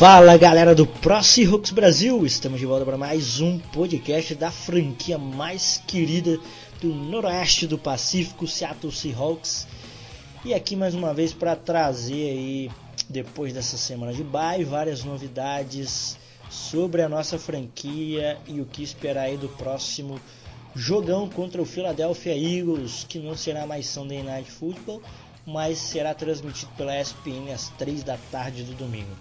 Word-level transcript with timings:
Fala 0.00 0.34
galera 0.38 0.74
do 0.74 0.86
Pro 0.86 1.22
Seahawks 1.22 1.72
Brasil, 1.72 2.24
estamos 2.24 2.58
de 2.58 2.64
volta 2.64 2.86
para 2.86 2.96
mais 2.96 3.38
um 3.38 3.58
podcast 3.58 4.34
da 4.34 4.50
franquia 4.50 5.18
mais 5.18 5.82
querida 5.86 6.40
do 6.80 6.88
noroeste 6.88 7.66
do 7.66 7.76
Pacífico, 7.76 8.46
Seattle 8.46 8.90
Seahawks. 8.90 9.68
E 10.42 10.54
aqui 10.54 10.74
mais 10.74 10.94
uma 10.94 11.12
vez 11.12 11.34
para 11.34 11.54
trazer 11.54 12.30
aí, 12.30 12.70
depois 13.10 13.52
dessa 13.52 13.76
semana 13.76 14.14
de 14.14 14.24
bye, 14.24 14.64
várias 14.64 15.04
novidades 15.04 16.16
sobre 16.48 17.02
a 17.02 17.08
nossa 17.08 17.38
franquia 17.38 18.38
e 18.46 18.58
o 18.58 18.64
que 18.64 18.82
esperar 18.82 19.24
aí 19.24 19.36
do 19.36 19.50
próximo 19.50 20.18
jogão 20.74 21.28
contra 21.28 21.60
o 21.60 21.66
Philadelphia 21.66 22.34
Eagles, 22.34 23.04
que 23.06 23.18
não 23.18 23.36
será 23.36 23.66
mais 23.66 23.86
Sunday 23.86 24.22
Night 24.22 24.50
Football, 24.50 25.02
mas 25.46 25.76
será 25.76 26.14
transmitido 26.14 26.72
pela 26.74 26.98
ESPN 26.98 27.52
às 27.52 27.68
3 27.76 28.02
da 28.02 28.16
tarde 28.30 28.62
do 28.62 28.72
domingo. 28.72 29.14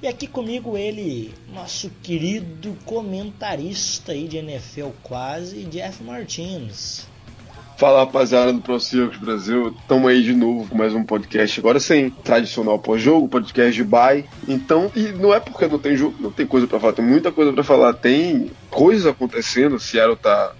E 0.00 0.06
aqui 0.06 0.28
comigo 0.28 0.76
ele, 0.76 1.34
nosso 1.52 1.90
querido 2.04 2.76
comentarista 2.84 4.12
aí 4.12 4.28
de 4.28 4.36
NFL 4.36 4.90
quase, 5.02 5.64
Jeff 5.64 6.04
Martins. 6.04 7.04
Fala 7.76 8.04
rapaziada 8.04 8.52
do 8.52 8.60
Pro 8.60 8.78
Circus 8.78 9.18
Brasil, 9.18 9.74
estamos 9.76 10.08
aí 10.08 10.22
de 10.22 10.32
novo 10.34 10.68
com 10.68 10.76
mais 10.76 10.94
um 10.94 11.02
podcast, 11.02 11.58
agora 11.58 11.80
sem 11.80 12.10
tradicional 12.10 12.78
pós-jogo, 12.78 13.26
podcast 13.26 13.72
de 13.72 13.82
bye. 13.82 14.24
Então, 14.46 14.88
e 14.94 15.08
não 15.08 15.34
é 15.34 15.40
porque 15.40 15.66
não 15.66 15.80
tem 15.80 15.96
jogo, 15.96 16.14
não 16.20 16.30
tem 16.30 16.46
coisa 16.46 16.68
para 16.68 16.78
falar, 16.78 16.92
tem 16.92 17.04
muita 17.04 17.32
coisa 17.32 17.52
para 17.52 17.64
falar, 17.64 17.92
tem 17.92 18.52
coisas 18.70 19.04
acontecendo, 19.04 19.74
o 19.74 19.80
Seattle 19.80 20.16
tá 20.16 20.54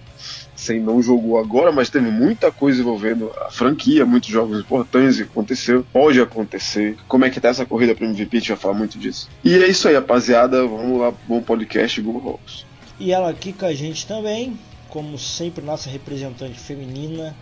não 0.77 1.01
jogou 1.01 1.39
agora, 1.39 1.71
mas 1.71 1.89
teve 1.89 2.11
muita 2.11 2.51
coisa 2.51 2.81
envolvendo 2.81 3.31
a 3.45 3.49
franquia, 3.49 4.05
muitos 4.05 4.29
jogos 4.29 4.59
importantes 4.59 5.15
que 5.15 5.23
aconteceu, 5.23 5.85
pode 5.93 6.19
acontecer. 6.19 6.97
Como 7.07 7.23
é 7.23 7.29
que 7.29 7.39
tá 7.39 7.47
essa 7.47 7.65
corrida 7.65 7.95
para 7.95 8.05
MVP? 8.05 8.35
A 8.35 8.39
gente 8.41 8.49
vai 8.49 8.57
falar 8.57 8.73
muito 8.73 8.99
disso. 8.99 9.29
E 9.41 9.55
é 9.55 9.67
isso 9.67 9.87
aí, 9.87 9.95
rapaziada. 9.95 10.67
Vamos 10.67 10.99
lá, 10.99 11.13
bom 11.25 11.41
podcast, 11.41 12.01
Google 12.01 12.31
Hawks. 12.33 12.65
E 12.99 13.13
ela 13.13 13.29
aqui 13.29 13.53
com 13.53 13.65
a 13.65 13.73
gente 13.73 14.05
também, 14.05 14.59
como 14.89 15.17
sempre, 15.17 15.63
nossa 15.63 15.89
representante 15.89 16.59
feminina, 16.59 17.33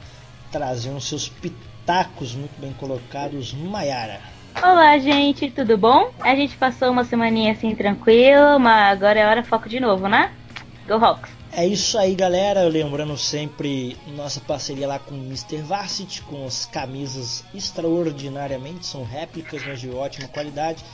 trazendo 0.51 1.01
seus 1.01 1.27
pitacos 1.27 2.35
muito 2.35 2.53
bem 2.61 2.73
colocados, 2.73 3.53
Maiara. 3.53 4.21
Olá, 4.61 4.97
gente, 4.97 5.51
tudo 5.51 5.77
bom? 5.77 6.11
A 6.21 6.35
gente 6.35 6.57
passou 6.57 6.91
uma 6.91 7.03
semaninha 7.03 7.53
assim 7.53 7.75
tranquilo, 7.75 8.59
mas 8.59 8.91
agora 8.91 9.19
é 9.19 9.27
hora 9.27 9.43
foco 9.43 9.69
de 9.69 9.79
novo, 9.79 10.07
né? 10.07 10.31
Go 10.87 10.93
Hawks! 10.95 11.36
É 11.57 11.65
isso 11.65 11.97
aí, 11.97 12.13
galera. 12.13 12.67
Lembrando 12.67 13.17
sempre 13.17 13.97
nossa 14.15 14.39
parceria 14.39 14.87
lá 14.87 14.99
com 14.99 15.15
o 15.15 15.17
Mr. 15.17 15.57
Varsity, 15.63 16.21
com 16.21 16.45
as 16.45 16.67
camisas 16.67 17.43
extraordinariamente, 17.51 18.85
são 18.85 19.03
réplicas, 19.03 19.65
mas 19.65 19.81
de 19.81 19.89
ótima 19.89 20.27
qualidade. 20.27 20.85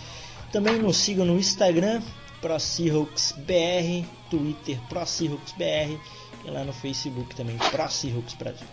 Também 0.53 0.79
nos 0.79 0.95
sigam 0.95 1.25
no 1.25 1.37
Instagram, 1.37 2.01
ProSeahawksBR, 2.39 4.05
Twitter 4.29 4.79
ProSeahawksBR 4.87 5.99
e 6.45 6.49
lá 6.49 6.63
no 6.63 6.71
Facebook 6.71 7.35
também, 7.35 7.57
ProSeahawks 7.57 8.33
Brasil. 8.35 8.67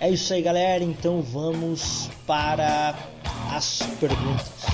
É 0.00 0.10
isso 0.10 0.34
aí, 0.34 0.42
galera. 0.42 0.82
Então 0.82 1.22
vamos 1.22 2.10
para 2.26 2.98
as 3.52 3.78
perguntas. 4.00 4.66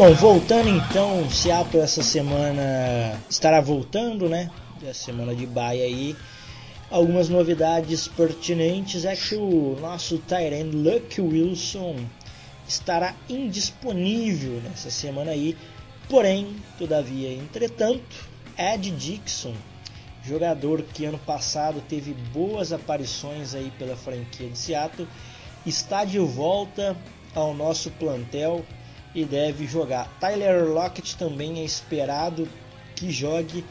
Bom, 0.00 0.14
voltando 0.14 0.70
então, 0.70 1.28
Seattle 1.28 1.82
essa 1.82 2.02
semana 2.02 3.20
estará 3.28 3.60
voltando, 3.60 4.30
né? 4.30 4.50
A 4.88 4.94
semana 4.94 5.34
de 5.34 5.44
baia 5.44 5.84
aí. 5.84 6.16
Algumas 6.90 7.28
novidades 7.28 8.08
pertinentes 8.08 9.04
é 9.04 9.14
que 9.14 9.34
o 9.34 9.76
nosso 9.78 10.16
Tyrant 10.16 10.72
Luck 10.72 11.20
Wilson 11.20 11.96
estará 12.66 13.14
indisponível 13.28 14.62
nessa 14.62 14.90
semana 14.90 15.32
aí. 15.32 15.54
Porém, 16.08 16.56
todavia, 16.78 17.34
entretanto, 17.34 18.26
Ed 18.56 18.90
Dixon, 18.92 19.54
jogador 20.24 20.80
que 20.80 21.04
ano 21.04 21.18
passado 21.18 21.82
teve 21.86 22.14
boas 22.32 22.72
aparições 22.72 23.54
aí 23.54 23.70
pela 23.78 23.96
franquia 23.96 24.48
de 24.48 24.56
Seattle, 24.56 25.06
está 25.66 26.06
de 26.06 26.18
volta 26.18 26.96
ao 27.34 27.52
nosso 27.52 27.90
plantel 27.90 28.64
e 29.14 29.24
deve 29.24 29.66
jogar. 29.66 30.08
Tyler 30.20 30.64
Lockett 30.68 31.16
também 31.16 31.60
é 31.60 31.64
esperado 31.64 32.48
que 32.94 33.10
jogue, 33.10 33.64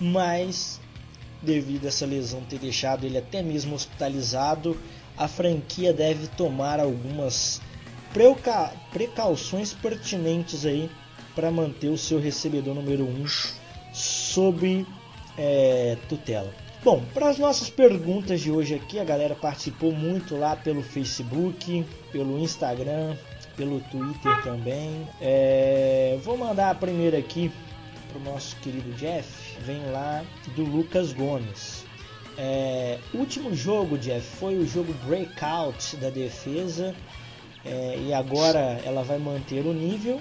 mas 0.00 0.80
devido 1.42 1.86
a 1.86 1.88
essa 1.88 2.06
lesão 2.06 2.42
ter 2.42 2.58
deixado 2.58 3.04
ele 3.04 3.18
até 3.18 3.42
mesmo 3.42 3.74
hospitalizado, 3.74 4.78
a 5.16 5.26
franquia 5.26 5.92
deve 5.92 6.28
tomar 6.28 6.78
algumas 6.80 7.60
precauções 8.92 9.72
pertinentes 9.72 10.64
aí 10.64 10.90
para 11.34 11.50
manter 11.50 11.88
o 11.88 11.98
seu 11.98 12.20
recebedor 12.20 12.74
número 12.74 13.04
1 13.04 13.08
um 13.08 13.26
sob 13.92 14.86
é, 15.36 15.96
tutela. 16.08 16.52
Bom, 16.84 17.02
para 17.14 17.28
as 17.28 17.38
nossas 17.38 17.70
perguntas 17.70 18.40
de 18.40 18.50
hoje 18.50 18.74
aqui, 18.74 18.98
a 18.98 19.04
galera 19.04 19.34
participou 19.34 19.92
muito 19.92 20.36
lá 20.36 20.56
pelo 20.56 20.82
Facebook, 20.82 21.86
pelo 22.10 22.38
Instagram, 22.38 23.16
pelo 23.56 23.80
Twitter 23.90 24.42
também. 24.42 25.06
É, 25.20 26.18
vou 26.22 26.36
mandar 26.36 26.70
a 26.70 26.74
primeira 26.74 27.18
aqui 27.18 27.50
para 28.08 28.18
o 28.20 28.32
nosso 28.32 28.56
querido 28.56 28.92
Jeff. 28.92 29.56
Vem 29.60 29.84
lá 29.90 30.22
do 30.54 30.64
Lucas 30.64 31.12
Gomes. 31.12 31.84
É, 32.36 32.98
último 33.12 33.54
jogo, 33.54 33.98
Jeff, 33.98 34.26
foi 34.38 34.56
o 34.56 34.66
jogo 34.66 34.94
breakout 35.06 35.96
da 35.96 36.10
defesa. 36.10 36.94
É, 37.64 37.98
e 38.06 38.12
agora 38.12 38.80
ela 38.84 39.02
vai 39.02 39.18
manter 39.18 39.64
o 39.64 39.72
nível. 39.72 40.20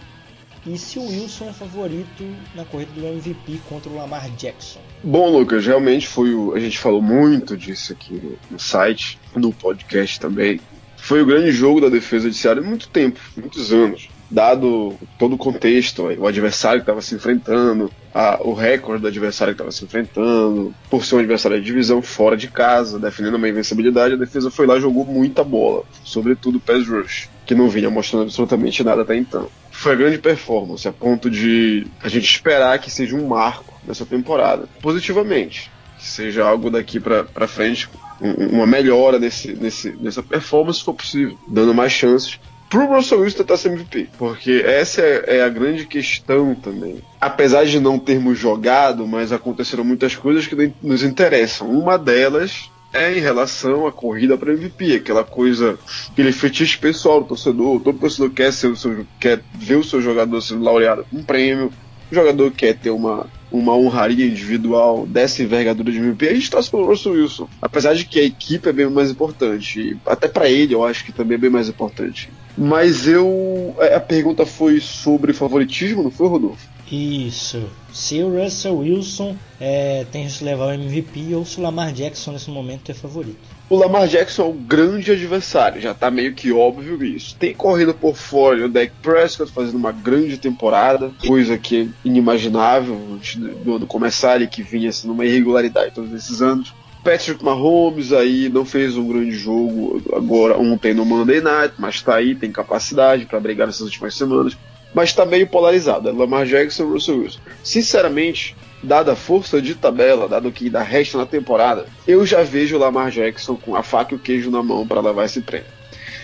E 0.63 0.77
se 0.77 0.99
o 0.99 1.07
Wilson 1.07 1.49
é 1.49 1.53
favorito 1.53 2.23
na 2.53 2.63
corrida 2.63 2.91
do 2.91 3.07
MVP 3.07 3.61
contra 3.67 3.89
o 3.89 3.95
Lamar 3.95 4.29
Jackson? 4.35 4.79
Bom, 5.03 5.31
Lucas, 5.31 5.65
realmente 5.65 6.07
foi 6.07 6.35
o. 6.35 6.53
A 6.53 6.59
gente 6.59 6.77
falou 6.77 7.01
muito 7.01 7.57
disso 7.57 7.93
aqui 7.93 8.13
no, 8.13 8.37
no 8.51 8.59
site, 8.59 9.17
no 9.35 9.51
podcast 9.51 10.19
também 10.19 10.59
foi 11.01 11.19
o 11.19 11.25
grande 11.25 11.51
jogo 11.51 11.81
da 11.81 11.89
defesa 11.89 12.29
de 12.29 12.35
Seattle 12.35 12.63
em 12.63 12.69
muito 12.69 12.87
tempo, 12.87 13.19
muitos 13.35 13.73
anos. 13.73 14.07
Dado 14.29 14.95
todo 15.17 15.33
o 15.33 15.37
contexto, 15.37 16.03
o 16.03 16.27
adversário 16.27 16.79
que 16.79 16.83
estava 16.83 17.01
se 17.01 17.15
enfrentando, 17.15 17.91
a, 18.13 18.39
o 18.41 18.53
recorde 18.53 19.01
do 19.01 19.07
adversário 19.07 19.53
que 19.53 19.55
estava 19.55 19.71
se 19.71 19.83
enfrentando, 19.83 20.73
por 20.89 21.03
ser 21.03 21.15
um 21.15 21.19
adversário 21.19 21.59
de 21.59 21.65
divisão 21.65 22.03
fora 22.03 22.37
de 22.37 22.47
casa, 22.47 22.99
defendendo 22.99 23.35
uma 23.35 23.49
invencibilidade, 23.49 24.13
a 24.13 24.17
defesa 24.17 24.51
foi 24.51 24.67
lá 24.67 24.77
e 24.77 24.81
jogou 24.81 25.03
muita 25.03 25.43
bola, 25.43 25.83
sobretudo 26.03 26.59
o 26.59 26.61
pass 26.61 26.87
rush, 26.87 27.29
que 27.47 27.55
não 27.55 27.67
vinha 27.67 27.89
mostrando 27.89 28.23
absolutamente 28.23 28.83
nada 28.83 29.01
até 29.01 29.17
então. 29.17 29.49
Foi 29.71 29.93
a 29.93 29.95
grande 29.95 30.19
performance, 30.19 30.87
a 30.87 30.93
ponto 30.93 31.31
de 31.31 31.87
a 32.01 32.07
gente 32.07 32.29
esperar 32.29 32.77
que 32.77 32.91
seja 32.91 33.15
um 33.15 33.27
marco 33.27 33.73
nessa 33.85 34.05
temporada, 34.05 34.69
positivamente, 34.81 35.69
que 35.97 36.07
seja 36.07 36.45
algo 36.45 36.69
daqui 36.69 36.99
para 36.99 37.47
frente 37.47 37.89
uma 38.21 38.67
melhora 38.67 39.17
nesse, 39.17 39.53
nesse, 39.53 39.91
nessa 39.99 40.21
performance, 40.21 40.79
se 40.79 40.85
for 40.85 40.93
possível, 40.93 41.37
dando 41.47 41.73
mais 41.73 41.91
chances 41.91 42.39
pro 42.71 42.87
Russell 42.87 43.19
Wilson 43.19 43.37
tentar 43.39 43.57
ser 43.57 43.73
MVP, 43.73 44.09
porque 44.17 44.63
essa 44.65 45.01
é, 45.01 45.37
é, 45.37 45.43
a 45.43 45.49
grande 45.49 45.85
questão 45.85 46.55
também. 46.55 47.01
Apesar 47.19 47.65
de 47.65 47.81
não 47.81 47.99
termos 47.99 48.39
jogado, 48.39 49.05
mas 49.05 49.33
aconteceram 49.33 49.83
muitas 49.83 50.15
coisas 50.15 50.47
que 50.47 50.71
nos 50.81 51.03
interessam. 51.03 51.69
Uma 51.69 51.97
delas 51.97 52.71
é 52.93 53.11
em 53.17 53.19
relação 53.19 53.85
à 53.85 53.91
corrida 53.91 54.37
para 54.37 54.53
MVP, 54.53 54.95
aquela 54.95 55.23
coisa, 55.23 55.77
aquele 56.09 56.31
fetiche 56.31 56.77
pessoal 56.77 57.19
do 57.19 57.27
torcedor. 57.27 57.81
Todo 57.81 57.99
torcedor 57.99 58.29
quer, 58.29 58.53
ser 58.53 58.67
o 58.67 58.75
seu, 58.77 59.05
quer 59.19 59.41
ver 59.53 59.75
o 59.75 59.83
seu 59.83 60.01
jogador 60.01 60.39
sendo 60.39 60.63
laureado 60.63 61.05
com 61.11 61.17
um 61.17 61.23
prêmio, 61.23 61.73
o 62.09 62.15
jogador 62.15 62.51
quer 62.51 62.77
ter 62.77 62.89
uma, 62.89 63.27
uma 63.51 63.75
honraria 63.75 64.25
individual 64.25 65.05
dessa 65.05 65.43
envergadura 65.43 65.91
de 65.91 65.97
MVP, 65.97 66.29
a 66.29 66.33
gente 66.33 66.49
torce 66.49 66.71
pelo 66.71 66.85
Russell 66.85 67.13
Wilson. 67.13 67.49
Apesar 67.61 67.93
de 67.93 68.05
que 68.05 68.19
a 68.19 68.23
equipe 68.23 68.69
é 68.69 68.73
bem 68.73 68.89
mais 68.89 69.11
importante, 69.11 69.97
até 70.05 70.27
para 70.27 70.49
ele 70.49 70.73
eu 70.73 70.83
acho 70.83 71.03
que 71.03 71.11
também 71.11 71.35
é 71.35 71.39
bem 71.39 71.49
mais 71.49 71.67
importante. 71.67 72.29
Mas 72.57 73.07
eu. 73.07 73.75
A 73.95 73.99
pergunta 73.99 74.45
foi 74.45 74.79
sobre 74.79 75.33
favoritismo, 75.33 76.03
não 76.03 76.11
foi, 76.11 76.27
Rodolfo? 76.27 76.67
Isso. 76.91 77.69
Se 77.93 78.21
o 78.21 78.41
Russell 78.41 78.77
Wilson 78.77 79.37
é, 79.59 80.05
tem 80.11 80.27
que 80.27 80.43
levar 80.43 80.65
o 80.65 80.73
MVP 80.73 81.33
ou 81.33 81.45
se 81.45 81.57
o 81.57 81.63
Lamar 81.63 81.93
Jackson 81.93 82.33
nesse 82.33 82.49
momento 82.49 82.91
é 82.91 82.93
favorito. 82.93 83.39
O 83.69 83.77
Lamar 83.77 84.05
Jackson 84.07 84.41
é 84.41 84.45
um 84.47 84.57
grande 84.57 85.11
adversário, 85.11 85.79
já 85.79 85.93
tá 85.93 86.11
meio 86.11 86.33
que 86.33 86.51
óbvio 86.51 87.01
isso. 87.01 87.37
Tem 87.37 87.53
corrido 87.53 87.93
por 87.93 88.17
fora 88.17 88.65
o 88.65 88.69
Dak 88.69 88.91
Prescott 89.01 89.49
fazendo 89.49 89.77
uma 89.77 89.93
grande 89.93 90.37
temporada, 90.37 91.11
coisa 91.25 91.57
que 91.57 91.83
é 91.83 91.87
inimaginável 92.03 92.99
antes 93.13 93.37
do 93.37 93.75
ano 93.75 93.87
começar, 93.87 94.35
ele 94.35 94.47
que 94.47 94.61
vinha 94.61 94.89
assim, 94.89 95.07
numa 95.07 95.25
irregularidade 95.25 95.95
todos 95.95 96.11
esses 96.11 96.41
anos. 96.41 96.73
Patrick 97.01 97.43
Mahomes 97.43 98.11
aí 98.11 98.49
não 98.49 98.65
fez 98.65 98.97
um 98.97 99.07
grande 99.07 99.31
jogo 99.31 100.01
agora 100.13 100.57
ontem 100.57 100.93
no 100.93 101.05
Monday 101.05 101.39
Night, 101.39 101.75
mas 101.79 102.01
tá 102.01 102.15
aí, 102.15 102.35
tem 102.35 102.51
capacidade 102.51 103.25
para 103.25 103.39
brigar 103.39 103.65
nessas 103.65 103.81
últimas 103.81 104.13
semanas 104.13 104.55
mas 104.93 105.09
está 105.09 105.25
meio 105.25 105.47
polarizado. 105.47 106.09
É 106.09 106.11
Lamar 106.11 106.45
Jackson 106.45 106.83
e 106.83 106.87
Russell 106.87 107.19
Wilson. 107.19 107.39
Sinceramente, 107.63 108.55
dada 108.83 109.13
a 109.13 109.15
força 109.15 109.61
de 109.61 109.75
tabela, 109.75 110.27
dado 110.27 110.49
o 110.49 110.51
que 110.51 110.65
ainda 110.65 110.81
resta 110.81 111.17
na 111.17 111.25
temporada, 111.25 111.85
eu 112.07 112.25
já 112.25 112.43
vejo 112.43 112.75
o 112.75 112.79
Lamar 112.79 113.11
Jackson 113.11 113.55
com 113.55 113.75
a 113.75 113.83
faca 113.83 114.13
e 114.13 114.17
o 114.17 114.19
queijo 114.19 114.49
na 114.49 114.63
mão 114.63 114.87
para 114.87 115.01
levar 115.01 115.25
esse 115.25 115.41
prêmio. 115.41 115.67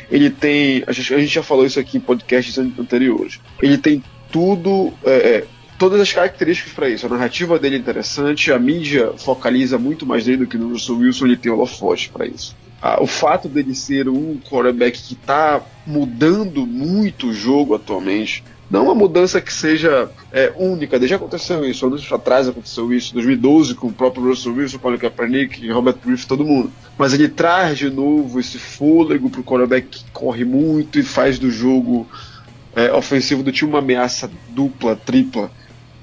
Ele 0.10 0.30
tem. 0.30 0.84
A 0.88 0.92
gente, 0.92 1.14
a 1.14 1.20
gente, 1.20 1.34
já 1.34 1.44
falou 1.44 1.66
isso 1.66 1.80
aqui 1.80 1.98
em 1.98 2.02
podcasts 2.02 2.58
anteriores. 2.58 3.40
Ele 3.62 3.78
tem 3.78 4.02
tudo. 4.32 4.94
É, 5.04 5.12
é 5.12 5.48
todas 5.78 6.02
as 6.02 6.12
características 6.12 6.74
para 6.74 6.90
isso. 6.90 7.06
A 7.06 7.10
narrativa 7.10 7.60
dele 7.60 7.76
é 7.76 7.80
interessante, 7.80 8.52
a 8.52 8.60
mídia 8.60 9.14
focaliza 9.18 9.78
muito 9.78 10.06
mais 10.06 10.26
nele 10.26 10.40
do 10.40 10.48
que 10.48 10.58
no 10.58 10.70
Russell 10.70 10.98
Wilson, 10.98 11.26
ele 11.26 11.38
tem 11.38 11.52
holofote 11.52 12.10
para 12.10 12.26
isso. 12.26 12.56
Ah, 12.82 13.02
o 13.02 13.08
fato 13.08 13.48
dele 13.48 13.74
ser 13.74 14.08
um 14.08 14.38
quarterback 14.38 15.02
que 15.02 15.14
está 15.14 15.62
mudando 15.86 16.66
muito 16.66 17.28
o 17.28 17.34
jogo 17.34 17.76
atualmente, 17.76 18.44
não 18.70 18.84
uma 18.84 18.96
mudança 18.96 19.40
que 19.40 19.54
seja 19.54 20.10
é, 20.32 20.54
única, 20.58 21.00
já 21.08 21.16
aconteceu 21.16 21.64
isso, 21.64 21.86
anos 21.86 22.12
atrás 22.12 22.50
aconteceu 22.50 22.92
isso, 22.94 23.14
2012 23.14 23.76
com 23.76 23.88
o 23.88 23.94
próprio 23.94 24.26
Russell 24.26 24.54
Wilson, 24.54 24.78
Paulo 24.78 24.98
Kaepernick, 24.98 25.70
Robert 25.72 25.96
Griffith, 26.04 26.28
todo 26.28 26.44
mundo. 26.44 26.72
Mas 26.98 27.14
ele 27.14 27.30
traz 27.30 27.78
de 27.78 27.90
novo 27.90 28.40
esse 28.40 28.58
fôlego 28.58 29.30
para 29.30 29.40
o 29.40 29.44
quarterback 29.44 29.88
que 29.88 30.12
corre 30.12 30.44
muito 30.44 31.00
e 31.00 31.04
faz 31.04 31.40
do 31.40 31.50
jogo 31.50 32.06
é, 32.76 32.92
ofensivo 32.92 33.42
do 33.42 33.52
time 33.52 33.72
uma 33.72 33.80
ameaça 33.80 34.30
dupla, 34.50 34.96
tripla. 34.96 35.50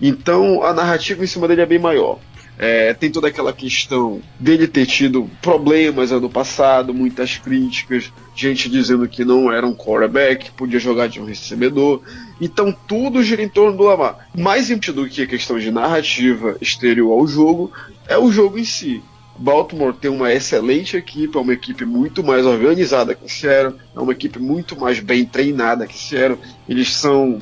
Então 0.00 0.62
a 0.62 0.72
narrativa 0.72 1.22
em 1.22 1.26
cima 1.26 1.46
dele 1.46 1.60
é 1.60 1.66
bem 1.66 1.78
maior. 1.78 2.18
É, 2.56 2.94
tem 2.94 3.10
toda 3.10 3.28
aquela 3.28 3.52
questão 3.52 4.20
dele 4.38 4.68
ter 4.68 4.86
tido 4.86 5.28
problemas 5.42 6.12
ano 6.12 6.30
passado, 6.30 6.94
muitas 6.94 7.36
críticas, 7.36 8.12
gente 8.34 8.68
dizendo 8.68 9.08
que 9.08 9.24
não 9.24 9.52
era 9.52 9.66
um 9.66 9.74
quarterback, 9.74 10.52
podia 10.52 10.78
jogar 10.78 11.08
de 11.08 11.20
um 11.20 11.24
recebedor. 11.24 12.00
Então 12.40 12.74
tudo 12.86 13.22
gira 13.22 13.42
em 13.42 13.48
torno 13.48 13.76
do 13.76 13.82
Lamar. 13.82 14.28
Mais 14.36 14.68
do 14.68 15.08
que 15.08 15.22
a 15.22 15.26
questão 15.26 15.58
de 15.58 15.70
narrativa 15.70 16.56
exterior 16.60 17.12
ao 17.12 17.26
jogo 17.26 17.72
é 18.06 18.16
o 18.16 18.30
jogo 18.30 18.58
em 18.58 18.64
si. 18.64 19.02
Baltimore 19.36 19.92
tem 19.92 20.10
uma 20.10 20.32
excelente 20.32 20.96
equipe, 20.96 21.36
é 21.36 21.40
uma 21.40 21.52
equipe 21.52 21.84
muito 21.84 22.22
mais 22.22 22.46
organizada 22.46 23.16
que 23.16 23.30
Seattle, 23.30 23.80
é 23.94 23.98
uma 23.98 24.12
equipe 24.12 24.38
muito 24.38 24.78
mais 24.78 25.00
bem 25.00 25.24
treinada 25.24 25.88
que 25.88 25.98
Seattle. 25.98 26.38
Eles 26.68 26.92
são 26.94 27.40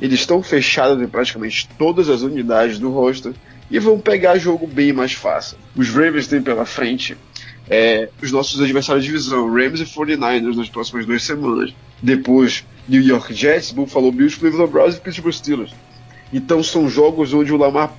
eles 0.00 0.20
estão 0.20 0.42
fechados 0.42 1.02
em 1.02 1.06
praticamente 1.06 1.68
todas 1.78 2.08
as 2.08 2.22
unidades 2.22 2.78
do 2.78 2.90
roster 2.90 3.32
e 3.74 3.78
vão 3.80 3.98
pegar 3.98 4.38
jogo 4.38 4.68
bem 4.68 4.92
mais 4.92 5.14
fácil. 5.14 5.58
Os 5.74 5.88
Ravens 5.88 6.28
têm 6.28 6.40
pela 6.40 6.64
frente 6.64 7.16
é, 7.68 8.08
os 8.22 8.30
nossos 8.30 8.62
adversários 8.62 9.04
de 9.04 9.10
divisão, 9.10 9.52
Rams 9.52 9.80
e 9.80 9.84
49ers, 9.84 10.54
nas 10.54 10.68
próximas 10.68 11.04
duas 11.04 11.24
semanas. 11.24 11.74
Depois, 12.00 12.64
New 12.88 13.02
York 13.02 13.34
Jets, 13.34 13.72
Buffalo 13.72 14.12
Bills, 14.12 14.38
Cleveland 14.38 14.70
Browns 14.70 14.94
e 14.94 15.00
Pittsburgh 15.00 15.34
Steelers. 15.34 15.74
Então 16.32 16.62
são 16.62 16.88
jogos 16.88 17.34
onde 17.34 17.52
o 17.52 17.56
Lamar, 17.56 17.92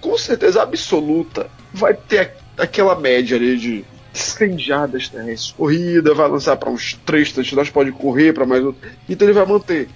com 0.00 0.16
certeza 0.16 0.62
absoluta, 0.62 1.50
vai 1.74 1.92
ter 1.92 2.32
aquela 2.56 2.98
média 2.98 3.36
ali 3.36 3.58
de 3.58 3.84
100 4.14 4.58
jardas 4.58 5.08
terrestres. 5.10 5.50
Corrida, 5.50 6.14
vai 6.14 6.26
lançar 6.26 6.56
para 6.56 6.70
uns 6.70 6.98
3 7.04 7.32
touchdowns, 7.32 7.68
pode 7.68 7.92
correr 7.92 8.32
para 8.32 8.46
mais 8.46 8.64
outro. 8.64 8.80
Então 9.06 9.28
ele 9.28 9.34
vai 9.34 9.44
manter. 9.44 9.90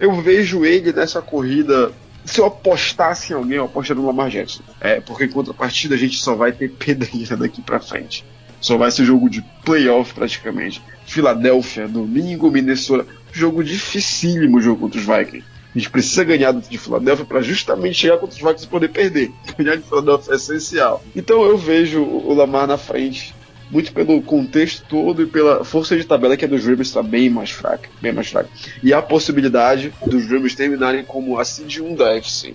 Eu 0.00 0.14
vejo 0.22 0.64
ele 0.64 0.94
nessa 0.94 1.20
corrida 1.20 1.92
se 2.28 2.40
eu 2.40 2.46
apostasse 2.46 3.32
em 3.32 3.36
alguém, 3.36 3.56
eu 3.56 3.64
apostaria 3.64 4.00
no 4.00 4.06
Lamar 4.06 4.28
Jackson. 4.28 4.62
É, 4.80 5.00
porque 5.00 5.24
em 5.24 5.30
contrapartida 5.30 5.94
a 5.94 5.98
gente 5.98 6.18
só 6.18 6.34
vai 6.34 6.52
ter 6.52 6.70
pedreira 6.70 7.36
daqui 7.36 7.62
pra 7.62 7.80
frente. 7.80 8.24
Só 8.60 8.76
vai 8.76 8.90
ser 8.90 9.04
jogo 9.04 9.30
de 9.30 9.42
playoff 9.64 10.12
praticamente. 10.12 10.82
Filadélfia, 11.06 11.88
domingo, 11.88 12.50
Minnesota. 12.50 13.06
Jogo 13.32 13.62
dificílimo 13.62 14.60
jogo 14.60 14.82
contra 14.82 15.00
os 15.00 15.06
Vikings. 15.06 15.46
A 15.74 15.78
gente 15.78 15.90
precisa 15.90 16.24
ganhar 16.24 16.52
de 16.52 16.76
Filadélfia 16.76 17.24
para 17.24 17.40
justamente 17.40 17.94
chegar 17.94 18.18
contra 18.18 18.34
os 18.34 18.42
Vikings 18.42 18.64
e 18.64 18.68
poder 18.68 18.88
perder. 18.88 19.30
Ganhar 19.56 19.76
de 19.76 19.82
Filadélfia 19.82 20.32
é 20.32 20.36
essencial. 20.36 21.04
Então 21.14 21.42
eu 21.44 21.56
vejo 21.56 22.02
o 22.02 22.34
Lamar 22.34 22.66
na 22.66 22.76
frente 22.76 23.34
muito 23.70 23.92
pelo 23.92 24.20
contexto 24.22 24.84
todo 24.88 25.22
e 25.22 25.26
pela 25.26 25.64
força 25.64 25.96
de 25.96 26.04
tabela 26.04 26.36
que 26.36 26.44
a 26.44 26.48
dos 26.48 26.64
Ravens 26.64 26.88
está 26.88 27.02
bem 27.02 27.28
mais 27.28 27.50
fraca, 27.50 27.88
bem 28.00 28.12
mais 28.12 28.28
fraca. 28.28 28.48
E 28.82 28.92
a 28.92 29.02
possibilidade 29.02 29.92
dos 30.06 30.24
Ravens 30.24 30.54
terminarem 30.54 31.04
como 31.04 31.38
a 31.38 31.44
seed 31.44 31.78
1 31.78 31.94
da 31.94 32.16
FC, 32.16 32.54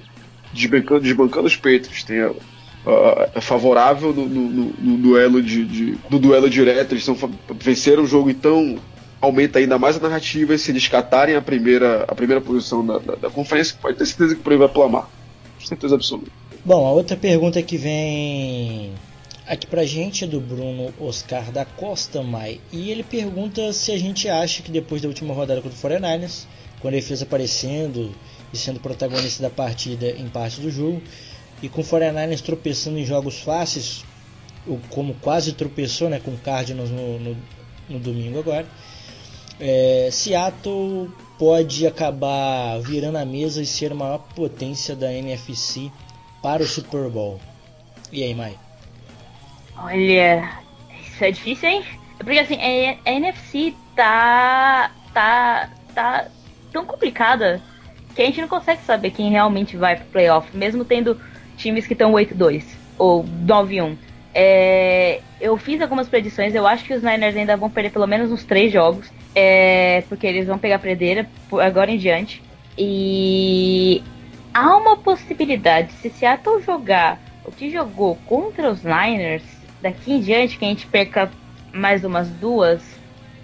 desbancando, 0.51 1.01
desbancando 1.01 1.47
os 1.47 1.55
Patriots, 1.55 2.03
tem 2.03 2.17
é 3.33 3.39
favorável 3.39 4.13
no, 4.13 4.27
no, 4.27 4.49
no, 4.49 4.73
no 4.77 4.97
duelo 4.97 5.41
de, 5.41 5.63
de, 5.63 5.97
no 6.09 6.19
duelo 6.19 6.49
direto, 6.49 6.91
eles 6.91 7.05
são, 7.05 7.17
venceram 7.57 8.03
o 8.03 8.07
jogo 8.07 8.29
então 8.29 8.77
aumenta 9.21 9.59
ainda 9.59 9.79
mais 9.79 9.95
a 9.95 10.01
narrativa 10.01 10.53
e 10.53 10.59
se 10.59 10.71
eles 10.71 10.89
catarem 10.89 11.35
a 11.35 11.41
primeira, 11.41 12.03
a 12.05 12.13
primeira 12.13 12.41
posição 12.41 12.85
da, 12.85 12.97
da, 12.97 13.15
da 13.15 13.29
conferência, 13.29 13.77
pode 13.81 13.97
ter 13.97 14.05
certeza 14.05 14.35
que 14.35 14.41
o 14.41 14.43
prêmio 14.43 14.65
vai 14.65 14.73
plamar. 14.73 15.07
Certeza 15.63 15.95
absoluta. 15.95 16.29
Bom, 16.65 16.85
a 16.85 16.91
outra 16.91 17.15
pergunta 17.15 17.61
que 17.61 17.77
vem 17.77 18.91
aqui 19.45 19.67
pra 19.67 19.85
gente 19.85 20.23
é 20.23 20.27
do 20.27 20.39
Bruno 20.39 20.93
Oscar 20.99 21.51
da 21.51 21.65
Costa 21.65 22.21
Mai. 22.21 22.59
E 22.71 22.89
ele 22.89 23.03
pergunta 23.03 23.71
se 23.73 23.91
a 23.91 23.97
gente 23.97 24.27
acha 24.29 24.63
que 24.63 24.71
depois 24.71 25.01
da 25.01 25.07
última 25.07 25.33
rodada 25.33 25.61
contra 25.61 25.77
o 25.77 25.81
49ers, 25.91 26.45
quando 26.79 26.93
ele 26.93 27.01
fez 27.01 27.21
aparecendo 27.21 28.13
e 28.51 28.57
sendo 28.57 28.79
protagonista 28.79 29.43
da 29.43 29.49
partida 29.49 30.09
em 30.09 30.27
parte 30.27 30.61
do 30.61 30.69
jogo, 30.69 31.01
e 31.61 31.69
com 31.69 31.81
o 31.81 31.83
49ers 31.83 32.41
tropeçando 32.41 32.97
em 32.97 33.05
jogos 33.05 33.39
fáceis, 33.39 34.03
como 34.89 35.13
quase 35.15 35.53
tropeçou 35.53 36.09
né, 36.09 36.19
com 36.19 36.31
o 36.31 36.37
Cardinals 36.37 36.89
no, 36.89 37.19
no, 37.19 37.37
no 37.89 37.99
domingo 37.99 38.39
agora, 38.39 38.65
é, 39.59 40.09
Seattle 40.11 41.09
pode 41.37 41.85
acabar 41.85 42.79
virando 42.79 43.17
a 43.17 43.25
mesa 43.25 43.61
e 43.61 43.65
ser 43.65 43.91
a 43.91 43.95
maior 43.95 44.19
potência 44.35 44.95
da 44.95 45.11
NFC 45.11 45.91
para 46.41 46.63
o 46.63 46.67
Super 46.67 47.09
Bowl. 47.09 47.39
E 48.11 48.23
aí, 48.23 48.33
Mai? 48.33 48.57
Olha, 49.77 50.49
isso 51.01 51.23
é 51.23 51.31
difícil, 51.31 51.69
hein? 51.69 51.83
Porque 52.17 52.39
assim, 52.39 52.55
a, 52.55 53.09
a 53.09 53.13
NFC 53.13 53.73
tá. 53.95 54.91
tá. 55.13 55.69
tá 55.93 56.27
tão 56.71 56.85
complicada 56.85 57.61
que 58.15 58.21
a 58.21 58.25
gente 58.25 58.41
não 58.41 58.47
consegue 58.47 58.81
saber 58.83 59.11
quem 59.11 59.29
realmente 59.29 59.77
vai 59.77 59.95
pro 59.95 60.05
playoff, 60.05 60.55
mesmo 60.55 60.85
tendo 60.85 61.19
times 61.57 61.85
que 61.87 61.93
estão 61.93 62.11
8-2 62.11 62.63
ou 62.97 63.23
9-1. 63.23 63.95
É, 64.33 65.21
eu 65.39 65.55
fiz 65.57 65.81
algumas 65.81 66.07
predições, 66.07 66.55
eu 66.55 66.65
acho 66.65 66.83
que 66.85 66.93
os 66.93 67.03
Niners 67.03 67.35
ainda 67.35 67.55
vão 67.55 67.69
perder 67.69 67.91
pelo 67.91 68.07
menos 68.07 68.31
uns 68.31 68.43
três 68.43 68.71
jogos, 68.71 69.11
é, 69.35 70.03
porque 70.09 70.25
eles 70.25 70.47
vão 70.47 70.57
pegar 70.57 70.77
a 70.77 70.79
fredeira 70.79 71.27
agora 71.61 71.91
em 71.91 71.97
diante. 71.97 72.41
E 72.77 74.03
há 74.53 74.75
uma 74.75 74.97
possibilidade, 74.97 75.91
se 75.93 76.09
Seattle 76.09 76.61
jogar 76.63 77.19
o 77.45 77.51
que 77.51 77.69
jogou 77.69 78.17
contra 78.25 78.71
os 78.71 78.83
Niners, 78.83 79.43
daqui 79.83 80.13
em 80.13 80.21
diante 80.21 80.57
que 80.57 80.63
a 80.63 80.69
gente 80.69 80.87
perca 80.87 81.29
mais 81.73 82.05
umas 82.05 82.29
duas, 82.29 82.81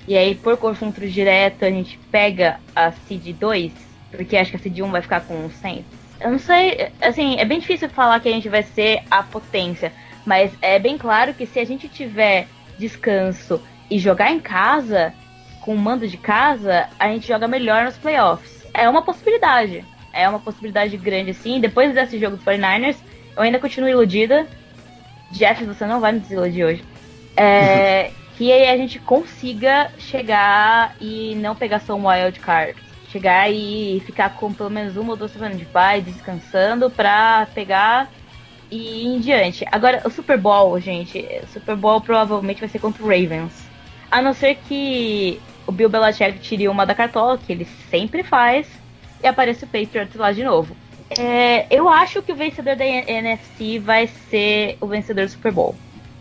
e 0.07 0.17
aí 0.17 0.33
por 0.33 0.55
confronto 0.57 1.05
direto 1.05 1.65
a 1.65 1.69
gente 1.69 1.99
pega 2.09 2.59
a 2.73 2.91
Seed 2.91 3.35
2, 3.37 3.71
porque 4.09 4.37
acho 4.37 4.51
que 4.51 4.57
a 4.57 4.59
Seed 4.59 4.79
1 4.79 4.89
vai 4.89 5.01
ficar 5.01 5.21
com 5.21 5.49
100. 5.49 5.85
Eu 6.21 6.31
não 6.31 6.39
sei, 6.39 6.89
assim, 7.01 7.37
é 7.37 7.45
bem 7.45 7.59
difícil 7.59 7.89
falar 7.89 8.19
que 8.21 8.29
a 8.29 8.31
gente 8.31 8.47
vai 8.47 8.63
ser 8.63 9.01
a 9.11 9.21
potência, 9.21 9.91
mas 10.25 10.51
é 10.61 10.79
bem 10.79 10.97
claro 10.97 11.33
que 11.33 11.45
se 11.45 11.59
a 11.59 11.65
gente 11.65 11.89
tiver 11.89 12.47
descanso 12.77 13.61
e 13.91 13.99
jogar 13.99 14.31
em 14.31 14.39
casa, 14.39 15.13
com 15.61 15.73
o 15.73 15.77
mando 15.77 16.07
de 16.07 16.17
casa, 16.17 16.87
a 16.97 17.09
gente 17.09 17.27
joga 17.27 17.47
melhor 17.47 17.83
nos 17.83 17.97
playoffs. 17.97 18.65
É 18.73 18.87
uma 18.87 19.01
possibilidade. 19.01 19.83
É 20.13 20.27
uma 20.27 20.39
possibilidade 20.39 20.95
grande, 20.97 21.33
sim. 21.33 21.59
Depois 21.59 21.93
desse 21.93 22.17
jogo 22.17 22.37
do 22.37 22.43
49ers, 22.43 22.97
eu 23.35 23.43
ainda 23.43 23.59
continuo 23.59 23.89
iludida. 23.89 24.47
Jeff, 25.31 25.63
você 25.65 25.85
não 25.85 25.99
vai 25.99 26.11
me 26.11 26.19
desiludir 26.19 26.65
hoje. 26.65 26.83
É, 27.35 28.11
que 28.37 28.51
aí 28.51 28.69
a 28.69 28.77
gente 28.77 28.99
consiga 28.99 29.91
chegar 29.97 30.95
e 30.99 31.35
não 31.35 31.55
pegar 31.55 31.79
só 31.79 31.95
um 31.95 32.07
wild 32.07 32.39
card. 32.39 32.75
Chegar 33.11 33.51
e 33.51 34.01
ficar 34.05 34.35
com 34.35 34.53
pelo 34.53 34.69
menos 34.69 34.95
uma 34.95 35.11
ou 35.11 35.17
duas 35.17 35.31
semanas 35.31 35.57
de 35.57 35.65
paz, 35.65 36.03
descansando, 36.03 36.89
pra 36.89 37.47
pegar 37.53 38.09
e 38.69 39.03
ir 39.03 39.07
em 39.07 39.19
diante. 39.19 39.65
Agora, 39.71 40.01
o 40.05 40.11
Super 40.11 40.37
Bowl, 40.37 40.79
gente, 40.79 41.27
o 41.43 41.47
Super 41.47 41.75
Bowl 41.75 42.01
provavelmente 42.01 42.59
vai 42.59 42.69
ser 42.69 42.79
contra 42.79 43.03
o 43.03 43.07
Ravens. 43.07 43.67
A 44.11 44.21
não 44.21 44.33
ser 44.33 44.55
que 44.55 45.39
o 45.65 45.71
Bill 45.71 45.89
Belichick 45.89 46.39
tire 46.39 46.67
uma 46.67 46.85
da 46.85 46.95
cartola, 46.95 47.37
que 47.37 47.51
ele 47.51 47.67
sempre 47.89 48.23
faz, 48.23 48.67
e 49.23 49.27
apareça 49.27 49.65
o 49.65 49.69
Patriots 49.69 50.15
lá 50.15 50.31
de 50.31 50.43
novo. 50.43 50.75
É, 51.17 51.65
eu 51.69 51.89
acho 51.89 52.21
que 52.21 52.31
o 52.31 52.35
vencedor 52.35 52.75
da 52.75 52.85
NFC 52.85 53.79
vai 53.79 54.07
ser 54.07 54.77
o 54.79 54.87
vencedor 54.87 55.25
do 55.25 55.31
Super 55.31 55.51
Bowl. 55.51 55.75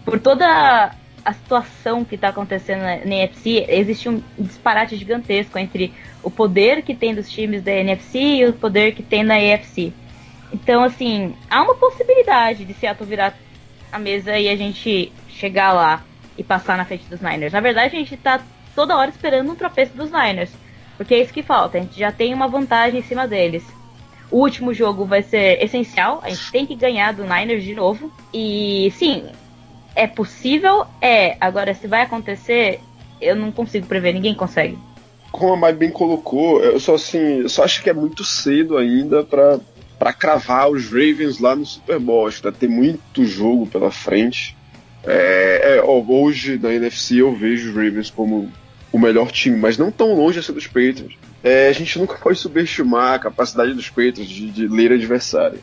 Por 0.04 0.18
toda 0.18 0.94
a 1.24 1.32
situação 1.34 2.04
que 2.04 2.14
está 2.14 2.28
acontecendo 2.28 2.80
na, 2.80 2.96
NFC, 2.96 3.66
existe 3.68 4.08
um 4.08 4.22
disparate 4.38 4.96
gigantesco 4.96 5.58
entre 5.58 5.92
o 6.22 6.30
poder 6.30 6.82
que 6.82 6.94
tem 6.94 7.14
dos 7.14 7.30
times 7.30 7.62
da 7.62 7.72
NFC 7.72 8.18
e 8.18 8.46
o 8.46 8.52
poder 8.54 8.94
que 8.94 9.02
tem 9.02 9.22
na 9.22 9.34
AFC. 9.34 9.92
Então, 10.52 10.82
assim, 10.82 11.34
há 11.50 11.62
uma 11.62 11.74
possibilidade 11.74 12.64
de 12.64 12.72
Seattle 12.72 13.06
virar 13.06 13.34
a 13.92 13.98
mesa 13.98 14.38
e 14.38 14.48
a 14.48 14.56
gente 14.56 15.12
chegar 15.28 15.72
lá 15.72 16.02
e 16.36 16.42
passar 16.42 16.78
na 16.78 16.86
frente 16.86 17.04
dos 17.04 17.20
Niners. 17.20 17.52
Na 17.52 17.60
verdade, 17.60 17.94
a 17.94 17.98
gente 17.98 18.14
está 18.14 18.40
toda 18.74 18.96
hora 18.96 19.10
esperando 19.10 19.50
um 19.50 19.56
tropeço 19.56 19.94
dos 19.94 20.10
Niners, 20.10 20.50
porque 20.96 21.14
é 21.14 21.20
isso 21.20 21.32
que 21.32 21.42
falta. 21.42 21.76
A 21.76 21.80
gente 21.82 21.98
já 21.98 22.10
tem 22.10 22.32
uma 22.32 22.48
vantagem 22.48 23.00
em 23.00 23.02
cima 23.02 23.28
deles. 23.28 23.64
O 24.30 24.38
último 24.38 24.74
jogo 24.74 25.04
vai 25.04 25.22
ser 25.22 25.62
essencial, 25.62 26.20
a 26.22 26.28
gente 26.28 26.52
tem 26.52 26.66
que 26.66 26.74
ganhar 26.74 27.12
do 27.12 27.24
Niners 27.24 27.64
de 27.64 27.74
novo. 27.74 28.12
E 28.32 28.92
sim, 28.96 29.24
é 29.94 30.06
possível? 30.06 30.86
É. 31.00 31.36
Agora, 31.40 31.74
se 31.74 31.86
vai 31.86 32.02
acontecer, 32.02 32.80
eu 33.20 33.34
não 33.34 33.50
consigo 33.50 33.86
prever, 33.86 34.12
ninguém 34.12 34.34
consegue. 34.34 34.78
Como 35.32 35.52
a 35.52 35.56
Mai 35.56 35.72
bem 35.72 35.90
colocou, 35.90 36.62
eu 36.62 36.78
só 36.78 36.94
assim, 36.94 37.40
eu 37.40 37.48
só 37.48 37.64
acho 37.64 37.82
que 37.82 37.90
é 37.90 37.94
muito 37.94 38.24
cedo 38.24 38.76
ainda 38.76 39.22
para 39.22 39.58
para 39.98 40.12
cravar 40.12 40.70
os 40.70 40.86
Ravens 40.86 41.40
lá 41.40 41.56
no 41.56 41.66
Super 41.66 41.98
Bowl. 41.98 42.28
Acho 42.28 42.40
que 42.40 42.52
ter 42.52 42.68
muito 42.68 43.24
jogo 43.24 43.66
pela 43.66 43.90
frente. 43.90 44.56
É, 45.04 45.78
é, 45.78 45.82
hoje 45.82 46.56
na 46.56 46.72
NFC 46.72 47.16
eu 47.16 47.34
vejo 47.34 47.70
os 47.70 47.74
Ravens 47.74 48.10
como 48.10 48.50
o 48.90 48.98
melhor 48.98 49.30
time, 49.30 49.56
mas 49.56 49.76
não 49.76 49.90
tão 49.90 50.14
longe 50.14 50.38
assim 50.38 50.52
dos 50.52 50.66
Patriots. 50.66 51.16
É, 51.42 51.68
a 51.68 51.72
gente 51.72 51.98
nunca 51.98 52.14
pode 52.14 52.38
subestimar 52.38 53.14
a 53.14 53.18
capacidade 53.18 53.74
dos 53.74 53.88
Patriots 53.88 54.28
de, 54.28 54.50
de 54.50 54.66
ler 54.66 54.92
adversários. 54.92 55.62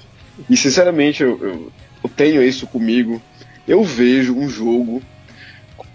E 0.50 0.56
sinceramente 0.56 1.24
eu, 1.24 1.40
eu, 1.42 1.72
eu 2.04 2.10
tenho 2.10 2.44
isso 2.44 2.68
comigo 2.68 3.22
eu 3.68 3.84
vejo 3.84 4.36
um 4.36 4.48
jogo, 4.48 5.02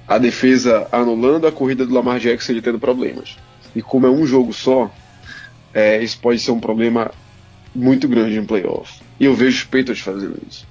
a 0.06 0.18
defesa 0.18 0.88
anulando 0.90 1.46
a 1.46 1.52
corrida 1.52 1.86
do 1.86 1.94
Lamar 1.94 2.18
Jackson 2.18 2.52
e 2.52 2.62
tendo 2.62 2.80
problemas. 2.80 3.36
E 3.74 3.80
como 3.80 4.06
é 4.06 4.10
um 4.10 4.26
jogo 4.26 4.52
só, 4.52 4.90
é, 5.72 6.02
isso 6.02 6.18
pode 6.18 6.40
ser 6.40 6.50
um 6.50 6.58
problema 6.58 7.12
muito 7.72 8.08
grande 8.08 8.36
em 8.36 8.44
playoff. 8.44 9.00
E 9.20 9.24
eu 9.24 9.34
vejo 9.34 9.58
os 9.58 9.64
Patriots 9.64 10.00
fazendo 10.00 10.36
isso. 10.48 10.66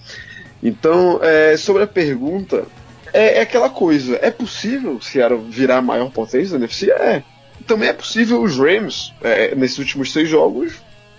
Então, 0.62 1.24
é, 1.24 1.56
sobre 1.56 1.84
a 1.84 1.88
pergunta, 1.88 2.66
é, 3.14 3.38
é, 3.38 3.42
aquela 3.42 3.70
coisa: 3.70 4.18
é 4.22 4.32
possível 4.32 4.96
o 4.96 5.02
Seattle 5.02 5.42
virar 5.50 5.78
a 5.78 5.82
maior 5.82 6.10
potência 6.12 6.52
da 6.52 6.66
NFC? 6.66 6.92
É. 6.92 7.24
Também 7.68 7.90
é 7.90 7.94
possível 7.94 8.42
os 8.42 8.58
Rams, 8.58 9.14
é, 9.22 9.54
nesses 9.54 9.78
últimos 9.78 10.12
seis 10.12 10.30
jogos, 10.30 10.74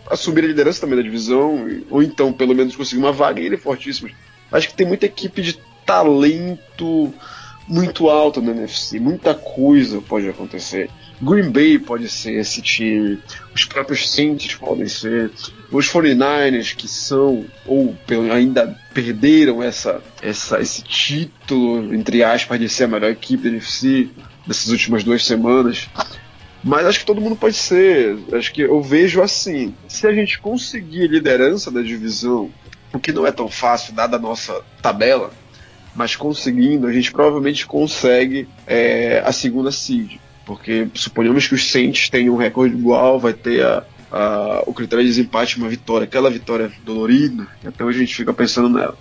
assumir 0.08 0.44
a 0.44 0.48
liderança 0.48 0.80
também 0.80 0.96
da 0.96 1.02
divisão, 1.02 1.66
ou 1.90 2.02
então 2.02 2.32
pelo 2.32 2.54
menos 2.54 2.74
conseguir 2.74 3.00
uma 3.00 3.12
vaga 3.12 3.40
ele 3.40 3.54
é 3.54 3.58
fortíssimo. 3.58 4.10
Acho 4.50 4.68
que 4.68 4.74
tem 4.74 4.86
muita 4.86 5.06
equipe 5.06 5.42
de 5.42 5.60
talento 5.86 7.12
muito 7.68 8.08
alto 8.08 8.42
na 8.42 8.50
NFC. 8.50 8.98
Muita 8.98 9.34
coisa 9.34 10.00
pode 10.00 10.28
acontecer. 10.28 10.90
Green 11.22 11.50
Bay 11.50 11.78
pode 11.78 12.08
ser 12.08 12.32
esse 12.32 12.60
time, 12.62 13.22
os 13.54 13.64
próprios 13.64 14.10
Saints 14.10 14.54
podem 14.54 14.88
ser, 14.88 15.30
os 15.70 15.86
49ers 15.88 16.74
que 16.74 16.88
são 16.88 17.44
ou 17.64 17.96
ainda 18.32 18.76
perderam 18.92 19.62
essa, 19.62 20.02
essa, 20.20 20.60
esse 20.60 20.82
título, 20.82 21.94
entre 21.94 22.24
aspas, 22.24 22.58
de 22.58 22.68
ser 22.68 22.84
a 22.84 22.88
melhor 22.88 23.10
equipe 23.10 23.44
da 23.44 23.50
NFC 23.50 24.08
dessas 24.46 24.68
últimas 24.68 25.04
duas 25.04 25.24
semanas. 25.24 25.88
Mas 26.62 26.86
acho 26.86 27.00
que 27.00 27.06
todo 27.06 27.20
mundo 27.20 27.36
pode 27.36 27.56
ser. 27.56 28.18
Acho 28.32 28.52
que 28.52 28.62
eu 28.62 28.82
vejo 28.82 29.22
assim: 29.22 29.74
se 29.88 30.06
a 30.06 30.12
gente 30.12 30.38
conseguir 30.40 31.06
liderança 31.06 31.70
da 31.70 31.80
divisão, 31.80 32.50
o 32.92 32.98
que 32.98 33.12
não 33.12 33.26
é 33.26 33.32
tão 33.32 33.48
fácil, 33.48 33.94
dada 33.94 34.16
a 34.16 34.20
nossa 34.20 34.60
tabela, 34.82 35.30
mas 35.94 36.16
conseguindo, 36.16 36.86
a 36.86 36.92
gente 36.92 37.12
provavelmente 37.12 37.66
consegue 37.66 38.48
é, 38.66 39.22
a 39.24 39.32
segunda 39.32 39.70
seed. 39.70 40.18
Porque 40.44 40.88
suponhamos 40.94 41.46
que 41.46 41.54
os 41.54 41.70
Saints 41.70 42.10
tenham 42.10 42.34
um 42.34 42.38
recorde 42.38 42.74
igual, 42.74 43.20
vai 43.20 43.32
ter 43.32 43.64
a, 43.64 43.84
o 44.66 44.74
critério 44.74 45.04
de 45.04 45.10
desempate, 45.10 45.56
uma 45.56 45.68
vitória, 45.68 46.04
aquela 46.04 46.30
vitória 46.30 46.70
dolorida, 46.84 47.46
até 47.64 47.84
hoje 47.84 47.98
a 47.98 48.00
gente 48.00 48.14
fica 48.14 48.32
pensando 48.32 48.68
nela. 48.68 48.96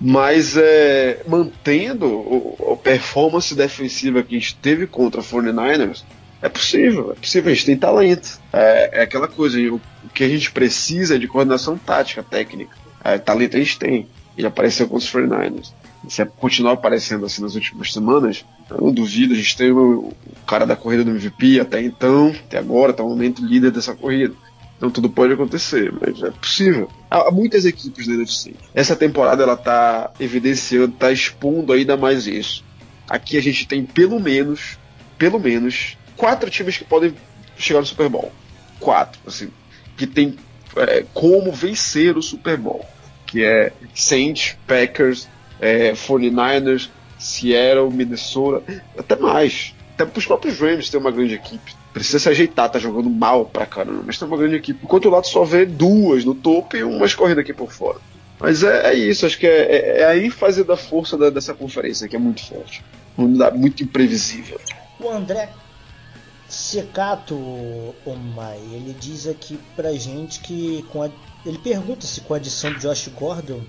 Mas 0.00 0.56
é, 0.56 1.22
mantendo 1.28 2.54
a 2.72 2.76
performance 2.76 3.54
defensiva 3.54 4.22
que 4.22 4.34
a 4.34 4.38
gente 4.38 4.56
teve 4.56 4.86
contra 4.86 5.20
a 5.20 5.24
49ers, 5.24 6.04
é 6.40 6.48
possível, 6.48 7.12
é 7.12 7.20
possível, 7.20 7.52
a 7.52 7.54
gente 7.54 7.66
tem 7.66 7.76
talento. 7.76 8.40
É, 8.50 9.00
é 9.00 9.02
aquela 9.02 9.28
coisa, 9.28 9.58
o, 9.58 9.74
o 9.76 10.08
que 10.14 10.24
a 10.24 10.28
gente 10.28 10.50
precisa 10.52 11.16
é 11.16 11.18
de 11.18 11.28
coordenação 11.28 11.76
tática, 11.76 12.22
técnica. 12.22 12.74
É, 13.04 13.18
talento 13.18 13.56
a 13.56 13.60
gente 13.60 13.78
tem. 13.78 14.06
Ele 14.38 14.46
apareceu 14.46 14.88
com 14.88 14.96
os 14.96 15.10
49ers 15.10 15.70
se 16.08 16.24
continuar 16.24 16.72
aparecendo 16.72 17.26
assim 17.26 17.42
nas 17.42 17.54
últimas 17.54 17.92
semanas, 17.92 18.44
eu 18.70 18.78
não 18.80 18.92
duvido, 18.92 19.34
a 19.34 19.36
gente 19.36 19.56
tem 19.56 19.70
o, 19.70 20.12
cara 20.46 20.66
da 20.66 20.76
corrida 20.76 21.04
do 21.04 21.10
MVP 21.10 21.60
até 21.60 21.82
então, 21.82 22.28
até 22.46 22.58
agora, 22.58 22.92
está 22.92 23.02
o 23.02 23.08
momento 23.08 23.44
líder 23.44 23.70
dessa 23.70 23.94
corrida. 23.94 24.34
Então 24.76 24.90
tudo 24.90 25.10
pode 25.10 25.34
acontecer, 25.34 25.92
mas 26.00 26.22
é 26.22 26.30
possível. 26.30 26.90
Há, 27.10 27.28
há 27.28 27.30
muitas 27.30 27.66
equipes 27.66 28.06
da 28.06 28.14
NFC. 28.14 28.54
Essa 28.74 28.96
temporada 28.96 29.42
ela 29.42 29.56
tá 29.56 30.10
evidenciando, 30.18 30.94
tá 30.96 31.12
expondo 31.12 31.72
ainda 31.72 31.98
mais 31.98 32.26
isso. 32.26 32.64
Aqui 33.06 33.36
a 33.36 33.42
gente 33.42 33.68
tem 33.68 33.84
pelo 33.84 34.18
menos, 34.18 34.78
pelo 35.18 35.38
menos, 35.38 35.98
quatro 36.16 36.48
times 36.48 36.78
que 36.78 36.84
podem 36.84 37.14
chegar 37.58 37.80
no 37.80 37.86
Super 37.86 38.08
Bowl. 38.08 38.32
Quatro, 38.78 39.20
assim, 39.26 39.50
que 39.98 40.06
tem 40.06 40.36
é, 40.76 41.04
como 41.12 41.52
vencer 41.52 42.16
o 42.16 42.22
Super 42.22 42.56
Bowl. 42.56 42.86
Que 43.26 43.44
é 43.44 43.72
Saints, 43.94 44.56
Packers, 44.66 45.28
é, 45.60 45.92
49ers, 45.92 46.88
Seattle, 47.18 47.90
Minnesota, 47.90 48.82
até 48.98 49.16
mais. 49.16 49.74
Até 49.94 50.06
para 50.06 50.18
os 50.18 50.26
próprios 50.26 50.58
Rams 50.58 50.88
ter 50.88 50.96
uma 50.96 51.10
grande 51.10 51.34
equipe. 51.34 51.74
Precisa 51.92 52.18
se 52.18 52.28
ajeitar, 52.28 52.70
tá 52.70 52.78
jogando 52.78 53.10
mal 53.10 53.44
pra 53.44 53.66
caramba, 53.66 54.02
mas 54.06 54.18
tem 54.18 54.26
uma 54.26 54.36
grande 54.36 54.56
equipe. 54.56 54.80
Enquanto 54.82 55.06
o 55.06 55.10
lado 55.10 55.26
só 55.26 55.44
vê 55.44 55.66
duas 55.66 56.24
no 56.24 56.34
topo 56.34 56.76
e 56.76 56.82
umas 56.82 57.14
correndo 57.14 57.40
aqui 57.40 57.52
por 57.52 57.70
fora. 57.70 57.98
Mas 58.38 58.62
é, 58.62 58.92
é 58.92 58.94
isso, 58.94 59.26
acho 59.26 59.38
que 59.38 59.46
é, 59.46 59.60
é, 59.60 60.00
é, 60.00 60.04
a 60.06 60.16
ênfase 60.16 60.64
da 60.64 60.76
força 60.76 61.18
da, 61.18 61.28
dessa 61.28 61.52
conferência, 61.52 62.08
que 62.08 62.16
é 62.16 62.18
muito 62.18 62.42
forte. 62.46 62.82
Muito 63.16 63.82
imprevisível. 63.82 64.58
O 64.98 65.10
André 65.10 65.50
Secato, 66.48 67.36
Omai, 68.04 68.58
ele 68.72 68.96
diz 68.98 69.26
aqui 69.26 69.58
pra 69.76 69.92
gente 69.92 70.40
que 70.40 70.84
a, 70.94 71.10
ele 71.46 71.58
pergunta 71.58 72.06
se 72.06 72.22
com 72.22 72.32
a 72.32 72.38
adição 72.38 72.72
de 72.72 72.80
Josh 72.80 73.08
Gordon 73.08 73.60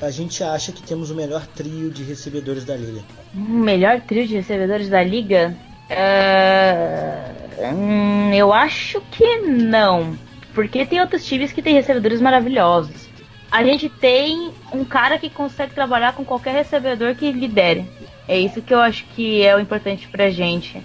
a 0.00 0.10
gente 0.10 0.44
acha 0.44 0.72
que 0.72 0.82
temos 0.82 1.10
o 1.10 1.14
melhor 1.14 1.46
trio 1.46 1.90
de 1.90 2.02
recebedores 2.02 2.64
da 2.64 2.76
liga. 2.76 3.02
Melhor 3.32 4.00
trio 4.00 4.26
de 4.26 4.34
recebedores 4.34 4.88
da 4.88 5.02
liga? 5.02 5.56
Uh, 5.90 7.74
hum, 7.74 8.32
eu 8.34 8.52
acho 8.52 9.00
que 9.10 9.38
não. 9.38 10.16
Porque 10.54 10.84
tem 10.84 11.00
outros 11.00 11.24
times 11.24 11.52
que 11.52 11.62
têm 11.62 11.74
recebedores 11.74 12.20
maravilhosos. 12.20 13.08
A 13.50 13.62
gente 13.64 13.88
tem 13.88 14.50
um 14.72 14.84
cara 14.84 15.18
que 15.18 15.30
consegue 15.30 15.74
trabalhar 15.74 16.14
com 16.14 16.24
qualquer 16.24 16.54
recebedor 16.54 17.14
que 17.14 17.30
lidere. 17.30 17.88
É 18.28 18.38
isso 18.38 18.60
que 18.60 18.74
eu 18.74 18.80
acho 18.80 19.04
que 19.14 19.42
é 19.42 19.54
o 19.54 19.60
importante 19.60 20.08
pra 20.08 20.30
gente. 20.30 20.82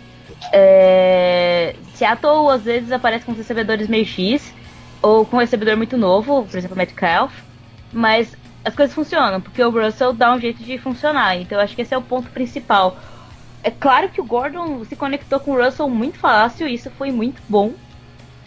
É... 0.54 1.76
Seattle 1.96 2.50
às 2.50 2.64
vezes 2.64 2.92
aparece 2.92 3.26
com 3.26 3.34
recebedores 3.34 3.88
meio 3.88 4.06
X, 4.06 4.54
ou 5.02 5.26
com 5.26 5.38
um 5.38 5.40
recebedor 5.40 5.76
muito 5.76 5.98
novo, 5.98 6.46
por 6.46 6.58
exemplo, 6.58 6.78
Metcalf, 6.78 7.34
mas 7.92 8.36
as 8.64 8.76
coisas 8.76 8.94
funcionam, 8.94 9.42
porque 9.42 9.64
o 9.64 9.70
Russell 9.70 10.14
dá 10.14 10.34
um 10.34 10.40
jeito 10.40 10.64
de 10.64 10.78
funcionar. 10.78 11.38
Então 11.38 11.58
eu 11.58 11.64
acho 11.64 11.76
que 11.76 11.82
esse 11.82 11.94
é 11.94 11.98
o 11.98 12.02
ponto 12.02 12.30
principal. 12.30 12.98
É 13.64 13.72
claro 13.72 14.10
que 14.10 14.22
o 14.22 14.26
Gordon 14.26 14.84
se 14.86 14.96
conectou 14.96 15.40
com 15.40 15.52
o 15.52 15.64
Russell 15.64 15.90
muito 15.90 16.18
fácil, 16.18 16.68
e 16.68 16.74
isso 16.74 16.90
foi 16.92 17.12
muito 17.12 17.42
bom. 17.48 17.74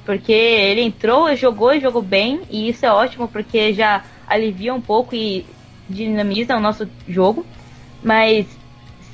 Porque 0.05 0.33
ele 0.33 0.83
entrou, 0.83 1.35
jogou 1.35 1.73
e 1.73 1.81
jogou 1.81 2.03
bem, 2.03 2.43
e 2.51 2.69
isso 2.69 2.85
é 2.85 2.93
ótimo 2.93 3.27
porque 3.27 3.73
já 3.73 4.05
alivia 4.27 4.75
um 4.75 4.81
pouco 4.81 5.15
e 5.15 5.47
dinamiza 5.89 6.57
o 6.57 6.61
nosso 6.61 6.89
jogo. 7.09 7.45
Mas 8.03 8.47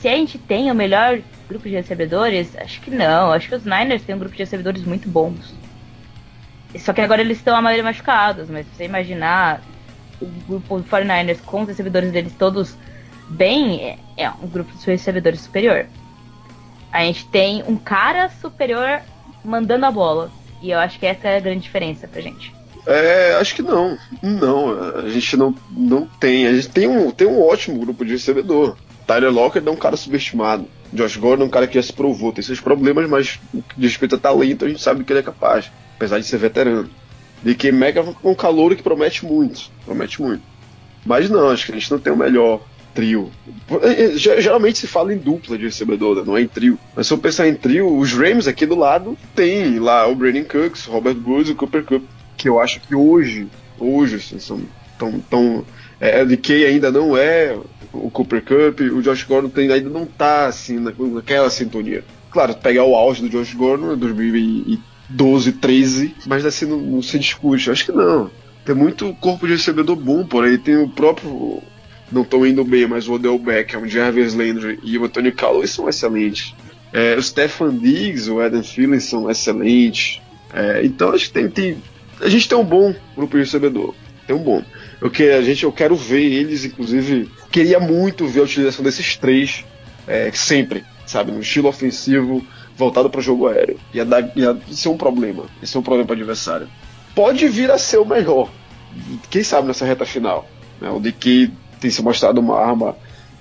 se 0.00 0.08
a 0.08 0.16
gente 0.16 0.36
tem 0.38 0.70
o 0.70 0.74
melhor 0.74 1.20
grupo 1.48 1.68
de 1.68 1.74
recebedores, 1.74 2.56
acho 2.56 2.80
que 2.80 2.90
não. 2.90 3.32
Acho 3.32 3.48
que 3.48 3.54
os 3.54 3.64
Niners 3.64 4.02
têm 4.02 4.14
um 4.14 4.18
grupo 4.18 4.34
de 4.34 4.42
recebedores 4.42 4.84
muito 4.84 5.08
bons. 5.08 5.54
Só 6.78 6.92
que 6.92 7.00
agora 7.00 7.20
eles 7.20 7.38
estão 7.38 7.56
a 7.56 7.62
maioria 7.62 7.82
machucados, 7.82 8.48
mas 8.48 8.66
se 8.66 8.76
você 8.76 8.84
imaginar 8.84 9.60
o 10.20 10.26
grupo 10.48 10.82
49ers 10.82 11.40
com 11.44 11.62
os 11.62 11.68
recebedores 11.68 12.12
deles 12.12 12.32
todos 12.38 12.76
bem, 13.28 13.82
é, 13.82 13.98
é 14.16 14.30
um 14.30 14.46
grupo 14.46 14.76
de 14.76 14.86
recebedores 14.86 15.40
superior. 15.40 15.86
A 16.92 17.04
gente 17.04 17.26
tem 17.26 17.62
um 17.66 17.76
cara 17.76 18.28
superior 18.40 19.00
mandando 19.44 19.86
a 19.86 19.90
bola. 19.90 20.30
E 20.60 20.70
eu 20.70 20.78
acho 20.78 20.98
que 20.98 21.06
essa 21.06 21.28
é 21.28 21.36
a 21.36 21.40
grande 21.40 21.62
diferença 21.62 22.06
pra 22.06 22.20
gente. 22.20 22.52
É, 22.86 23.34
acho 23.34 23.54
que 23.54 23.62
não. 23.62 23.96
Não, 24.22 24.96
a 24.96 25.08
gente 25.08 25.36
não, 25.36 25.54
não 25.70 26.06
tem. 26.06 26.46
A 26.46 26.52
gente 26.52 26.68
tem 26.68 26.86
um, 26.86 27.10
tem 27.10 27.26
um 27.26 27.42
ótimo 27.42 27.78
grupo 27.78 28.04
de 28.04 28.12
recebedor. 28.12 28.76
Tyler 29.06 29.32
Lockett 29.32 29.66
é 29.66 29.70
um 29.70 29.76
cara 29.76 29.96
subestimado. 29.96 30.66
Josh 30.92 31.16
Gordon 31.16 31.44
é 31.44 31.46
um 31.46 31.50
cara 31.50 31.66
que 31.66 31.74
já 31.74 31.82
se 31.82 31.92
provou, 31.92 32.32
tem 32.32 32.42
seus 32.42 32.60
problemas, 32.60 33.08
mas 33.08 33.38
de 33.76 33.86
respeito 33.86 34.16
a 34.16 34.18
talento, 34.18 34.64
a 34.64 34.68
gente 34.68 34.82
sabe 34.82 35.04
que 35.04 35.12
ele 35.12 35.20
é 35.20 35.22
capaz, 35.22 35.70
apesar 35.96 36.18
de 36.18 36.26
ser 36.26 36.38
veterano. 36.38 36.90
DK 37.42 37.72
Metcalf 37.72 38.08
é 38.08 38.28
um 38.28 38.34
calor 38.34 38.74
que 38.74 38.82
promete 38.82 39.24
muito, 39.24 39.70
promete 39.84 40.20
muito. 40.20 40.42
Mas 41.04 41.30
não, 41.30 41.48
acho 41.48 41.66
que 41.66 41.72
a 41.72 41.74
gente 41.74 41.90
não 41.90 41.98
tem 41.98 42.12
o 42.12 42.16
melhor 42.16 42.60
trio. 42.94 43.30
É, 43.82 44.04
é, 44.04 44.16
geralmente 44.16 44.78
se 44.78 44.86
fala 44.86 45.14
em 45.14 45.18
dupla 45.18 45.56
de 45.56 45.64
recebedor, 45.64 46.16
né? 46.16 46.22
não 46.26 46.36
é 46.36 46.42
em 46.42 46.48
trio. 46.48 46.78
Mas 46.94 47.06
se 47.06 47.12
eu 47.12 47.18
pensar 47.18 47.48
em 47.48 47.54
trio, 47.54 47.96
os 47.96 48.12
Rams 48.12 48.46
aqui 48.46 48.66
do 48.66 48.74
lado 48.74 49.16
tem 49.34 49.78
lá 49.78 50.06
o 50.06 50.14
Brandon 50.14 50.44
Cooks, 50.44 50.86
o 50.86 50.92
Robert 50.92 51.16
Woods 51.24 51.48
e 51.48 51.52
o 51.52 51.56
Cooper 51.56 51.84
Cup, 51.84 52.04
que 52.36 52.48
eu 52.48 52.60
acho 52.60 52.80
que 52.80 52.94
hoje, 52.94 53.48
hoje 53.78 54.16
assim, 54.16 54.38
são 54.38 54.60
tão, 54.98 55.20
tão 55.20 55.64
é, 56.00 56.24
DK 56.24 56.66
ainda 56.66 56.90
não 56.90 57.16
é 57.16 57.56
o 57.92 58.10
Cooper 58.10 58.42
Cup, 58.42 58.80
o 58.80 59.02
Josh 59.02 59.24
Gordon 59.24 59.48
tem, 59.48 59.70
ainda 59.70 59.90
não 59.90 60.06
tá 60.06 60.46
assim 60.46 60.78
naquela 60.78 61.50
sintonia. 61.50 62.04
Claro, 62.30 62.54
pegar 62.54 62.84
o 62.84 62.94
auge 62.94 63.22
do 63.22 63.28
Josh 63.28 63.54
Gordon, 63.54 63.96
2012, 65.10 65.52
13, 65.52 66.14
mas 66.26 66.44
assim 66.44 66.66
não, 66.66 66.78
não 66.78 67.02
se 67.02 67.18
discute. 67.18 67.70
Acho 67.70 67.84
que 67.84 67.92
não. 67.92 68.30
Tem 68.64 68.74
muito 68.74 69.14
corpo 69.20 69.46
de 69.46 69.54
recebedor 69.54 69.96
bom 69.96 70.24
por 70.24 70.44
aí. 70.44 70.58
Tem 70.58 70.76
o 70.76 70.88
próprio 70.88 71.62
não 72.10 72.22
estão 72.22 72.44
indo 72.44 72.64
bem, 72.64 72.86
mas 72.86 73.08
o 73.08 73.12
Odell 73.12 73.38
Beckham, 73.38 73.82
o 73.82 73.88
Jarvis 73.88 74.34
Landry 74.34 74.78
e 74.82 74.98
o 74.98 75.04
Anthony 75.04 75.30
Calloway 75.30 75.66
são 75.66 75.88
excelentes. 75.88 76.54
É, 76.92 77.14
o 77.14 77.22
Stefan 77.22 77.76
Diggs, 77.76 78.28
o 78.28 78.40
Adam 78.40 78.62
Thielen 78.62 78.98
são 78.98 79.30
excelentes. 79.30 80.20
É, 80.52 80.84
então 80.84 81.12
acho 81.12 81.26
que 81.26 81.32
tem, 81.32 81.48
tem, 81.48 81.76
a 82.20 82.28
gente 82.28 82.48
tem 82.48 82.58
um 82.58 82.64
bom 82.64 82.94
grupo 83.14 83.36
de 83.36 83.44
recebedor. 83.44 83.94
Tem 84.26 84.34
um 84.34 84.42
bom. 84.42 84.64
Eu, 85.00 85.10
que, 85.10 85.22
a 85.30 85.40
gente, 85.40 85.62
eu 85.64 85.72
quero 85.72 85.94
ver 85.94 86.20
eles, 86.22 86.64
inclusive, 86.64 87.30
queria 87.50 87.78
muito 87.78 88.26
ver 88.26 88.40
a 88.40 88.44
utilização 88.44 88.84
desses 88.84 89.16
três 89.16 89.64
é, 90.06 90.30
sempre, 90.32 90.84
sabe, 91.06 91.30
no 91.30 91.40
estilo 91.40 91.68
ofensivo 91.68 92.44
voltado 92.80 93.08
para 93.08 93.20
o 93.20 93.22
jogo 93.22 93.46
aéreo. 93.46 93.78
Ia, 93.94 94.04
dar, 94.04 94.36
ia 94.36 94.58
ser 94.72 94.88
um 94.88 94.96
problema. 94.96 95.44
Ia 95.60 95.66
ser 95.66 95.78
um 95.78 95.82
problema 95.82 96.06
para 96.06 96.14
o 96.14 96.18
adversário. 96.18 96.68
Pode 97.14 97.46
vir 97.48 97.70
a 97.70 97.78
ser 97.78 97.98
o 97.98 98.04
melhor. 98.04 98.50
Quem 99.30 99.44
sabe 99.44 99.68
nessa 99.68 99.84
reta 99.84 100.04
final. 100.04 100.48
Né? 100.80 100.90
O 100.90 100.98
DK 100.98 101.52
tem 101.78 101.90
se 101.90 102.02
mostrado 102.02 102.40
uma 102.40 102.58
arma 102.58 102.96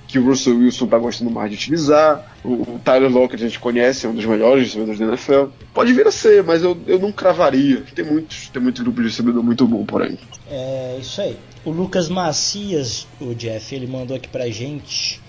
que 0.08 0.18
o 0.18 0.26
Russell 0.26 0.58
Wilson 0.58 0.86
está 0.86 0.98
gostando 0.98 1.30
mais 1.30 1.52
de 1.52 1.56
utilizar. 1.56 2.36
O, 2.44 2.54
o 2.54 2.82
Tyler 2.84 3.12
Lockett 3.12 3.44
a 3.44 3.48
gente 3.48 3.60
conhece, 3.60 4.06
é 4.06 4.10
um 4.10 4.16
dos 4.16 4.26
melhores 4.26 4.66
recebedores 4.66 5.00
da 5.00 5.06
NFL. 5.06 5.46
Pode 5.74 5.94
vir 5.94 6.08
a 6.08 6.12
ser, 6.12 6.44
mas 6.44 6.64
eu, 6.64 6.76
eu 6.88 7.00
não 7.00 7.12
cravaria. 7.12 7.84
Tem 7.94 8.04
muitos, 8.04 8.50
tem 8.50 8.62
muito 8.62 8.82
grupo 8.82 9.02
de 9.02 9.08
recebedor 9.08 9.44
muito 9.44 9.68
bom 9.68 9.86
por 9.86 10.02
aí. 10.02 10.18
É 10.50 10.98
isso 11.00 11.22
aí. 11.22 11.38
O 11.64 11.70
Lucas 11.70 12.10
Macias, 12.10 13.08
o 13.22 13.36
Jeff, 13.36 13.74
ele 13.74 13.86
mandou 13.86 14.18
aqui 14.18 14.28
pra 14.28 14.50
gente. 14.50 15.22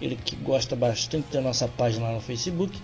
Ele 0.00 0.16
que 0.22 0.36
gosta 0.36 0.76
bastante 0.76 1.32
da 1.32 1.40
nossa 1.40 1.66
página 1.66 2.08
lá 2.08 2.12
no 2.12 2.20
Facebook. 2.20 2.78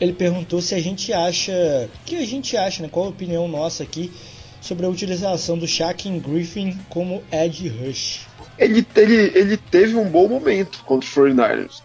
Ele 0.00 0.12
perguntou 0.12 0.60
se 0.60 0.74
a 0.74 0.80
gente 0.80 1.12
acha. 1.12 1.88
O 2.02 2.04
que 2.04 2.16
a 2.16 2.26
gente 2.26 2.56
acha, 2.56 2.82
né? 2.82 2.88
Qual 2.90 3.06
a 3.06 3.10
opinião 3.10 3.48
nossa 3.48 3.82
aqui 3.82 4.12
sobre 4.60 4.84
a 4.84 4.88
utilização 4.88 5.56
do 5.56 5.66
Shaquem 5.66 6.18
Griffin 6.18 6.76
como 6.88 7.22
Edge 7.32 7.68
Rush 7.68 8.26
ele, 8.58 8.86
ele, 8.96 9.32
ele 9.34 9.56
teve 9.56 9.96
um 9.96 10.08
bom 10.08 10.28
momento 10.28 10.82
contra 10.84 11.06
os 11.06 11.14
49ers. 11.14 11.82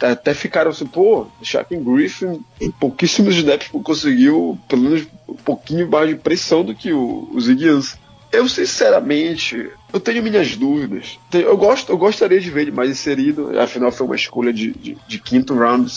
Até 0.00 0.32
ficaram 0.34 0.70
assim, 0.70 0.86
pô, 0.86 1.26
Shaquem 1.42 1.82
Griffin, 1.82 2.40
em 2.60 2.70
pouquíssimos 2.70 3.36
snaps, 3.36 3.68
conseguiu 3.68 4.58
pelo 4.68 4.82
menos 4.82 5.06
um 5.28 5.34
pouquinho 5.34 5.88
mais 5.90 6.08
de 6.08 6.16
pressão 6.16 6.64
do 6.64 6.74
que 6.74 6.92
o, 6.92 7.30
o 7.32 7.38
Eu, 8.32 8.48
sinceramente, 8.48 9.70
eu 9.92 10.00
tenho 10.00 10.22
minhas 10.22 10.56
dúvidas. 10.56 11.18
Eu, 11.32 11.56
gosto, 11.56 11.92
eu 11.92 11.98
gostaria 11.98 12.40
de 12.40 12.50
ver 12.50 12.62
ele 12.62 12.70
mais 12.70 12.90
inserido, 12.90 13.58
afinal 13.60 13.92
foi 13.92 14.06
uma 14.06 14.16
escolha 14.16 14.52
de, 14.52 14.72
de, 14.72 14.96
de 15.06 15.18
quinto 15.18 15.54
round, 15.54 15.92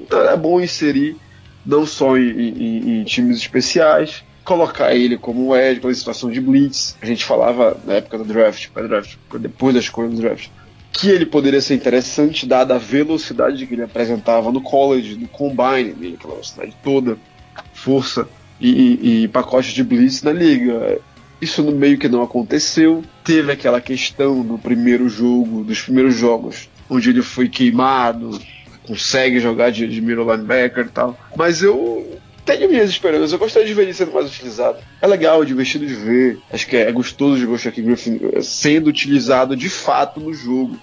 Então 0.00 0.20
é 0.28 0.36
bom 0.36 0.60
inserir, 0.60 1.16
não 1.64 1.86
só 1.86 2.16
em, 2.16 2.30
em, 2.30 3.00
em 3.00 3.04
times 3.04 3.36
especiais, 3.36 4.24
colocar 4.44 4.94
ele 4.94 5.16
como 5.16 5.54
Ed, 5.54 5.80
pela 5.80 5.94
situação 5.94 6.30
de 6.30 6.40
blitz. 6.40 6.96
A 7.00 7.06
gente 7.06 7.24
falava 7.24 7.76
na 7.84 7.94
época 7.94 8.18
do 8.18 8.24
draft, 8.24 8.68
draft 8.74 9.16
depois 9.38 9.74
da 9.74 9.80
escolha 9.80 10.08
do 10.08 10.16
draft, 10.16 10.48
que 10.92 11.08
ele 11.08 11.26
poderia 11.26 11.60
ser 11.60 11.74
interessante 11.74 12.46
dada 12.46 12.74
a 12.74 12.78
velocidade 12.78 13.66
que 13.66 13.74
ele 13.74 13.82
apresentava 13.82 14.50
no 14.50 14.60
college, 14.60 15.16
no 15.16 15.28
combine 15.28 15.92
dele, 15.92 16.16
aquela 16.18 16.34
velocidade 16.34 16.74
toda, 16.82 17.16
força 17.72 18.26
e, 18.60 18.68
e, 18.70 19.22
e 19.24 19.28
pacote 19.28 19.72
de 19.74 19.84
blitz 19.84 20.22
na 20.22 20.32
liga. 20.32 20.98
Isso 21.40 21.62
no 21.62 21.72
meio 21.72 21.96
que 21.96 22.08
não 22.08 22.22
aconteceu. 22.22 23.02
Teve 23.24 23.52
aquela 23.52 23.80
questão 23.80 24.42
no 24.42 24.58
primeiro 24.58 25.08
jogo, 25.08 25.64
dos 25.64 25.80
primeiros 25.80 26.14
jogos, 26.14 26.68
onde 26.88 27.08
ele 27.08 27.22
foi 27.22 27.48
queimado, 27.48 28.38
consegue 28.90 29.38
jogar 29.38 29.70
de, 29.70 29.86
de 29.86 30.00
middle 30.00 30.28
linebacker 30.28 30.86
e 30.86 30.88
tal. 30.88 31.16
Mas 31.36 31.62
eu 31.62 32.18
tenho 32.44 32.68
minhas 32.68 32.90
esperanças. 32.90 33.32
Eu 33.32 33.38
gostaria 33.38 33.68
de 33.68 33.72
ver 33.72 33.82
ele 33.82 33.94
sendo 33.94 34.12
mais 34.12 34.26
utilizado. 34.26 34.78
É 35.00 35.06
legal, 35.06 35.40
é 35.40 35.46
divertido 35.46 35.86
de 35.86 35.94
ver. 35.94 36.38
Acho 36.52 36.66
que 36.66 36.76
é 36.76 36.90
gostoso 36.90 37.38
de 37.38 37.46
ver 37.46 37.52
o 37.52 37.58
Shaquille 37.58 37.86
Griffin 37.86 38.18
eh, 38.32 38.42
sendo 38.42 38.88
utilizado 38.88 39.54
de 39.54 39.68
fato 39.68 40.18
no 40.18 40.34
jogo. 40.34 40.76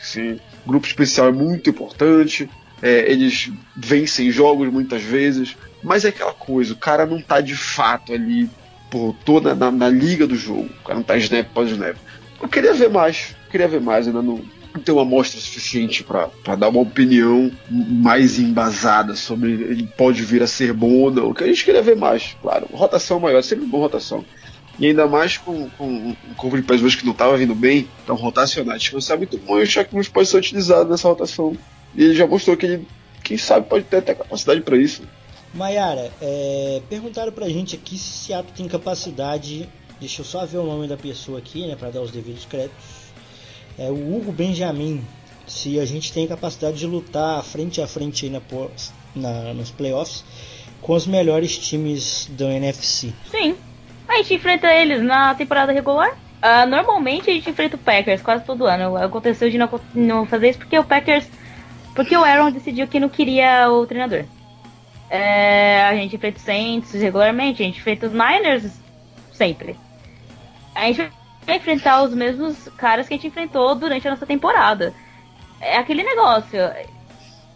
Sim. 0.00 0.38
grupo 0.64 0.86
especial 0.86 1.26
é 1.26 1.32
muito 1.32 1.68
importante. 1.68 2.48
É, 2.80 3.10
eles 3.10 3.50
vencem 3.76 4.30
jogos 4.30 4.72
muitas 4.72 5.02
vezes. 5.02 5.56
Mas 5.82 6.04
é 6.04 6.10
aquela 6.10 6.34
coisa, 6.34 6.74
o 6.74 6.76
cara 6.76 7.06
não 7.06 7.20
tá 7.20 7.40
de 7.40 7.56
fato 7.56 8.12
ali 8.12 8.48
por 8.88 9.16
toda 9.24 9.52
na, 9.52 9.72
na 9.72 9.88
liga 9.88 10.28
do 10.28 10.36
jogo. 10.36 10.70
O 10.80 10.84
cara 10.84 10.94
não 10.94 11.02
tá 11.02 11.16
snap 11.16 11.48
pós 11.52 11.70
snap. 11.70 11.96
Eu 12.40 12.48
queria 12.48 12.72
ver 12.72 12.88
mais. 12.88 13.34
Queria 13.50 13.66
ver 13.66 13.80
mais, 13.80 14.06
ainda 14.06 14.22
não, 14.22 14.40
ter 14.84 14.92
uma 14.92 15.02
amostra 15.02 15.40
suficiente 15.40 16.04
para 16.04 16.56
dar 16.56 16.68
uma 16.68 16.80
opinião 16.80 17.50
mais 17.70 18.38
embasada 18.38 19.14
sobre 19.14 19.52
ele 19.52 19.88
pode 19.96 20.22
vir 20.22 20.42
a 20.42 20.46
ser 20.46 20.72
bom 20.72 20.92
ou 21.02 21.10
não. 21.10 21.34
Que 21.34 21.44
a 21.44 21.46
gente 21.46 21.64
queria 21.64 21.82
ver 21.82 21.96
mais, 21.96 22.36
claro. 22.40 22.66
Rotação 22.72 23.20
maior, 23.20 23.42
sempre 23.42 23.66
boa 23.66 23.84
rotação. 23.84 24.24
E 24.78 24.86
ainda 24.86 25.06
mais 25.06 25.36
com, 25.36 25.68
com 25.70 25.86
um 25.86 26.16
corpo 26.36 26.56
de 26.56 26.62
pés 26.62 26.94
que 26.94 27.04
não 27.04 27.12
estava 27.12 27.36
vindo 27.36 27.54
bem, 27.54 27.88
então 28.04 28.14
rotacionar, 28.14 28.78
descansar 28.78 29.18
muito 29.18 29.36
bom. 29.38 29.58
Eu 29.58 29.62
acho 29.62 29.84
que 29.84 30.10
pode 30.10 30.28
ser 30.28 30.36
utilizado 30.36 30.88
nessa 30.88 31.08
rotação. 31.08 31.56
E 31.94 32.04
ele 32.04 32.14
já 32.14 32.26
mostrou 32.26 32.56
que 32.56 32.66
ele, 32.66 32.88
quem 33.24 33.36
sabe, 33.36 33.68
pode 33.68 33.84
ter 33.84 33.98
até 33.98 34.14
capacidade 34.14 34.60
para 34.60 34.76
isso. 34.76 35.02
Maiara, 35.52 36.12
é, 36.20 36.80
perguntaram 36.88 37.32
pra 37.32 37.48
gente 37.48 37.74
aqui 37.74 37.98
se 37.98 38.26
Seattle 38.26 38.52
tem 38.56 38.68
capacidade. 38.68 39.68
Deixa 39.98 40.20
eu 40.20 40.24
só 40.24 40.46
ver 40.46 40.58
o 40.58 40.64
nome 40.64 40.86
da 40.86 40.96
pessoa 40.96 41.38
aqui, 41.38 41.66
né, 41.66 41.74
para 41.74 41.90
dar 41.90 42.00
os 42.00 42.12
devidos 42.12 42.44
créditos 42.44 42.97
é, 43.78 43.90
o 43.90 44.16
Hugo 44.16 44.32
Benjamin, 44.32 45.04
se 45.46 45.78
a 45.78 45.84
gente 45.84 46.12
tem 46.12 46.26
capacidade 46.26 46.78
de 46.78 46.86
lutar 46.86 47.42
frente 47.44 47.80
a 47.80 47.86
frente 47.86 48.28
na, 48.28 48.40
na, 49.14 49.54
nos 49.54 49.70
playoffs 49.70 50.24
com 50.80 50.92
os 50.94 51.06
melhores 51.06 51.56
times 51.56 52.28
da 52.32 52.52
NFC. 52.52 53.12
Sim, 53.30 53.54
a 54.08 54.16
gente 54.16 54.34
enfrenta 54.34 54.72
eles 54.72 55.02
na 55.02 55.34
temporada 55.34 55.72
regular. 55.72 56.10
Uh, 56.38 56.68
normalmente 56.68 57.30
a 57.30 57.32
gente 57.32 57.50
enfrenta 57.50 57.76
o 57.76 57.78
Packers 57.78 58.22
quase 58.22 58.44
todo 58.44 58.66
ano. 58.66 58.96
Aconteceu 58.96 59.50
de 59.50 59.58
não, 59.58 59.68
não, 59.94 60.26
fazer 60.26 60.50
isso 60.50 60.58
porque 60.58 60.78
o 60.78 60.84
Packers. 60.84 61.28
Porque 61.94 62.16
o 62.16 62.22
Aaron 62.22 62.52
decidiu 62.52 62.86
que 62.86 63.00
não 63.00 63.08
queria 63.08 63.68
o 63.70 63.86
treinador. 63.86 64.24
É, 65.10 65.82
a 65.84 65.94
gente 65.94 66.14
enfrenta 66.14 66.38
o 66.38 66.42
Saints 66.42 66.92
regularmente, 66.92 67.62
a 67.62 67.66
gente 67.66 67.78
enfrenta 67.78 68.06
os 68.06 68.12
Niners 68.12 68.70
sempre. 69.32 69.76
A 70.74 70.86
gente 70.86 71.10
enfrentar 71.56 72.02
os 72.02 72.14
mesmos 72.14 72.68
caras 72.76 73.08
que 73.08 73.14
a 73.14 73.16
gente 73.16 73.26
enfrentou 73.26 73.74
durante 73.74 74.06
a 74.06 74.10
nossa 74.10 74.26
temporada. 74.26 74.92
É 75.60 75.78
aquele 75.78 76.02
negócio. 76.02 76.58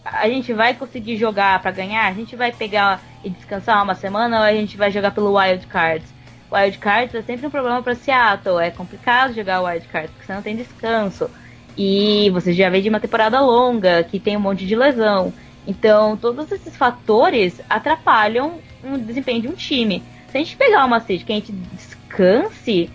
A 0.05 0.29
gente 0.29 0.53
vai 0.53 0.75
conseguir 0.75 1.17
jogar 1.17 1.61
para 1.61 1.71
ganhar? 1.71 2.07
A 2.07 2.13
gente 2.13 2.35
vai 2.35 2.53
pegar 2.53 3.01
e 3.23 3.31
descansar 3.31 3.83
uma 3.83 3.95
semana 3.95 4.39
ou 4.39 4.45
a 4.45 4.53
gente 4.53 4.77
vai 4.77 4.91
jogar 4.91 5.13
pelo 5.13 5.39
Wild 5.39 5.67
Cards? 5.67 6.13
Wild 6.51 6.79
Cards 6.79 7.15
é 7.15 7.23
sempre 7.23 7.47
um 7.47 7.51
problema 7.51 7.83
para 7.83 7.95
Seattle. 7.95 8.59
É 8.59 8.71
complicado 8.71 9.35
jogar 9.35 9.63
Wild 9.63 9.87
Cards 9.89 10.11
porque 10.11 10.27
você 10.27 10.35
não 10.35 10.43
tem 10.43 10.57
descanso. 10.57 11.31
E 11.77 12.29
você 12.31 12.53
já 12.53 12.69
vem 12.69 12.83
de 12.83 12.89
uma 12.89 13.01
temporada 13.01 13.41
longa 13.41 14.05
que 14.05 14.21
tem 14.21 14.37
um 14.37 14.41
monte 14.41 14.67
de 14.67 14.77
lesão. 14.77 15.33
Então, 15.67 16.17
todos 16.17 16.51
esses 16.51 16.77
fatores 16.77 17.61
atrapalham 17.71 18.59
o 18.83 18.99
desempenho 18.99 19.43
de 19.43 19.49
um 19.49 19.53
time. 19.53 20.03
Se 20.29 20.37
a 20.37 20.41
gente 20.41 20.57
pegar 20.57 20.85
uma 20.85 21.01
seed 21.01 21.25
que 21.25 21.33
a 21.33 21.37
gente 21.37 21.53
descanse, 21.53 22.91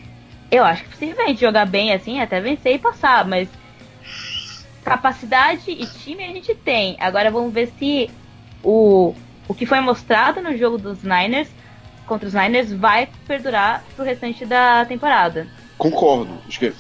eu 0.52 0.64
acho 0.64 0.84
que 0.84 0.90
possivelmente 0.90 1.42
jogar 1.42 1.66
bem 1.66 1.94
assim, 1.94 2.20
até 2.20 2.40
vencer 2.40 2.76
e 2.76 2.80
passar, 2.80 3.26
mas 3.26 3.50
capacidade 4.84 5.70
e 5.70 5.86
time 5.86 6.24
a 6.24 6.28
gente 6.28 6.56
tem. 6.56 6.96
Agora 7.00 7.30
vamos 7.30 7.54
ver 7.54 7.72
se 7.78 8.10
o, 8.64 9.14
o 9.48 9.54
que 9.54 9.66
foi 9.66 9.82
mostrado 9.82 10.42
no 10.42 10.56
jogo 10.58 10.78
dos 10.78 11.04
Niners 11.04 11.50
contra 12.06 12.28
os 12.28 12.34
Niners 12.34 12.72
vai 12.72 13.10
perdurar 13.28 13.84
pro 13.96 14.06
restante 14.06 14.46
da 14.46 14.86
temporada. 14.86 15.48
Concordo. 15.78 16.40
Acho 16.48 16.60
que 16.60 16.74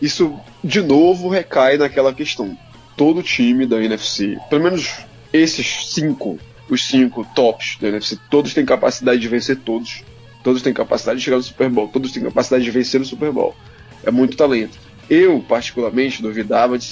isso 0.00 0.38
de 0.62 0.80
novo 0.80 1.28
recai 1.28 1.76
naquela 1.76 2.14
questão. 2.14 2.56
Todo 2.96 3.22
time 3.22 3.66
da 3.66 3.82
NFC, 3.82 4.38
pelo 4.48 4.62
menos 4.62 5.00
esses 5.32 5.92
cinco, 5.92 6.38
os 6.68 6.86
cinco 6.86 7.26
tops 7.34 7.76
da 7.80 7.88
NFC, 7.88 8.18
todos 8.30 8.54
têm 8.54 8.64
capacidade 8.64 9.20
de 9.20 9.28
vencer 9.28 9.58
todos. 9.58 10.04
Todos 10.42 10.62
têm 10.62 10.72
capacidade 10.72 11.18
de 11.18 11.24
chegar 11.24 11.36
no 11.36 11.42
Super 11.42 11.68
Bowl. 11.68 11.88
Todos 11.88 12.12
têm 12.12 12.22
capacidade 12.22 12.64
de 12.64 12.70
vencer 12.70 12.98
no 12.98 13.06
Super 13.06 13.30
Bowl. 13.30 13.54
É 14.02 14.10
muito 14.10 14.36
talento. 14.36 14.78
Eu, 15.08 15.40
particularmente, 15.40 16.22
duvidava 16.22 16.78
de. 16.78 16.86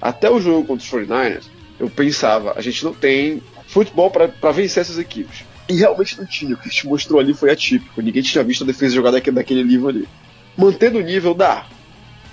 Até 0.00 0.30
o 0.30 0.40
jogo 0.40 0.66
contra 0.66 0.84
os 0.84 0.90
49ers, 0.90 1.44
eu 1.78 1.88
pensava, 1.88 2.54
a 2.56 2.60
gente 2.60 2.84
não 2.84 2.92
tem 2.92 3.40
futebol 3.68 4.10
para 4.10 4.52
vencer 4.52 4.80
essas 4.80 4.98
equipes. 4.98 5.44
E 5.68 5.74
realmente 5.74 6.18
não 6.18 6.26
tinha. 6.26 6.54
O 6.54 6.56
que 6.56 6.68
a 6.68 6.70
gente 6.70 6.86
mostrou 6.86 7.20
ali 7.20 7.32
foi 7.32 7.50
atípico. 7.50 8.02
Ninguém 8.02 8.22
tinha 8.22 8.42
visto 8.42 8.64
a 8.64 8.66
defesa 8.66 8.94
jogar 8.94 9.12
daquele, 9.12 9.36
daquele 9.36 9.64
nível 9.64 9.88
ali. 9.88 10.08
Mantendo 10.56 10.98
o 10.98 11.02
nível, 11.02 11.34
dá. 11.34 11.66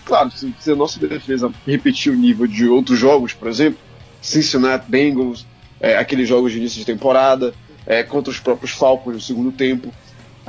Claro, 0.03 0.31
se, 0.31 0.53
se 0.59 0.71
a 0.71 0.75
nossa 0.75 0.99
defesa 0.99 1.51
repetir 1.65 2.11
o 2.11 2.15
nível 2.15 2.47
de 2.47 2.67
outros 2.67 2.97
jogos, 2.97 3.31
por 3.31 3.47
exemplo, 3.47 3.79
Cincinnati 4.21 4.89
Bengals, 4.89 5.45
é, 5.79 5.95
aqueles 5.95 6.27
jogos 6.27 6.51
de 6.51 6.57
início 6.57 6.79
de 6.79 6.85
temporada, 6.85 7.53
é, 7.85 8.03
contra 8.03 8.31
os 8.31 8.39
próprios 8.39 8.71
Falcons 8.71 9.13
no 9.13 9.21
segundo 9.21 9.51
tempo, 9.51 9.93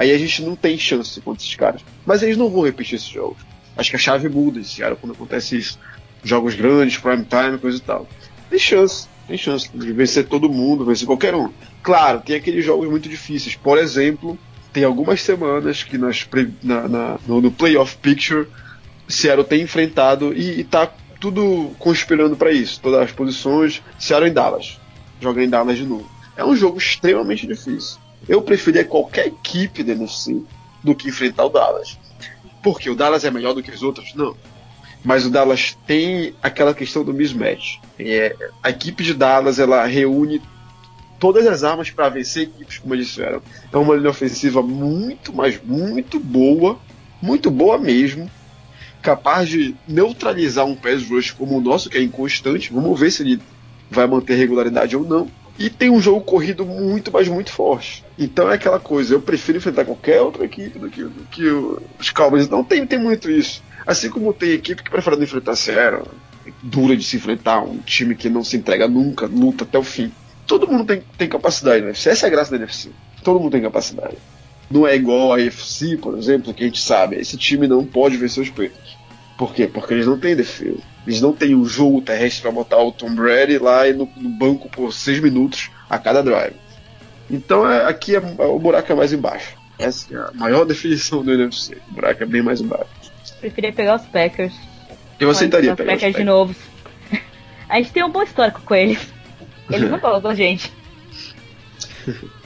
aí 0.00 0.12
a 0.12 0.18
gente 0.18 0.42
não 0.42 0.56
tem 0.56 0.78
chance 0.78 1.20
contra 1.20 1.42
esses 1.42 1.54
caras. 1.54 1.82
Mas 2.06 2.22
eles 2.22 2.38
não 2.38 2.48
vão 2.48 2.62
repetir 2.62 2.94
esses 2.94 3.08
jogos. 3.08 3.36
Acho 3.76 3.90
que 3.90 3.96
a 3.96 3.98
chave 3.98 4.30
muda 4.30 4.58
esse 4.58 4.80
ano 4.82 4.96
quando 4.96 5.12
acontece 5.12 5.58
isso. 5.58 5.78
Jogos 6.24 6.54
grandes, 6.54 6.96
prime 6.96 7.26
time, 7.26 7.58
coisa 7.58 7.76
e 7.76 7.80
tal. 7.80 8.08
Tem 8.48 8.58
chance, 8.58 9.06
tem 9.28 9.36
chance 9.36 9.70
de 9.72 9.92
vencer 9.92 10.26
todo 10.26 10.48
mundo, 10.48 10.86
vencer 10.86 11.06
qualquer 11.06 11.34
um. 11.34 11.52
Claro, 11.82 12.20
tem 12.20 12.34
aqueles 12.34 12.64
jogos 12.64 12.88
muito 12.88 13.10
difíceis. 13.10 13.56
Por 13.56 13.76
exemplo, 13.76 14.38
tem 14.72 14.84
algumas 14.84 15.20
semanas 15.20 15.82
que 15.82 15.98
nas, 15.98 16.26
na, 16.62 16.88
na, 16.88 17.18
no, 17.26 17.42
no 17.42 17.50
Playoff 17.50 17.96
Picture 17.98 18.48
Seattle 19.06 19.44
tem 19.44 19.62
enfrentado 19.62 20.32
e, 20.32 20.62
está 20.62 20.90
tudo 21.20 21.72
conspirando 21.78 22.36
para 22.36 22.50
isso. 22.50 22.80
Todas 22.80 23.00
as 23.00 23.12
posições, 23.12 23.82
Seattle 23.98 24.30
em 24.30 24.32
Dallas. 24.32 24.80
Joga 25.20 25.44
em 25.44 25.48
Dallas 25.48 25.76
de 25.76 25.84
novo. 25.84 26.10
É 26.36 26.44
um 26.44 26.56
jogo 26.56 26.78
extremamente 26.78 27.46
difícil. 27.46 27.98
Eu 28.28 28.42
preferia 28.42 28.84
qualquer 28.84 29.26
equipe 29.26 29.82
da 29.82 29.92
NFC 29.92 30.42
do 30.82 30.94
que 30.94 31.08
enfrentar 31.08 31.44
o 31.44 31.48
Dallas. 31.48 31.98
Porque 32.62 32.90
o 32.90 32.94
Dallas 32.94 33.24
é 33.24 33.30
melhor 33.30 33.54
do 33.54 33.62
que 33.62 33.70
os 33.70 33.82
outros? 33.82 34.14
Não. 34.14 34.36
Mas 35.02 35.24
o 35.24 35.30
Dallas 35.30 35.76
tem 35.86 36.34
aquela 36.42 36.74
questão 36.74 37.02
do 37.02 37.14
mismatch. 37.14 37.78
É, 37.98 38.36
a 38.62 38.70
equipe 38.70 39.02
de 39.02 39.14
Dallas 39.14 39.58
ela 39.58 39.84
reúne 39.86 40.42
todas 41.18 41.46
as 41.46 41.64
armas 41.64 41.90
para 41.90 42.08
vencer 42.08 42.44
equipes 42.44 42.78
como 42.78 42.94
eles 42.94 43.10
fizeram. 43.10 43.42
É 43.72 43.76
uma 43.76 43.94
linha 43.94 44.10
ofensiva 44.10 44.62
muito, 44.62 45.32
mas 45.32 45.60
muito 45.62 46.18
boa, 46.18 46.78
muito 47.20 47.50
boa 47.50 47.78
mesmo, 47.78 48.30
capaz 49.02 49.48
de 49.48 49.74
neutralizar 49.86 50.64
um 50.64 50.74
pass 50.74 51.08
rush 51.08 51.30
como 51.30 51.58
o 51.58 51.60
nosso, 51.60 51.88
que 51.88 51.98
é 51.98 52.02
inconstante. 52.02 52.72
Vamos 52.72 52.98
ver 52.98 53.10
se 53.10 53.22
ele 53.22 53.40
vai 53.90 54.06
manter 54.06 54.34
regularidade 54.34 54.96
ou 54.96 55.04
não. 55.04 55.30
E 55.60 55.70
tem 55.70 55.90
um 55.90 56.00
jogo 56.00 56.22
corrido 56.22 56.66
muito, 56.66 57.12
mas 57.12 57.28
muito 57.28 57.52
forte. 57.52 58.04
Então 58.18 58.50
é 58.50 58.54
aquela 58.54 58.80
coisa, 58.80 59.14
eu 59.14 59.20
prefiro 59.20 59.58
enfrentar 59.58 59.84
qualquer 59.84 60.20
outra 60.20 60.44
equipe 60.44 60.78
do 60.78 60.90
que, 60.90 61.04
do 61.04 61.26
que 61.30 61.44
os 62.00 62.10
Cowboys. 62.10 62.48
Não 62.48 62.64
tem, 62.64 62.84
tem 62.84 62.98
muito 62.98 63.30
isso. 63.30 63.62
Assim 63.86 64.10
como 64.10 64.32
tem 64.32 64.50
equipe 64.50 64.82
que 64.82 64.90
prefere 64.90 65.16
não 65.16 65.22
enfrentar 65.22 65.54
Sierra, 65.54 66.02
dura 66.62 66.96
de 66.96 67.04
se 67.04 67.16
enfrentar, 67.16 67.62
um 67.62 67.78
time 67.78 68.14
que 68.14 68.28
não 68.28 68.42
se 68.42 68.56
entrega 68.56 68.88
nunca, 68.88 69.26
luta 69.26 69.64
até 69.64 69.78
o 69.78 69.82
fim 69.84 70.10
todo 70.50 70.66
mundo 70.66 70.84
tem, 70.84 71.00
tem 71.16 71.28
capacidade 71.28 71.84
né? 71.84 71.90
Essa 71.90 72.10
é 72.10 72.26
a 72.26 72.30
graça 72.30 72.50
da 72.50 72.56
NFC. 72.56 72.90
Todo 73.22 73.38
mundo 73.38 73.52
tem 73.52 73.62
capacidade. 73.62 74.16
Não 74.68 74.84
é 74.84 74.96
igual 74.96 75.32
a 75.32 75.36
UFC, 75.36 75.96
por 75.96 76.18
exemplo, 76.18 76.52
que 76.52 76.64
a 76.64 76.66
gente 76.66 76.80
sabe, 76.80 77.16
esse 77.16 77.36
time 77.36 77.68
não 77.68 77.84
pode 77.84 78.16
vencer 78.16 78.42
os 78.42 78.50
Patriots. 78.50 78.96
Por 79.40 79.54
quê? 79.54 79.66
Porque 79.66 79.94
eles 79.94 80.06
não 80.06 80.18
têm 80.18 80.36
defesa. 80.36 80.82
Eles 81.06 81.18
não 81.22 81.32
têm 81.32 81.54
um 81.54 81.64
jogo 81.64 82.02
terrestre 82.02 82.42
para 82.42 82.50
botar 82.50 82.76
o 82.76 82.92
Tom 82.92 83.14
Brady 83.14 83.56
lá 83.56 83.86
no, 83.86 84.06
no, 84.14 84.28
banco 84.28 84.68
por 84.68 84.92
seis 84.92 85.18
minutos 85.18 85.70
a 85.88 85.98
cada 85.98 86.22
drive. 86.22 86.56
Então 87.30 87.66
é, 87.66 87.86
aqui 87.86 88.14
é, 88.14 88.18
o 88.18 88.58
buraco 88.58 88.92
é 88.92 88.94
mais 88.94 89.14
embaixo. 89.14 89.56
Essa 89.78 90.14
é 90.14 90.18
a 90.18 90.30
maior 90.34 90.66
definição 90.68 91.24
do 91.24 91.32
NFC. 91.32 91.78
O 91.88 91.94
buraco 91.94 92.22
é 92.22 92.26
bem 92.26 92.42
mais 92.42 92.60
embaixo. 92.60 92.90
Preferia 93.40 93.72
pegar 93.72 93.96
os 93.96 94.06
Packers. 94.08 94.52
Eu 95.18 95.30
aceitaria 95.30 95.74
pegar 95.74 95.94
os 95.94 96.00
Packers. 96.02 96.16
de 96.16 96.24
novo. 96.24 96.54
a 97.66 97.78
gente 97.78 97.92
tem 97.92 98.04
um 98.04 98.10
bom 98.10 98.22
histórico 98.22 98.60
com 98.60 98.74
eles. 98.74 99.10
Eles 99.70 99.90
não 99.90 99.96
gostam 100.00 100.20
da 100.20 100.34
gente. 100.34 100.70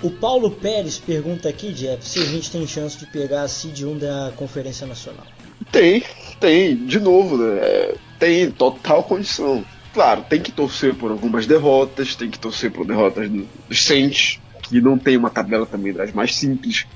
O 0.01 0.13
Paulo 0.13 0.49
Pérez 0.49 0.97
pergunta 0.97 1.49
aqui, 1.49 1.73
Jeff, 1.73 2.07
se 2.07 2.21
a 2.21 2.25
gente 2.25 2.53
tem 2.53 2.65
chance 2.69 2.97
de 2.97 3.07
pegar 3.07 3.43
a 3.43 3.49
Seed 3.49 3.83
1 3.83 3.99
da 3.99 4.33
Conferência 4.37 4.87
Nacional. 4.87 5.27
Tem, 5.71 6.03
tem, 6.41 6.77
de 6.77 7.01
novo, 7.01 7.37
né? 7.37 7.59
É, 7.59 7.95
tem 8.19 8.51
total 8.51 9.03
condição. 9.03 9.65
Claro, 9.93 10.25
tem 10.29 10.41
que 10.41 10.51
torcer 10.51 10.95
por 10.95 11.11
algumas 11.11 11.47
derrotas, 11.47 12.17
tem 12.17 12.31
que 12.31 12.39
torcer 12.39 12.71
por 12.71 12.87
derrotas 12.87 13.29
do, 13.29 13.47
dos 13.69 13.85
Saints, 13.85 14.41
que 14.63 14.81
não 14.81 14.99
tem 14.99 15.17
uma 15.17 15.31
tabela 15.31 15.67
também 15.67 15.93
das 15.93 16.13
mais 16.13 16.35
simples. 16.35 16.87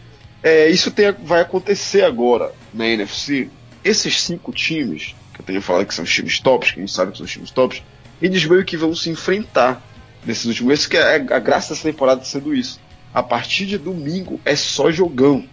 É, 0.42 0.68
isso 0.68 0.90
tem, 0.90 1.12
vai 1.12 1.40
acontecer 1.40 2.02
agora 2.02 2.52
na 2.72 2.87
NFC. 2.87 3.48
Esses 3.85 4.20
cinco 4.22 4.52
times, 4.52 5.14
que 5.33 5.40
eu 5.40 5.44
tenho 5.46 5.62
falado 5.62 5.87
que 5.87 5.94
são 5.94 6.04
os 6.04 6.12
times 6.12 6.40
tops, 6.40 6.72
que 6.72 6.81
gente 6.81 6.92
sabe 6.92 7.12
que 7.12 7.18
são 7.18 7.26
os 7.26 7.33
times 7.33 7.50
tops, 7.50 7.83
eles 8.20 8.44
meio 8.44 8.64
que 8.64 8.76
vão 8.76 8.94
se 8.94 9.11
enfrentar 9.11 9.83
nesses 10.24 10.44
últimos 10.46 10.70
meses, 10.70 10.87
que 10.87 10.96
é 10.96 11.14
a 11.14 11.38
graça 11.38 11.74
dessa 11.74 11.88
temporada 11.88 12.24
sendo 12.24 12.54
isso. 12.54 12.81
A 13.14 13.22
partir 13.22 13.66
de 13.66 13.78
domingo 13.78 14.40
é 14.44 14.57
só 14.57 14.90
jogão. 14.90 15.44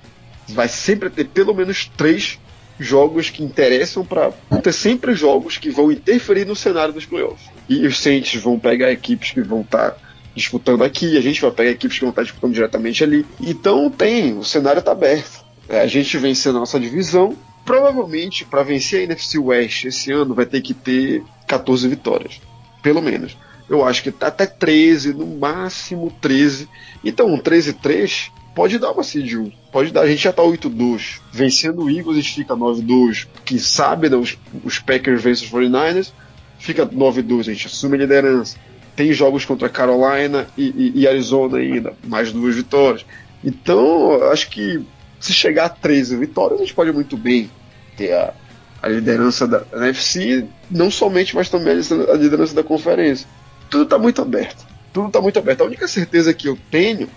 Vai 0.50 0.68
sempre 0.68 1.10
ter 1.10 1.26
pelo 1.26 1.54
menos 1.54 1.90
três 1.96 2.40
jogos 2.80 3.30
que 3.30 3.44
interessam 3.44 4.06
para 4.06 4.32
ter 4.62 4.74
sempre 4.74 5.16
jogos 5.16 5.58
que 5.58 5.70
vão 5.70 5.92
interferir 5.92 6.46
no 6.46 6.56
cenário 6.56 6.94
dos 6.94 7.06
playoffs. 7.06 7.50
E 7.70 7.86
os 7.86 8.00
Saints 8.00 8.42
vão 8.42 8.60
pegar 8.60 8.92
equipes 8.92 9.32
que 9.32 9.42
vão 9.42 9.62
estar 9.62 9.92
tá 9.92 9.98
disputando 10.36 10.84
aqui, 10.84 11.18
a 11.18 11.22
gente 11.22 11.42
vai 11.42 11.52
pegar 11.52 11.72
equipes 11.72 11.98
que 11.98 12.04
vão 12.04 12.10
estar 12.10 12.22
tá 12.22 12.26
disputando 12.26 12.54
diretamente 12.54 13.04
ali. 13.04 13.26
Então 13.42 13.90
tem, 13.90 14.38
o 14.38 14.44
cenário 14.44 14.80
está 14.80 14.92
aberto. 14.92 15.46
É, 15.68 15.80
a 15.80 15.88
gente 15.88 16.18
vencendo 16.18 16.58
a 16.58 16.60
nossa 16.60 16.80
divisão, 16.80 17.36
provavelmente 17.66 18.46
para 18.46 18.62
vencer 18.62 19.02
a 19.02 19.04
NFC 19.04 19.40
West 19.40 19.86
esse 19.86 20.12
ano 20.12 20.36
vai 20.36 20.46
ter 20.46 20.62
que 20.62 20.74
ter 20.74 21.24
14 21.48 21.88
vitórias, 21.88 22.40
pelo 22.84 23.02
menos 23.02 23.36
eu 23.70 23.84
acho 23.84 24.04
que 24.04 24.12
tá 24.12 24.28
até 24.28 24.46
13, 24.46 25.14
no 25.14 25.26
máximo 25.26 26.12
13. 26.22 26.70
Então, 27.04 27.28
um 27.28 27.40
13-3 27.40 28.32
pode 28.56 28.80
dar 28.80 28.92
uma 28.92 29.04
seed 29.04 29.34
1. 29.34 29.52
Pode 29.72 29.92
dar. 29.92 30.02
A 30.02 30.08
gente 30.08 30.24
já 30.24 30.34
tá 30.34 30.42
8-2. 30.42 31.20
Vencendo 31.32 31.84
o 31.84 31.90
Eagles, 31.90 32.18
a 32.18 32.22
gente 32.22 32.34
fica 32.34 32.56
9-2. 32.56 33.28
Quem 33.44 33.60
sabe, 33.60 34.10
né, 34.10 34.16
os, 34.16 34.38
os 34.64 34.80
Packers 34.80 35.22
vencem 35.22 35.46
os 35.46 35.54
49ers, 35.54 36.12
fica 36.58 36.86
9-2. 36.86 37.42
A 37.42 37.44
gente 37.44 37.68
assume 37.68 37.96
a 37.96 38.00
liderança. 38.00 38.58
Tem 38.96 39.12
jogos 39.12 39.44
contra 39.44 39.68
Carolina 39.68 40.48
e, 40.58 40.64
e, 40.96 41.02
e 41.02 41.08
Arizona 41.08 41.58
ainda, 41.58 41.94
mais 42.06 42.32
duas 42.32 42.56
vitórias. 42.56 43.06
Então, 43.44 44.32
acho 44.32 44.50
que 44.50 44.82
se 45.20 45.34
chegar 45.34 45.66
a 45.66 45.70
13 45.70 46.16
vitórias, 46.16 46.60
a 46.60 46.64
gente 46.64 46.74
pode 46.74 46.92
muito 46.94 47.18
bem 47.18 47.52
ter 47.98 48.14
a, 48.14 48.34
a 48.82 48.88
liderança 48.88 49.46
da 49.46 49.64
NFC, 49.74 50.46
não 50.72 50.90
somente, 50.90 51.36
mas 51.36 51.50
também 51.50 51.74
a 51.74 52.14
liderança 52.14 52.56
da 52.56 52.64
conferência 52.64 53.28
tudo 53.70 53.84
está 53.84 53.98
muito 53.98 54.22
aberto. 54.22 54.66
Tudo 54.94 55.08
está 55.08 55.22
muito 55.22 55.38
aberto. 55.38 55.62
A 55.62 55.66
única 55.66 55.88
certeza 55.88 56.34
que 56.34 56.48
eu 56.48 56.58
tenho, 56.72 57.10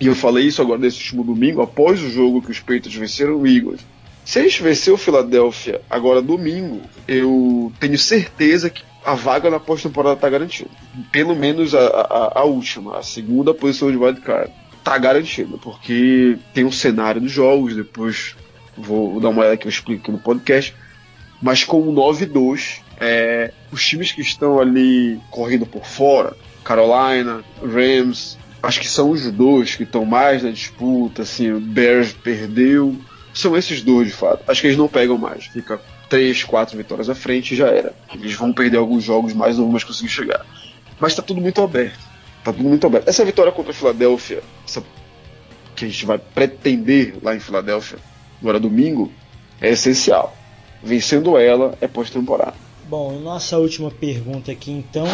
e 0.00 0.06
eu 0.06 0.14
falei 0.14 0.46
isso 0.46 0.60
agora 0.60 0.80
nesse 0.80 0.98
último 0.98 1.24
domingo, 1.24 1.62
após 1.62 2.02
o 2.02 2.10
jogo 2.10 2.42
que 2.42 2.50
os 2.50 2.60
Patriots 2.60 2.94
venceram 2.94 3.36
o 3.36 3.46
Eagles, 3.46 3.80
se 4.24 4.42
gente 4.42 4.62
vencer 4.62 4.92
o 4.92 4.96
Philadelphia 4.96 5.82
agora 5.88 6.22
domingo, 6.22 6.80
eu 7.06 7.70
tenho 7.78 7.98
certeza 7.98 8.70
que 8.70 8.82
a 9.04 9.14
vaga 9.14 9.50
na 9.50 9.60
pós-temporada 9.60 10.14
está 10.14 10.30
garantida. 10.30 10.70
Pelo 11.12 11.36
menos 11.36 11.74
a, 11.74 11.86
a, 11.86 12.40
a, 12.40 12.44
última, 12.44 12.98
a 12.98 13.02
segunda 13.02 13.52
posição 13.52 13.90
de 13.90 13.98
wildcard. 13.98 14.50
Está 14.78 14.96
garantida, 14.96 15.58
porque 15.58 16.38
tem 16.54 16.64
um 16.64 16.72
cenário 16.72 17.20
dos 17.20 17.30
jogos, 17.30 17.76
depois 17.76 18.34
vou 18.76 19.20
dar 19.20 19.28
uma 19.28 19.42
olhada 19.42 19.56
que 19.56 19.66
eu 19.66 19.70
explico 19.70 20.02
aqui 20.02 20.10
no 20.10 20.18
podcast. 20.18 20.74
Mas 21.40 21.62
com 21.62 21.80
o 21.80 21.92
9-2, 21.92 22.80
é, 22.98 23.52
os 23.70 23.86
times 23.86 24.12
que 24.12 24.22
estão 24.22 24.58
ali 24.58 25.20
correndo 25.30 25.66
por 25.66 25.84
fora, 25.84 26.34
Carolina, 26.62 27.44
Rams, 27.62 28.38
acho 28.64 28.80
que 28.80 28.88
são 28.88 29.10
os 29.10 29.30
dois 29.30 29.74
que 29.74 29.82
estão 29.82 30.04
mais 30.04 30.42
na 30.42 30.50
disputa, 30.50 31.22
assim, 31.22 31.52
o 31.52 31.60
Bears 31.60 32.12
perdeu, 32.12 32.96
são 33.32 33.56
esses 33.56 33.82
dois 33.82 34.08
de 34.08 34.14
fato. 34.14 34.44
Acho 34.48 34.60
que 34.60 34.68
eles 34.68 34.78
não 34.78 34.88
pegam 34.88 35.18
mais, 35.18 35.46
fica 35.46 35.80
três, 36.08 36.44
quatro 36.44 36.76
vitórias 36.76 37.08
à 37.08 37.14
frente 37.14 37.54
e 37.54 37.56
já 37.56 37.68
era. 37.68 37.94
Eles 38.12 38.34
vão 38.34 38.52
perder 38.52 38.76
alguns 38.76 39.02
jogos 39.02 39.32
mais, 39.32 39.56
não 39.56 39.64
vão 39.64 39.72
mais 39.72 39.84
conseguir 39.84 40.10
chegar. 40.10 40.44
Mas 41.00 41.12
está 41.12 41.22
tudo 41.22 41.40
muito 41.40 41.60
aberto. 41.60 41.98
Tá 42.44 42.52
tudo 42.52 42.68
muito 42.68 42.86
aberto. 42.86 43.08
Essa 43.08 43.24
vitória 43.24 43.50
contra 43.50 43.72
a 43.72 43.74
Filadélfia, 43.74 44.42
essa 44.66 44.82
que 45.74 45.84
a 45.84 45.88
gente 45.88 46.06
vai 46.06 46.18
pretender 46.18 47.16
lá 47.22 47.34
em 47.34 47.40
Filadélfia, 47.40 47.98
agora 48.40 48.60
domingo, 48.60 49.12
é 49.60 49.70
essencial. 49.70 50.36
Vencendo 50.82 51.36
ela 51.36 51.76
é 51.80 51.88
pós-temporada. 51.88 52.54
Bom, 52.88 53.18
nossa 53.18 53.58
última 53.58 53.90
pergunta 53.90 54.52
aqui 54.52 54.70
então 54.70 55.06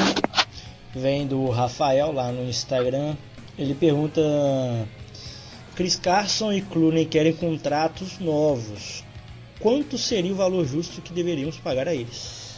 vem 0.94 1.26
do 1.26 1.48
Rafael 1.48 2.12
lá 2.12 2.32
no 2.32 2.42
Instagram. 2.44 3.14
Ele 3.60 3.74
pergunta: 3.74 4.22
Chris 5.76 5.94
Carson 5.94 6.50
e 6.50 6.62
Clooney 6.62 7.04
querem 7.04 7.34
contratos 7.34 8.18
novos. 8.18 9.04
Quanto 9.60 9.98
seria 9.98 10.32
o 10.32 10.36
valor 10.36 10.66
justo 10.66 11.02
que 11.02 11.12
deveríamos 11.12 11.58
pagar 11.58 11.86
a 11.86 11.94
eles? 11.94 12.54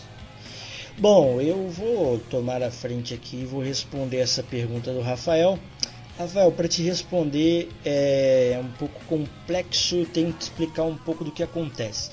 Bom, 0.97 1.41
eu 1.41 1.69
vou 1.69 2.21
tomar 2.31 2.63
a 2.63 2.71
frente 2.71 3.13
aqui 3.13 3.39
e 3.39 3.45
vou 3.45 3.61
responder 3.61 4.19
essa 4.19 4.45
pergunta 4.45 4.93
do 4.93 5.01
Rafael. 5.01 5.59
Rafael, 6.17 6.53
para 6.53 6.69
te 6.69 6.85
responder 6.85 7.69
é 7.85 8.61
um 8.63 8.71
pouco 8.79 9.05
complexo, 9.07 10.07
tenho 10.13 10.33
que 10.33 10.45
explicar 10.45 10.85
um 10.85 10.97
pouco 10.97 11.25
do 11.25 11.33
que 11.33 11.43
acontece. 11.43 12.11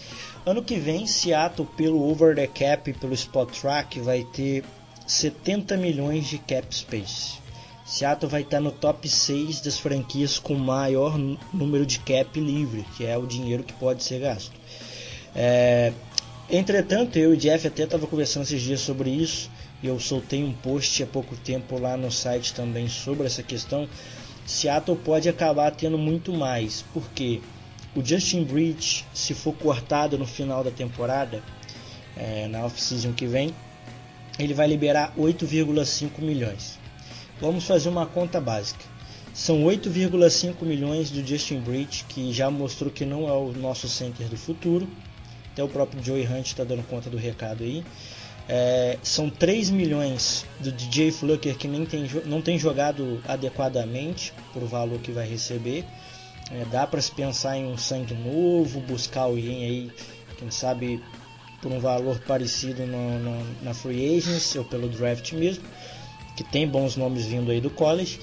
Ano 0.47 0.63
que 0.63 0.77
vem, 0.77 1.05
Seattle, 1.05 1.67
pelo 1.77 2.09
Over 2.09 2.33
the 2.33 2.47
Cap 2.47 2.89
e 2.89 2.93
pelo 2.93 3.13
Spot 3.13 3.51
Track, 3.51 3.99
vai 3.99 4.23
ter 4.33 4.63
70 5.05 5.77
milhões 5.77 6.25
de 6.25 6.39
cap 6.39 6.65
space. 6.73 7.48
Seattle 7.89 8.29
vai 8.29 8.41
estar 8.41 8.59
no 8.59 8.71
top 8.71 9.09
6 9.09 9.61
das 9.61 9.79
franquias 9.79 10.37
com 10.37 10.53
maior 10.53 11.17
número 11.51 11.87
de 11.87 11.97
cap 11.97 12.39
livre, 12.39 12.85
que 12.95 13.03
é 13.03 13.17
o 13.17 13.25
dinheiro 13.25 13.63
que 13.63 13.73
pode 13.73 14.03
ser 14.03 14.19
gasto. 14.19 14.51
É, 15.35 15.91
entretanto, 16.47 17.17
eu 17.17 17.33
e 17.33 17.37
Jeff 17.37 17.65
até 17.65 17.85
estava 17.85 18.05
conversando 18.05 18.43
esses 18.43 18.61
dias 18.61 18.79
sobre 18.81 19.09
isso, 19.09 19.49
e 19.81 19.87
eu 19.87 19.99
soltei 19.99 20.43
um 20.43 20.53
post 20.53 21.01
há 21.01 21.07
pouco 21.07 21.35
tempo 21.37 21.79
lá 21.79 21.97
no 21.97 22.11
site 22.11 22.53
também 22.53 22.87
sobre 22.87 23.25
essa 23.25 23.41
questão. 23.41 23.89
Seattle 24.45 24.95
pode 24.95 25.27
acabar 25.27 25.71
tendo 25.71 25.97
muito 25.97 26.31
mais, 26.31 26.85
porque 26.93 27.41
o 27.95 28.05
Justin 28.05 28.43
Bridge, 28.43 29.03
se 29.15 29.33
for 29.33 29.55
cortado 29.55 30.15
no 30.15 30.27
final 30.27 30.63
da 30.63 30.69
temporada, 30.69 31.41
é, 32.15 32.47
na 32.49 32.65
off-season 32.65 33.13
que 33.13 33.25
vem, 33.25 33.51
ele 34.37 34.53
vai 34.53 34.67
liberar 34.67 35.11
8,5 35.17 36.21
milhões. 36.21 36.78
Vamos 37.41 37.65
fazer 37.65 37.89
uma 37.89 38.05
conta 38.05 38.39
básica. 38.41 38.83
São 39.33 39.63
8,5 39.63 40.63
milhões 40.63 41.09
do 41.09 41.25
Justin 41.25 41.61
Bridge, 41.61 42.03
que 42.09 42.33
já 42.33 42.49
mostrou 42.51 42.91
que 42.91 43.05
não 43.05 43.27
é 43.29 43.31
o 43.31 43.53
nosso 43.53 43.87
center 43.87 44.27
do 44.27 44.37
futuro. 44.37 44.87
Até 45.53 45.63
o 45.63 45.67
próprio 45.67 46.03
Joey 46.03 46.27
Hunt 46.27 46.47
está 46.47 46.63
dando 46.63 46.83
conta 46.83 47.09
do 47.09 47.17
recado 47.17 47.63
aí. 47.63 47.83
É, 48.47 48.97
são 49.03 49.29
3 49.29 49.69
milhões 49.69 50.43
do 50.59 50.71
DJ 50.71 51.11
Flucker 51.11 51.55
que 51.55 51.67
nem 51.67 51.85
tem, 51.85 52.09
não 52.25 52.41
tem 52.41 52.57
jogado 52.57 53.21
adequadamente 53.27 54.33
por 54.51 54.63
valor 54.65 54.99
que 54.99 55.11
vai 55.11 55.27
receber. 55.27 55.85
É, 56.51 56.65
dá 56.65 56.87
para 56.87 56.99
se 56.99 57.11
pensar 57.11 57.57
em 57.57 57.67
um 57.67 57.77
sangue 57.77 58.15
novo, 58.15 58.81
buscar 58.81 59.21
alguém 59.21 59.65
aí, 59.65 59.91
quem 60.37 60.49
sabe 60.49 60.99
por 61.61 61.71
um 61.71 61.79
valor 61.79 62.19
parecido 62.21 62.87
no, 62.87 63.19
no, 63.19 63.45
na 63.61 63.73
free 63.73 64.17
agency 64.17 64.57
ou 64.57 64.65
pelo 64.65 64.89
draft 64.89 65.33
mesmo, 65.33 65.63
que 66.39 66.43
tem 66.45 66.65
bons 66.65 66.95
nomes 66.95 67.25
vindo 67.25 67.51
aí 67.51 67.59
do 67.59 67.69
college. 67.69 68.17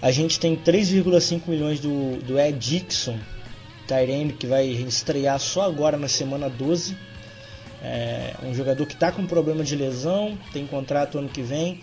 A 0.00 0.12
gente 0.12 0.38
tem 0.38 0.54
3,5 0.54 1.48
milhões 1.48 1.80
do, 1.80 2.16
do 2.18 2.38
Ed 2.38 2.56
Dixon, 2.56 3.18
Tyrene, 3.88 4.32
que 4.32 4.46
vai 4.46 4.66
estrear 4.68 5.40
só 5.40 5.62
agora 5.62 5.96
na 5.96 6.06
semana 6.06 6.48
12. 6.48 6.96
É 7.82 8.34
um 8.44 8.54
jogador 8.54 8.86
que 8.86 8.94
está 8.94 9.10
com 9.10 9.26
problema 9.26 9.64
de 9.64 9.74
lesão, 9.74 10.38
tem 10.52 10.64
contrato 10.64 11.18
ano 11.18 11.28
que 11.28 11.42
vem, 11.42 11.80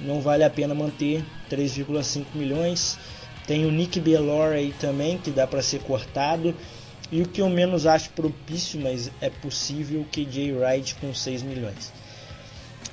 não 0.00 0.20
vale 0.20 0.42
a 0.42 0.50
pena 0.50 0.74
manter 0.74 1.24
3,5 1.48 2.24
milhões. 2.34 2.98
Tem 3.46 3.64
o 3.64 3.70
Nick 3.70 4.00
Bellor 4.00 4.54
aí 4.54 4.74
também, 4.80 5.16
que 5.16 5.30
dá 5.30 5.46
para 5.46 5.62
ser 5.62 5.80
cortado. 5.82 6.56
E 7.12 7.22
o 7.22 7.28
que 7.28 7.40
eu 7.40 7.48
menos 7.48 7.86
acho 7.86 8.10
propício, 8.10 8.80
mas 8.80 9.12
é 9.20 9.30
possível, 9.30 10.00
o 10.00 10.04
KJ 10.06 10.52
Wright 10.54 10.96
com 10.96 11.14
6 11.14 11.42
milhões. 11.44 11.92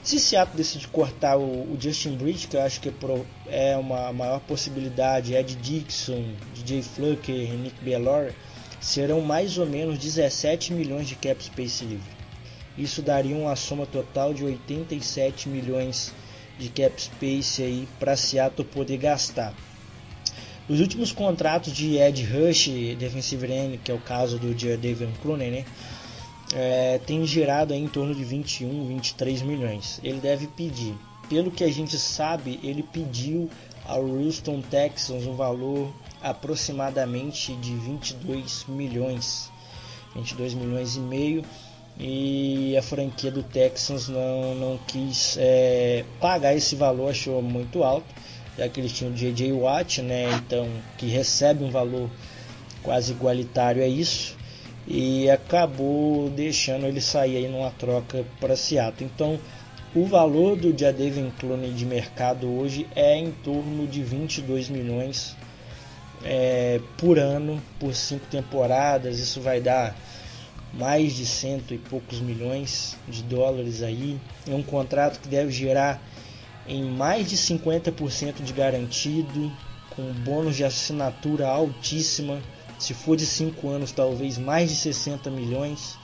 Se 0.07 0.21
Seattle 0.21 0.55
decide 0.55 0.87
cortar 0.87 1.35
o, 1.35 1.43
o, 1.43 1.77
Justin 1.77 2.15
Bridge, 2.15 2.47
que 2.47 2.55
eu 2.55 2.61
acho 2.61 2.79
que 2.79 2.87
é, 2.87 2.91
pro, 2.93 3.27
é 3.45 3.75
uma 3.75 4.13
maior 4.13 4.39
possibilidade, 4.39 5.33
Ed 5.33 5.53
Dixon, 5.55 6.33
DJ 6.53 6.81
Flucker, 6.81 7.51
Nick 7.51 7.75
Bellor, 7.83 8.31
serão 8.79 9.19
mais 9.19 9.57
ou 9.57 9.65
menos 9.65 9.99
17 9.99 10.71
milhões 10.71 11.09
de 11.09 11.15
cap 11.15 11.43
space 11.43 11.83
livre. 11.83 12.09
Isso 12.77 13.01
daria 13.01 13.35
uma 13.35 13.53
soma 13.57 13.85
total 13.85 14.33
de 14.33 14.45
87 14.45 15.49
milhões 15.49 16.13
de 16.57 16.69
cap 16.69 17.01
space 17.01 17.61
aí 17.61 17.85
para 17.99 18.15
Seattle 18.15 18.65
poder 18.65 18.95
gastar. 18.95 19.53
Os 20.69 20.79
últimos 20.79 21.11
contratos 21.11 21.73
de 21.73 21.97
Ed 21.97 22.23
Rush, 22.23 22.69
defensive 22.97 23.45
end, 23.51 23.77
que 23.79 23.91
é 23.91 23.93
o 23.93 23.99
caso 23.99 24.39
do 24.39 24.53
David 24.55 25.11
Clooney, 25.21 25.51
né? 25.51 25.65
É, 26.53 26.99
tem 27.05 27.25
girado 27.25 27.73
em 27.73 27.87
torno 27.87 28.15
de 28.15 28.23
21, 28.23 28.87
23 28.87 29.41
milhões. 29.41 29.99
Ele 30.03 30.19
deve 30.19 30.47
pedir. 30.47 30.95
Pelo 31.29 31.51
que 31.51 31.63
a 31.63 31.71
gente 31.71 31.97
sabe, 31.97 32.59
ele 32.63 32.81
pediu 32.81 33.49
ao 33.85 34.05
Houston 34.05 34.61
Texans 34.61 35.25
um 35.25 35.35
valor 35.35 35.93
aproximadamente 36.21 37.53
de 37.55 37.75
22 37.75 38.65
milhões, 38.67 39.51
22 40.15 40.53
milhões 40.53 40.95
e 40.95 40.99
meio, 40.99 41.43
e 41.99 42.77
a 42.77 42.81
franquia 42.81 43.31
do 43.31 43.43
Texans 43.43 44.07
não, 44.07 44.55
não 44.55 44.79
quis 44.87 45.35
é, 45.37 46.05
pagar 46.21 46.55
esse 46.55 46.75
valor, 46.75 47.09
achou 47.09 47.41
muito 47.41 47.83
alto 47.83 48.07
já 48.57 48.67
que 48.67 48.79
eles 48.79 48.91
tinham 48.91 49.13
o 49.13 49.15
J.J. 49.15 49.51
Watt, 49.53 50.01
né, 50.01 50.33
então 50.33 50.67
que 50.97 51.05
recebe 51.05 51.63
um 51.63 51.69
valor 51.69 52.09
quase 52.81 53.11
igualitário 53.11 53.83
a 53.83 53.87
isso 53.87 54.36
e 54.87 55.29
acabou 55.29 56.29
deixando 56.29 56.85
ele 56.85 57.01
sair 57.01 57.37
aí 57.37 57.47
numa 57.47 57.71
troca 57.71 58.25
para 58.39 58.55
Seattle. 58.55 59.09
Então, 59.13 59.37
o 59.93 60.05
valor 60.05 60.55
do 60.55 60.77
Jadavion 60.77 61.29
Clooney 61.39 61.73
de 61.73 61.85
mercado 61.85 62.47
hoje 62.47 62.87
é 62.95 63.17
em 63.17 63.31
torno 63.31 63.85
de 63.85 64.01
22 64.01 64.69
milhões 64.69 65.35
é, 66.23 66.79
por 66.97 67.19
ano, 67.19 67.61
por 67.79 67.93
cinco 67.93 68.25
temporadas. 68.27 69.19
Isso 69.19 69.41
vai 69.41 69.59
dar 69.59 69.95
mais 70.73 71.13
de 71.13 71.25
cento 71.25 71.73
e 71.73 71.77
poucos 71.77 72.19
milhões 72.19 72.95
de 73.07 73.23
dólares 73.23 73.81
aí. 73.81 74.19
É 74.47 74.53
um 74.53 74.63
contrato 74.63 75.19
que 75.19 75.27
deve 75.27 75.51
gerar 75.51 76.01
em 76.67 76.83
mais 76.83 77.29
de 77.29 77.37
50% 77.37 78.43
de 78.43 78.53
garantido, 78.53 79.51
com 79.89 80.03
bônus 80.13 80.55
de 80.55 80.63
assinatura 80.63 81.47
altíssima. 81.47 82.39
Se 82.77 82.93
for 82.93 83.15
de 83.17 83.25
5 83.25 83.67
anos, 83.69 83.91
talvez 83.91 84.37
mais 84.37 84.69
de 84.69 84.75
60 84.75 85.29
milhões, 85.29 85.97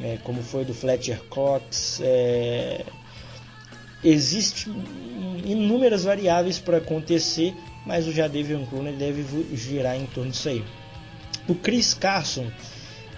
é, 0.00 0.18
como 0.24 0.42
foi 0.42 0.64
do 0.64 0.74
Fletcher 0.74 1.22
Cox. 1.24 2.00
É... 2.02 2.84
Existem 4.02 4.74
inúmeras 5.44 6.04
variáveis 6.04 6.58
para 6.58 6.78
acontecer, 6.78 7.54
mas 7.86 8.06
o 8.08 8.12
Jadavion 8.12 8.66
Clooney 8.66 8.96
deve 8.96 9.24
girar 9.54 9.96
em 9.96 10.06
torno 10.06 10.30
disso 10.30 10.48
aí. 10.48 10.64
O 11.46 11.54
Chris 11.54 11.94
Carson 11.94 12.50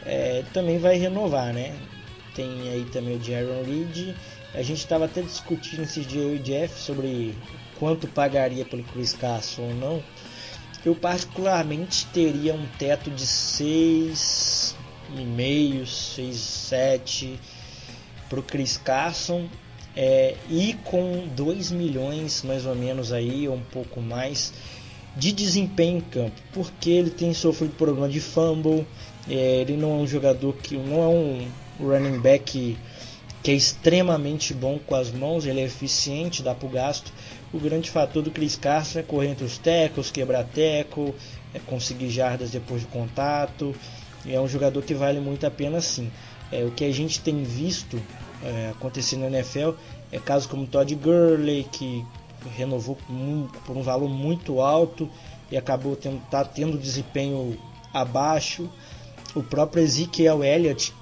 é, 0.04 0.44
também 0.52 0.78
vai 0.78 0.96
renovar, 0.96 1.54
né? 1.54 1.74
Tem 2.34 2.68
aí 2.68 2.84
também 2.92 3.16
o 3.16 3.22
Jaron 3.22 3.62
Reed 3.62 4.14
a 4.54 4.62
gente 4.62 4.78
estava 4.78 5.06
até 5.06 5.20
discutindo 5.20 5.82
esses 5.82 6.06
dias 6.06 6.24
eu 6.24 6.36
e 6.36 6.38
Jeff 6.38 6.78
sobre 6.78 7.34
quanto 7.76 8.06
pagaria 8.06 8.64
pelo 8.64 8.84
Chris 8.84 9.12
Carson 9.12 9.62
ou 9.62 9.74
não. 9.74 10.02
Eu 10.84 10.94
particularmente 10.94 12.06
teria 12.06 12.54
um 12.54 12.66
teto 12.78 13.10
de 13.10 13.24
6,5, 13.24 15.86
6, 15.86 16.36
7 16.36 17.40
para 18.28 18.40
o 18.40 18.42
Chris 18.42 18.76
Carson 18.76 19.48
é, 19.96 20.34
e 20.48 20.74
com 20.84 21.26
2 21.34 21.70
milhões 21.70 22.42
mais 22.42 22.66
ou 22.66 22.74
menos 22.74 23.12
aí, 23.12 23.48
ou 23.48 23.54
um 23.54 23.62
pouco 23.62 24.00
mais, 24.00 24.52
de 25.16 25.32
desempenho 25.32 25.98
em 25.98 26.00
campo, 26.00 26.42
porque 26.52 26.90
ele 26.90 27.10
tem 27.10 27.32
sofrido 27.32 27.74
problema 27.76 28.08
de 28.08 28.20
fumble, 28.20 28.86
é, 29.28 29.60
ele 29.60 29.76
não 29.76 29.92
é 29.92 30.02
um 30.02 30.06
jogador 30.06 30.54
que 30.54 30.76
não 30.76 31.02
é 31.02 31.08
um 31.08 31.48
running 31.80 32.18
back 32.18 32.76
que 33.44 33.50
é 33.50 33.54
extremamente 33.54 34.54
bom 34.54 34.78
com 34.78 34.94
as 34.94 35.10
mãos, 35.10 35.44
ele 35.44 35.60
é 35.60 35.64
eficiente, 35.64 36.42
dá 36.42 36.54
para 36.54 36.66
o 36.66 36.70
gasto. 36.70 37.12
O 37.52 37.58
grande 37.58 37.90
fator 37.90 38.22
do 38.22 38.30
Chris 38.30 38.56
Carson 38.56 39.00
é 39.00 39.02
correr 39.02 39.28
entre 39.28 39.44
os 39.44 39.58
tecos, 39.58 40.10
quebrar 40.10 40.44
teco, 40.44 41.14
é 41.52 41.58
conseguir 41.58 42.08
jardas 42.08 42.50
depois 42.50 42.80
de 42.80 42.86
contato. 42.86 43.76
E 44.24 44.32
é 44.34 44.40
um 44.40 44.48
jogador 44.48 44.82
que 44.82 44.94
vale 44.94 45.20
muito 45.20 45.46
a 45.46 45.50
pena 45.50 45.82
sim. 45.82 46.10
É, 46.50 46.64
o 46.64 46.70
que 46.70 46.86
a 46.86 46.90
gente 46.90 47.20
tem 47.20 47.42
visto 47.44 48.00
é, 48.42 48.70
acontecer 48.70 49.18
na 49.18 49.26
NFL 49.26 49.72
é 50.10 50.18
casos 50.18 50.48
como 50.48 50.66
Todd 50.66 50.94
Gurley, 50.94 51.64
que 51.70 52.02
renovou 52.56 52.96
por 53.66 53.76
um 53.76 53.82
valor 53.82 54.08
muito 54.08 54.62
alto 54.62 55.06
e 55.50 55.56
acabou 55.58 55.94
tendo, 55.96 56.18
tá 56.30 56.46
tendo 56.46 56.78
desempenho 56.78 57.58
abaixo. 57.92 58.70
O 59.34 59.42
próprio 59.42 59.82
Ezekiel 59.82 60.42
Elliott, 60.42 60.94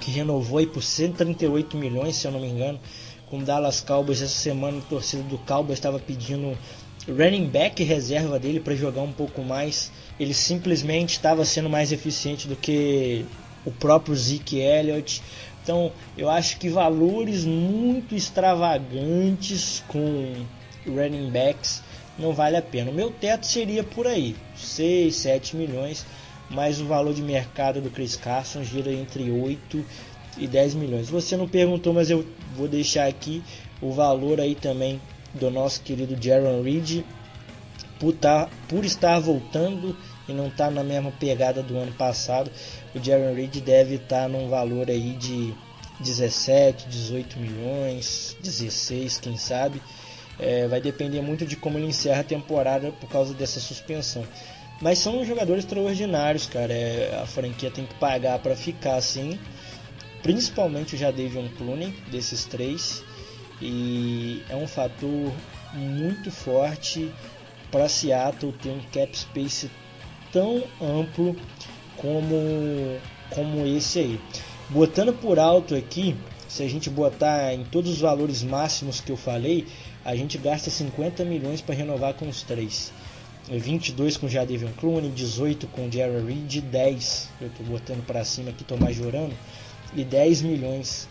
que 0.00 0.10
renovou 0.10 0.58
aí 0.58 0.66
por 0.66 0.82
138 0.82 1.76
milhões, 1.76 2.16
se 2.16 2.26
eu 2.26 2.32
não 2.32 2.40
me 2.40 2.48
engano, 2.48 2.78
com 3.26 3.42
Dallas 3.42 3.80
Cowboys 3.80 4.22
essa 4.22 4.34
semana, 4.34 4.78
a 4.78 4.82
torcida 4.82 5.22
do 5.22 5.38
Cowboys 5.38 5.78
estava 5.78 5.98
pedindo 5.98 6.56
running 7.06 7.48
back 7.48 7.82
reserva 7.82 8.38
dele 8.38 8.60
para 8.60 8.74
jogar 8.74 9.02
um 9.02 9.12
pouco 9.12 9.42
mais. 9.42 9.90
Ele 10.18 10.34
simplesmente 10.34 11.12
estava 11.12 11.44
sendo 11.44 11.68
mais 11.68 11.92
eficiente 11.92 12.48
do 12.48 12.56
que 12.56 13.24
o 13.64 13.70
próprio 13.70 14.14
Zeke 14.14 14.58
Elliott. 14.58 15.22
Então 15.62 15.92
eu 16.16 16.28
acho 16.28 16.58
que 16.58 16.68
valores 16.68 17.44
muito 17.44 18.14
extravagantes 18.14 19.82
com 19.88 20.34
running 20.86 21.30
backs 21.30 21.82
não 22.18 22.32
vale 22.32 22.56
a 22.56 22.62
pena. 22.62 22.90
O 22.90 22.94
meu 22.94 23.10
teto 23.10 23.46
seria 23.46 23.84
por 23.84 24.06
aí, 24.06 24.34
6, 24.56 25.14
7 25.14 25.56
milhões, 25.56 26.04
mas 26.50 26.80
o 26.80 26.86
valor 26.86 27.12
de 27.12 27.22
mercado 27.22 27.80
do 27.80 27.90
Chris 27.90 28.16
Carson 28.16 28.62
gira 28.62 28.92
entre 28.92 29.30
8 29.30 29.84
e 30.38 30.46
10 30.46 30.74
milhões. 30.74 31.10
Você 31.10 31.36
não 31.36 31.48
perguntou, 31.48 31.92
mas 31.92 32.10
eu 32.10 32.24
vou 32.56 32.68
deixar 32.68 33.06
aqui 33.06 33.42
o 33.80 33.92
valor 33.92 34.40
aí 34.40 34.54
também 34.54 35.00
do 35.34 35.50
nosso 35.50 35.82
querido 35.82 36.16
Jaron 36.20 36.62
Reed 36.62 37.04
por, 37.98 38.12
tá, 38.12 38.48
por 38.68 38.84
estar 38.84 39.18
voltando 39.18 39.96
e 40.28 40.32
não 40.32 40.48
estar 40.48 40.66
tá 40.66 40.70
na 40.70 40.84
mesma 40.84 41.10
pegada 41.10 41.62
do 41.62 41.76
ano 41.76 41.92
passado. 41.92 42.50
O 42.94 43.02
Jaron 43.02 43.34
Reed 43.34 43.56
deve 43.60 43.96
estar 43.96 44.22
tá 44.22 44.28
num 44.28 44.48
valor 44.48 44.88
aí 44.88 45.14
de 45.14 45.54
17, 46.00 46.88
18 46.88 47.38
milhões, 47.38 48.36
16, 48.42 49.18
quem 49.18 49.36
sabe. 49.36 49.82
É, 50.38 50.68
vai 50.68 50.80
depender 50.80 51.20
muito 51.20 51.44
de 51.44 51.56
como 51.56 51.78
ele 51.78 51.88
encerra 51.88 52.20
a 52.20 52.24
temporada 52.24 52.92
por 52.92 53.08
causa 53.08 53.34
dessa 53.34 53.58
suspensão. 53.58 54.24
Mas 54.80 54.98
são 54.98 55.24
jogadores 55.24 55.64
extraordinários, 55.64 56.46
cara. 56.46 56.72
É, 56.72 57.18
a 57.20 57.26
franquia 57.26 57.70
tem 57.70 57.84
que 57.84 57.94
pagar 57.94 58.38
para 58.38 58.54
ficar 58.54 58.96
assim. 58.96 59.38
Principalmente 60.22 60.94
o 60.94 60.98
Jadavion 60.98 61.48
Clooney, 61.56 61.92
desses 62.10 62.44
três. 62.44 63.02
E 63.60 64.42
é 64.48 64.54
um 64.54 64.68
fator 64.68 65.32
muito 65.74 66.30
forte 66.30 67.12
para 67.70 67.88
Seattle 67.88 68.52
ter 68.52 68.70
um 68.70 68.80
cap 68.92 69.16
space 69.18 69.70
tão 70.32 70.62
amplo 70.80 71.36
como, 71.96 72.98
como 73.30 73.66
esse 73.66 73.98
aí. 73.98 74.20
Botando 74.70 75.12
por 75.12 75.38
alto 75.38 75.74
aqui, 75.74 76.14
se 76.46 76.62
a 76.62 76.68
gente 76.68 76.88
botar 76.88 77.52
em 77.52 77.64
todos 77.64 77.90
os 77.90 78.00
valores 78.00 78.42
máximos 78.42 79.00
que 79.00 79.10
eu 79.10 79.16
falei, 79.16 79.66
a 80.04 80.14
gente 80.14 80.38
gasta 80.38 80.70
50 80.70 81.24
milhões 81.24 81.60
para 81.60 81.74
renovar 81.74 82.14
com 82.14 82.28
os 82.28 82.42
três. 82.42 82.92
22 83.50 84.16
com 84.16 84.28
Jadavion 84.28 84.72
Clooney, 84.78 85.10
18 85.10 85.66
com 85.68 85.90
Jerry 85.90 86.22
Reed, 86.24 86.60
10, 86.60 87.28
eu 87.40 87.46
estou 87.46 87.66
botando 87.66 88.04
para 88.04 88.24
cima 88.24 88.50
aqui, 88.50 88.62
estou 88.62 88.76
majorando, 88.76 89.32
e 89.94 90.04
10 90.04 90.42
milhões 90.42 91.08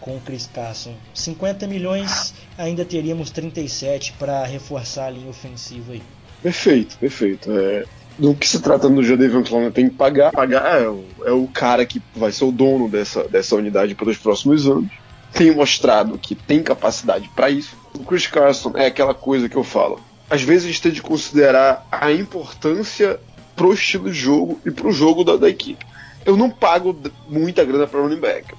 com 0.00 0.18
Chris 0.20 0.48
Carson. 0.52 0.94
50 1.14 1.66
milhões, 1.66 2.34
ainda 2.58 2.84
teríamos 2.84 3.30
37 3.30 4.14
para 4.14 4.44
reforçar 4.44 5.06
a 5.06 5.10
linha 5.10 5.28
ofensiva 5.30 5.92
aí. 5.92 6.02
Perfeito, 6.42 6.96
perfeito. 6.98 7.50
É, 7.50 7.84
do 8.18 8.34
que 8.34 8.48
se 8.48 8.60
trata 8.60 8.88
no 8.88 9.02
Jadavion 9.02 9.42
Clowney 9.42 9.70
tem 9.70 9.88
que 9.88 9.94
pagar. 9.94 10.32
Pagar 10.32 10.80
é 10.80 10.88
o, 10.88 11.04
é 11.24 11.32
o 11.32 11.46
cara 11.48 11.84
que 11.84 12.02
vai 12.14 12.32
ser 12.32 12.44
o 12.44 12.52
dono 12.52 12.88
dessa, 12.88 13.24
dessa 13.24 13.54
unidade 13.56 13.94
pelos 13.94 14.16
próximos 14.16 14.66
anos. 14.66 14.90
Tem 15.32 15.54
mostrado 15.54 16.18
que 16.18 16.34
tem 16.34 16.62
capacidade 16.62 17.28
para 17.34 17.50
isso. 17.50 17.76
O 17.94 18.04
Chris 18.04 18.26
Carson 18.26 18.72
é 18.74 18.86
aquela 18.86 19.14
coisa 19.14 19.48
que 19.48 19.56
eu 19.56 19.64
falo. 19.64 20.00
Às 20.28 20.42
vezes 20.42 20.64
a 20.64 20.66
gente 20.68 20.82
tem 20.82 20.92
de 20.92 21.02
considerar 21.02 21.86
a 21.90 22.10
importância 22.12 23.20
pro 23.54 23.72
estilo 23.72 24.10
de 24.10 24.18
jogo 24.18 24.60
e 24.64 24.70
pro 24.70 24.92
jogo 24.92 25.24
da, 25.24 25.36
da 25.36 25.48
equipe. 25.48 25.84
Eu 26.24 26.36
não 26.36 26.50
pago 26.50 26.98
muita 27.28 27.64
grana 27.64 27.86
para 27.86 28.00
running 28.00 28.18
back. 28.18 28.52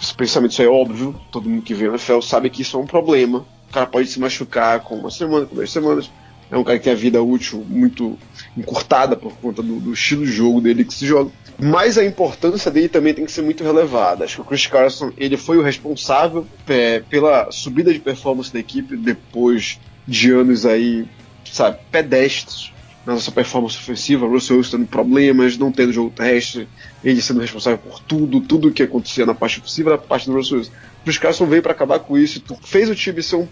Esse 0.00 0.14
pensamento 0.14 0.52
isso 0.52 0.62
é 0.62 0.66
óbvio. 0.66 1.14
Todo 1.30 1.48
mundo 1.48 1.62
que 1.62 1.74
vê 1.74 1.84
na 1.84 1.94
NFL 1.94 2.20
sabe 2.22 2.48
que 2.48 2.62
isso 2.62 2.76
é 2.78 2.80
um 2.80 2.86
problema. 2.86 3.46
O 3.68 3.72
cara 3.72 3.86
pode 3.86 4.08
se 4.08 4.18
machucar 4.18 4.80
com 4.80 4.96
uma 4.96 5.10
semana, 5.10 5.44
com 5.44 5.54
duas 5.54 5.70
semanas. 5.70 6.10
É 6.50 6.56
um 6.56 6.64
cara 6.64 6.78
que 6.78 6.84
tem 6.84 6.92
a 6.92 6.96
vida 6.96 7.22
útil 7.22 7.64
muito 7.68 8.18
encurtada 8.56 9.16
por 9.16 9.34
conta 9.36 9.62
do, 9.62 9.80
do 9.80 9.92
estilo 9.92 10.24
de 10.24 10.32
jogo 10.32 10.60
dele 10.60 10.84
que 10.84 10.94
se 10.94 11.06
joga. 11.06 11.30
Mas 11.58 11.98
a 11.98 12.04
importância 12.04 12.70
dele 12.70 12.88
também 12.88 13.12
tem 13.12 13.26
que 13.26 13.32
ser 13.32 13.42
muito 13.42 13.62
relevada. 13.62 14.24
Acho 14.24 14.36
que 14.36 14.42
o 14.42 14.44
Chris 14.44 14.66
Carson 14.66 15.12
ele 15.18 15.36
foi 15.36 15.58
o 15.58 15.62
responsável 15.62 16.46
é, 16.68 17.00
pela 17.00 17.50
subida 17.50 17.92
de 17.92 17.98
performance 17.98 18.52
da 18.52 18.58
equipe 18.58 18.96
depois 18.96 19.78
de 20.06 20.30
anos 20.30 20.64
aí, 20.64 21.06
sabe, 21.44 21.78
pedestres 21.90 22.72
na 23.06 23.14
nossa 23.14 23.30
performance 23.30 23.76
ofensiva. 23.76 24.26
Russell 24.26 24.56
Wilson 24.56 24.78
tendo 24.78 24.88
problemas, 24.88 25.56
não 25.56 25.70
tendo 25.70 25.92
jogo 25.92 26.10
terrestre, 26.10 26.68
ele 27.04 27.22
sendo 27.22 27.40
responsável 27.40 27.78
por 27.78 28.00
tudo, 28.00 28.40
tudo 28.40 28.72
que 28.72 28.82
acontecia 28.82 29.24
na 29.24 29.34
parte 29.34 29.60
ofensiva, 29.60 29.90
na 29.90 29.98
parte 29.98 30.26
do 30.26 30.34
Russell 30.34 30.58
Wilson. 30.58 30.72
Chris 31.04 31.18
Carson 31.18 31.46
veio 31.46 31.62
para 31.62 31.72
acabar 31.72 32.00
com 32.00 32.18
isso, 32.18 32.42
fez 32.62 32.90
o 32.90 32.94
time 32.94 33.22
ser 33.22 33.36
um, 33.36 33.48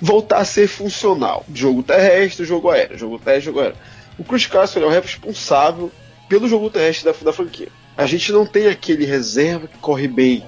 voltar 0.00 0.38
a 0.38 0.44
ser 0.44 0.66
funcional. 0.66 1.46
Jogo 1.54 1.82
terrestre, 1.82 2.44
jogo 2.44 2.70
aéreo, 2.70 2.98
jogo 2.98 3.18
terrestre, 3.18 3.46
jogo 3.46 3.60
aéreo. 3.60 3.76
O 4.18 4.24
Chris 4.24 4.46
Carson 4.46 4.80
é 4.80 4.84
o 4.84 4.90
responsável 4.90 5.92
pelo 6.28 6.48
jogo 6.48 6.68
terrestre 6.68 7.04
da, 7.04 7.16
da 7.24 7.32
franquia. 7.32 7.68
A 7.96 8.04
gente 8.06 8.32
não 8.32 8.44
tem 8.44 8.66
aquele 8.66 9.04
reserva 9.04 9.68
que 9.68 9.78
corre 9.78 10.08
bem. 10.08 10.44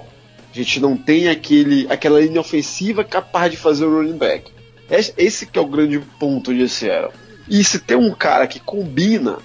A 0.52 0.56
gente 0.56 0.80
não 0.80 0.96
tem 0.96 1.28
aquele, 1.28 1.86
aquela 1.88 2.20
linha 2.20 2.40
ofensiva 2.40 3.04
capaz 3.04 3.50
de 3.50 3.56
fazer 3.56 3.84
o 3.84 3.96
running 3.96 4.18
back. 4.18 4.50
Esse 4.90 5.46
que 5.46 5.58
é 5.58 5.62
o 5.62 5.66
grande 5.66 6.00
ponto 6.18 6.52
de 6.52 6.68
Seattle. 6.68 7.12
E 7.48 7.62
se 7.62 7.78
tem 7.78 7.96
um 7.96 8.12
cara 8.12 8.46
que 8.46 8.58
combina 8.60 9.38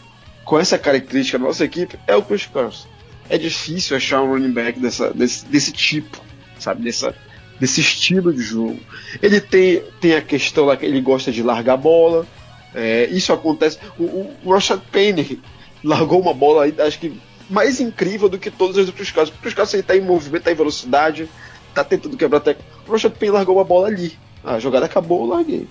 com 0.43 0.60
essa 0.60 0.77
característica 0.77 1.39
da 1.39 1.45
nossa 1.45 1.63
equipe, 1.63 1.97
é 2.08 2.15
o 2.15 2.21
Chris 2.21 2.45
Carson. 2.45 2.88
É 3.29 3.38
difícil 3.38 3.97
achar 3.97 4.21
um 4.21 4.29
running 4.29 4.51
back 4.51 4.79
dessa, 4.79 5.12
desse, 5.12 5.45
desse 5.45 5.71
tipo, 5.71 6.21
sabe? 6.60 6.84
Dessa, 6.84 7.15
desse 7.60 7.81
estilo 7.81 8.31
de 8.31 8.41
jogo. 8.41 8.79
Ele 9.21 9.41
tem, 9.41 9.84
tem 9.99 10.15
a 10.15 10.21
questão 10.21 10.65
lá 10.65 10.77
que 10.77 10.86
ele 10.86 11.01
gosta 11.01 11.31
de 11.31 11.41
largar 11.41 11.73
a 11.73 11.77
bola. 11.77 12.27
É, 12.73 13.05
isso 13.05 13.34
acontece. 13.34 13.79
O, 13.97 14.31
o, 14.43 14.51
Rashad 14.51 14.81
Penny 14.91 15.41
largou 15.84 16.21
uma 16.21 16.34
bola 16.34 16.65
acho 16.86 16.99
que 16.99 17.19
mais 17.49 17.79
incrível 17.79 18.27
do 18.29 18.38
que 18.38 18.51
todos 18.51 18.77
os 18.77 18.88
outros 18.88 19.12
casos. 19.12 19.31
Porque 19.31 19.47
os 19.47 19.53
casos 19.53 19.73
ele 19.73 19.84
tá 19.84 19.95
em 19.95 20.01
movimento, 20.01 20.43
tá 20.43 20.51
em 20.51 20.55
velocidade, 20.55 21.27
tá 21.73 21.84
tentando 21.84 22.17
quebrar 22.17 22.38
a 22.38 22.41
tecla. 22.41 22.63
O 22.88 22.91
Rashad 22.91 23.13
Penny 23.13 23.31
largou 23.31 23.55
uma 23.55 23.63
bola 23.63 23.88
ali. 23.88 24.15
A 24.45 24.60
jogada 24.60 24.86
acabou, 24.86 25.21
eu 25.21 25.29
larguei. 25.29 25.67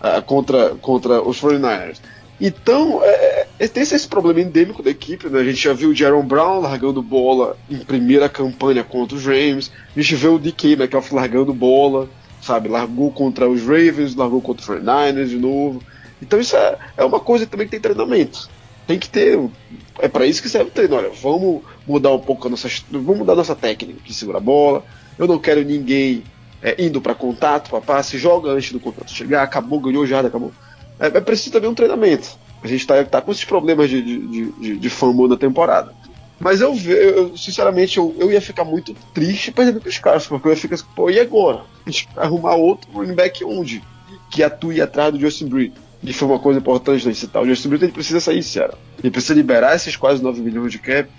Ah, 0.00 0.22
contra, 0.22 0.70
contra 0.80 1.22
os 1.22 1.40
49ers. 1.40 1.98
Então, 2.40 3.00
é, 3.02 3.46
é, 3.58 3.68
tem 3.68 3.82
esse 3.82 4.08
problema 4.08 4.40
endêmico 4.40 4.82
da 4.82 4.90
equipe, 4.90 5.28
né? 5.28 5.40
A 5.40 5.44
gente 5.44 5.62
já 5.62 5.72
viu 5.74 5.90
o 5.90 5.94
Jaron 5.94 6.22
Brown 6.22 6.60
largando 6.60 7.02
bola 7.02 7.56
em 7.70 7.78
primeira 7.78 8.28
campanha 8.28 8.82
contra 8.82 9.16
os 9.16 9.26
Rams. 9.26 9.70
A 9.94 10.00
gente 10.00 10.14
vê 10.14 10.28
o 10.28 10.38
DK 10.38 10.76
Metcalf 10.76 11.12
largando 11.12 11.52
bola, 11.52 12.08
sabe? 12.40 12.68
Largou 12.68 13.10
contra 13.10 13.48
os 13.48 13.60
Ravens, 13.60 14.14
largou 14.14 14.40
contra 14.40 14.62
os 14.62 14.80
49ers 14.80 15.28
de 15.28 15.36
novo. 15.36 15.82
Então 16.22 16.40
isso 16.40 16.56
é, 16.56 16.78
é 16.96 17.04
uma 17.04 17.20
coisa 17.20 17.46
também 17.46 17.66
que 17.66 17.72
tem 17.72 17.80
treinamento 17.80 18.48
tem 18.90 18.98
que 18.98 19.08
ter. 19.08 19.38
É 20.00 20.08
para 20.08 20.26
isso 20.26 20.42
que 20.42 20.48
serve 20.48 20.70
o 20.70 20.72
treino. 20.72 20.96
Olha, 20.96 21.10
vamos 21.10 21.62
mudar 21.86 22.12
um 22.12 22.18
pouco 22.18 22.48
a 22.48 22.50
nossa. 22.50 22.68
Vamos 22.90 23.18
mudar 23.18 23.34
a 23.34 23.36
nossa 23.36 23.54
técnica 23.54 24.00
que 24.04 24.12
segura 24.12 24.38
a 24.38 24.40
bola. 24.40 24.84
Eu 25.16 25.28
não 25.28 25.38
quero 25.38 25.62
ninguém 25.64 26.24
é, 26.62 26.82
indo 26.82 27.00
para 27.00 27.14
contato, 27.14 27.70
para 27.70 27.80
passe, 27.80 28.18
joga 28.18 28.50
antes 28.50 28.72
do 28.72 28.80
contato 28.80 29.10
chegar, 29.10 29.42
acabou, 29.42 29.80
ganhou 29.80 30.06
já, 30.06 30.20
acabou. 30.20 30.52
É, 30.98 31.06
é 31.06 31.20
preciso 31.20 31.52
também 31.52 31.70
um 31.70 31.74
treinamento. 31.74 32.38
A 32.62 32.66
gente 32.66 32.86
tá, 32.86 33.02
tá 33.04 33.20
com 33.22 33.32
esses 33.32 33.44
problemas 33.44 33.88
de, 33.88 34.02
de, 34.02 34.52
de, 34.52 34.76
de 34.76 34.90
na 35.28 35.36
temporada. 35.36 35.94
Mas 36.38 36.60
eu, 36.60 36.74
eu 36.74 37.36
sinceramente, 37.36 37.98
eu, 37.98 38.14
eu 38.18 38.32
ia 38.32 38.40
ficar 38.40 38.64
muito 38.64 38.94
triste 39.12 39.52
perdendo 39.52 39.86
os 39.86 39.98
caras, 39.98 40.26
porque 40.26 40.48
eu 40.48 40.52
ia 40.52 40.56
ficar 40.56 40.74
assim, 40.74 40.86
pô, 40.96 41.10
e 41.10 41.20
agora? 41.20 41.64
A 41.86 41.90
gente 41.90 42.08
vai 42.14 42.24
arrumar 42.24 42.54
outro 42.54 42.90
running 42.92 43.14
back 43.14 43.44
onde? 43.44 43.82
Que 44.30 44.42
atue 44.42 44.80
atrás 44.80 45.12
do 45.12 45.20
Justin 45.20 45.48
Breed. 45.48 45.72
E 46.02 46.12
foi 46.14 46.28
uma 46.28 46.38
coisa 46.38 46.58
importante 46.58 47.06
da 47.06 47.12
citar. 47.12 47.42
O 47.42 47.46
Justin 47.46 47.68
Bieber 47.68 47.86
ele 47.86 47.92
precisa 47.92 48.20
sair, 48.20 48.42
Ceará. 48.42 48.74
Ele 48.98 49.10
precisa 49.10 49.34
liberar 49.34 49.76
esses 49.76 49.96
quase 49.96 50.22
9 50.22 50.40
milhões 50.40 50.72
de 50.72 50.78
cap. 50.78 51.10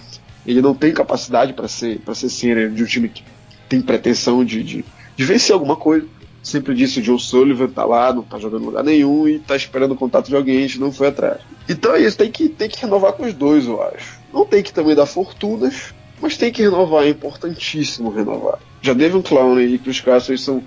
Ele 0.46 0.60
não 0.60 0.74
tem 0.74 0.92
capacidade 0.92 1.54
para 1.54 1.68
ser 1.68 2.00
para 2.00 2.16
ser 2.16 2.30
sênior 2.30 2.72
de 2.72 2.82
um 2.82 2.86
time 2.88 3.08
que 3.08 3.24
tem 3.70 3.80
pretensão 3.80 4.44
de, 4.44 4.64
de, 4.64 4.86
de 5.22 5.28
vencer 5.28 5.54
alguma 5.54 5.76
coisa. 5.76 6.08
Sempre 6.42 6.74
disse 6.74 7.00
o 7.00 7.04
Joe 7.04 7.20
Sullivan 7.20 7.68
tá 7.68 7.86
lá, 7.86 8.12
não 8.12 8.24
tá 8.24 8.40
jogando 8.40 8.66
lugar 8.66 8.84
nenhum 8.84 9.28
e 9.28 9.38
tá 9.38 9.56
esperando 9.56 9.92
o 9.92 9.96
contato 9.96 10.28
de 10.28 10.36
alguém, 10.36 10.58
a 10.58 10.62
gente 10.62 10.80
não 10.80 10.92
foi 10.92 11.10
atrás. 11.10 11.40
Então 11.70 11.94
é 11.94 12.02
isso, 12.02 12.18
tem 12.18 12.32
que, 12.32 12.50
tem 12.50 12.68
que 12.68 12.82
renovar 12.82 13.14
com 13.14 13.24
os 13.24 13.34
dois, 13.34 13.68
eu 13.68 13.80
acho. 13.84 14.20
Não 14.34 14.44
tem 14.44 14.64
que 14.64 14.74
também 14.74 14.96
dar 14.96 15.06
fortunas, 15.06 15.94
mas 16.20 16.38
tem 16.38 16.52
que 16.52 16.64
renovar, 16.64 17.04
é 17.04 17.10
importantíssimo 17.10 18.10
renovar. 18.10 18.58
Já 18.82 18.94
um 18.94 19.22
Clown 19.22 19.62
e 19.62 19.78
Chris 19.78 20.02
Carson 20.02 20.36
são, 20.36 20.64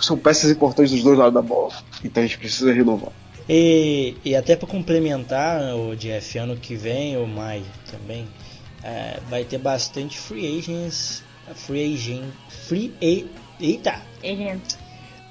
são 0.00 0.16
peças 0.16 0.52
importantes 0.52 0.92
dos 0.92 1.02
dois 1.02 1.18
lados 1.18 1.34
da 1.34 1.42
bola. 1.42 1.72
Então 2.04 2.22
a 2.22 2.26
gente 2.26 2.38
precisa 2.38 2.72
renovar. 2.72 3.10
E, 3.48 4.14
e 4.24 4.36
até 4.36 4.54
para 4.54 4.68
complementar 4.68 5.74
o 5.74 5.96
Jeff, 5.96 6.38
ano 6.38 6.56
que 6.56 6.76
vem, 6.76 7.16
ou 7.16 7.26
maio 7.26 7.64
também, 7.90 8.28
é, 8.84 9.18
vai 9.28 9.42
ter 9.42 9.58
bastante 9.58 10.16
free 10.16 10.56
agents, 10.56 11.24
free 11.56 11.94
agent, 11.94 12.24
free 12.48 12.94
eita, 13.60 14.00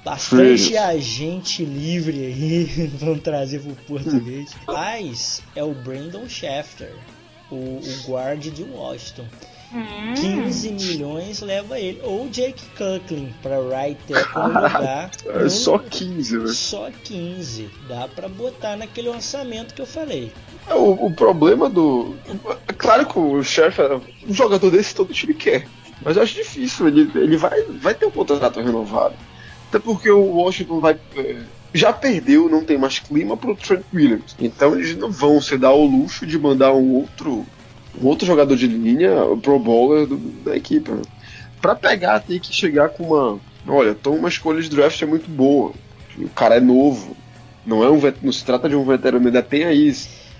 bastante 0.04 0.76
agente 0.76 1.64
livre 1.64 2.26
aí, 2.26 2.90
vamos 2.98 3.22
trazer 3.22 3.60
pro 3.60 3.74
português. 3.86 4.54
Mas 4.66 5.42
é 5.54 5.64
o 5.64 5.74
Brandon 5.74 6.28
Shafter, 6.28 6.94
o, 7.50 7.54
o 7.54 8.08
guard 8.08 8.40
de 8.40 8.62
Washington. 8.62 9.26
15 10.14 10.68
hum. 10.68 10.76
milhões 10.76 11.40
leva 11.40 11.78
ele. 11.78 12.00
Ou 12.02 12.28
Jake 12.28 12.64
Conklin 12.78 13.34
para 13.42 13.58
right 13.60 14.00
tackle 14.06 14.42
no 14.42 14.48
lugar. 14.48 15.10
É 15.26 15.48
só 15.48 15.78
15, 15.78 16.38
né? 16.38 16.46
Só 16.48 16.90
15. 16.90 17.68
Dá 17.88 18.08
para 18.08 18.28
botar 18.28 18.76
naquele 18.76 19.08
orçamento 19.08 19.74
que 19.74 19.82
eu 19.82 19.86
falei. 19.86 20.32
É, 20.68 20.74
o, 20.74 21.06
o 21.06 21.12
problema 21.12 21.68
do. 21.68 22.14
É 22.68 22.72
claro 22.72 23.06
que 23.06 23.18
o 23.18 23.42
chefe, 23.42 23.82
um 24.26 24.32
jogador 24.32 24.70
desse 24.70 24.94
todo 24.94 25.12
time 25.12 25.34
quer. 25.34 25.66
Mas 26.06 26.16
eu 26.16 26.22
acho 26.22 26.34
difícil, 26.34 26.86
ele, 26.86 27.10
ele 27.16 27.36
vai, 27.36 27.62
vai 27.62 27.92
ter 27.92 28.06
um 28.06 28.12
contrato 28.12 28.60
renovado. 28.60 29.16
Até 29.68 29.80
porque 29.80 30.08
o 30.08 30.36
Washington 30.36 30.78
vai. 30.78 30.96
É, 31.16 31.36
já 31.74 31.92
perdeu, 31.92 32.48
não 32.48 32.64
tem 32.64 32.78
mais 32.78 33.00
clima 33.00 33.36
pro 33.36 33.56
Trent 33.56 33.82
Williams. 33.92 34.36
Então 34.38 34.76
eles 34.76 34.96
não 34.96 35.10
vão 35.10 35.40
se 35.40 35.58
dar 35.58 35.72
o 35.72 35.84
luxo 35.84 36.24
de 36.24 36.38
mandar 36.38 36.72
um 36.72 36.94
outro, 36.94 37.44
um 38.00 38.06
outro 38.06 38.24
jogador 38.24 38.56
de 38.56 38.68
linha, 38.68 39.10
pro 39.42 39.58
bowler 39.58 40.06
do, 40.06 40.16
da 40.44 40.56
equipe. 40.56 40.92
Né? 40.92 41.02
Para 41.60 41.74
pegar, 41.74 42.20
tem 42.20 42.38
que 42.38 42.54
chegar 42.54 42.90
com 42.90 43.08
uma. 43.08 43.40
Olha, 43.66 43.90
então 43.90 44.14
uma 44.14 44.28
escolha 44.28 44.62
de 44.62 44.70
draft 44.70 45.02
é 45.02 45.06
muito 45.06 45.28
boa. 45.28 45.72
O 46.16 46.28
cara 46.28 46.54
é 46.54 46.60
novo. 46.60 47.16
Não 47.66 47.82
é 47.82 47.90
um 47.90 48.00
não 48.22 48.30
se 48.30 48.44
trata 48.44 48.68
de 48.68 48.76
um 48.76 48.84
veterano, 48.84 49.26
ainda 49.26 49.42
tem 49.42 49.64
aí 49.64 49.92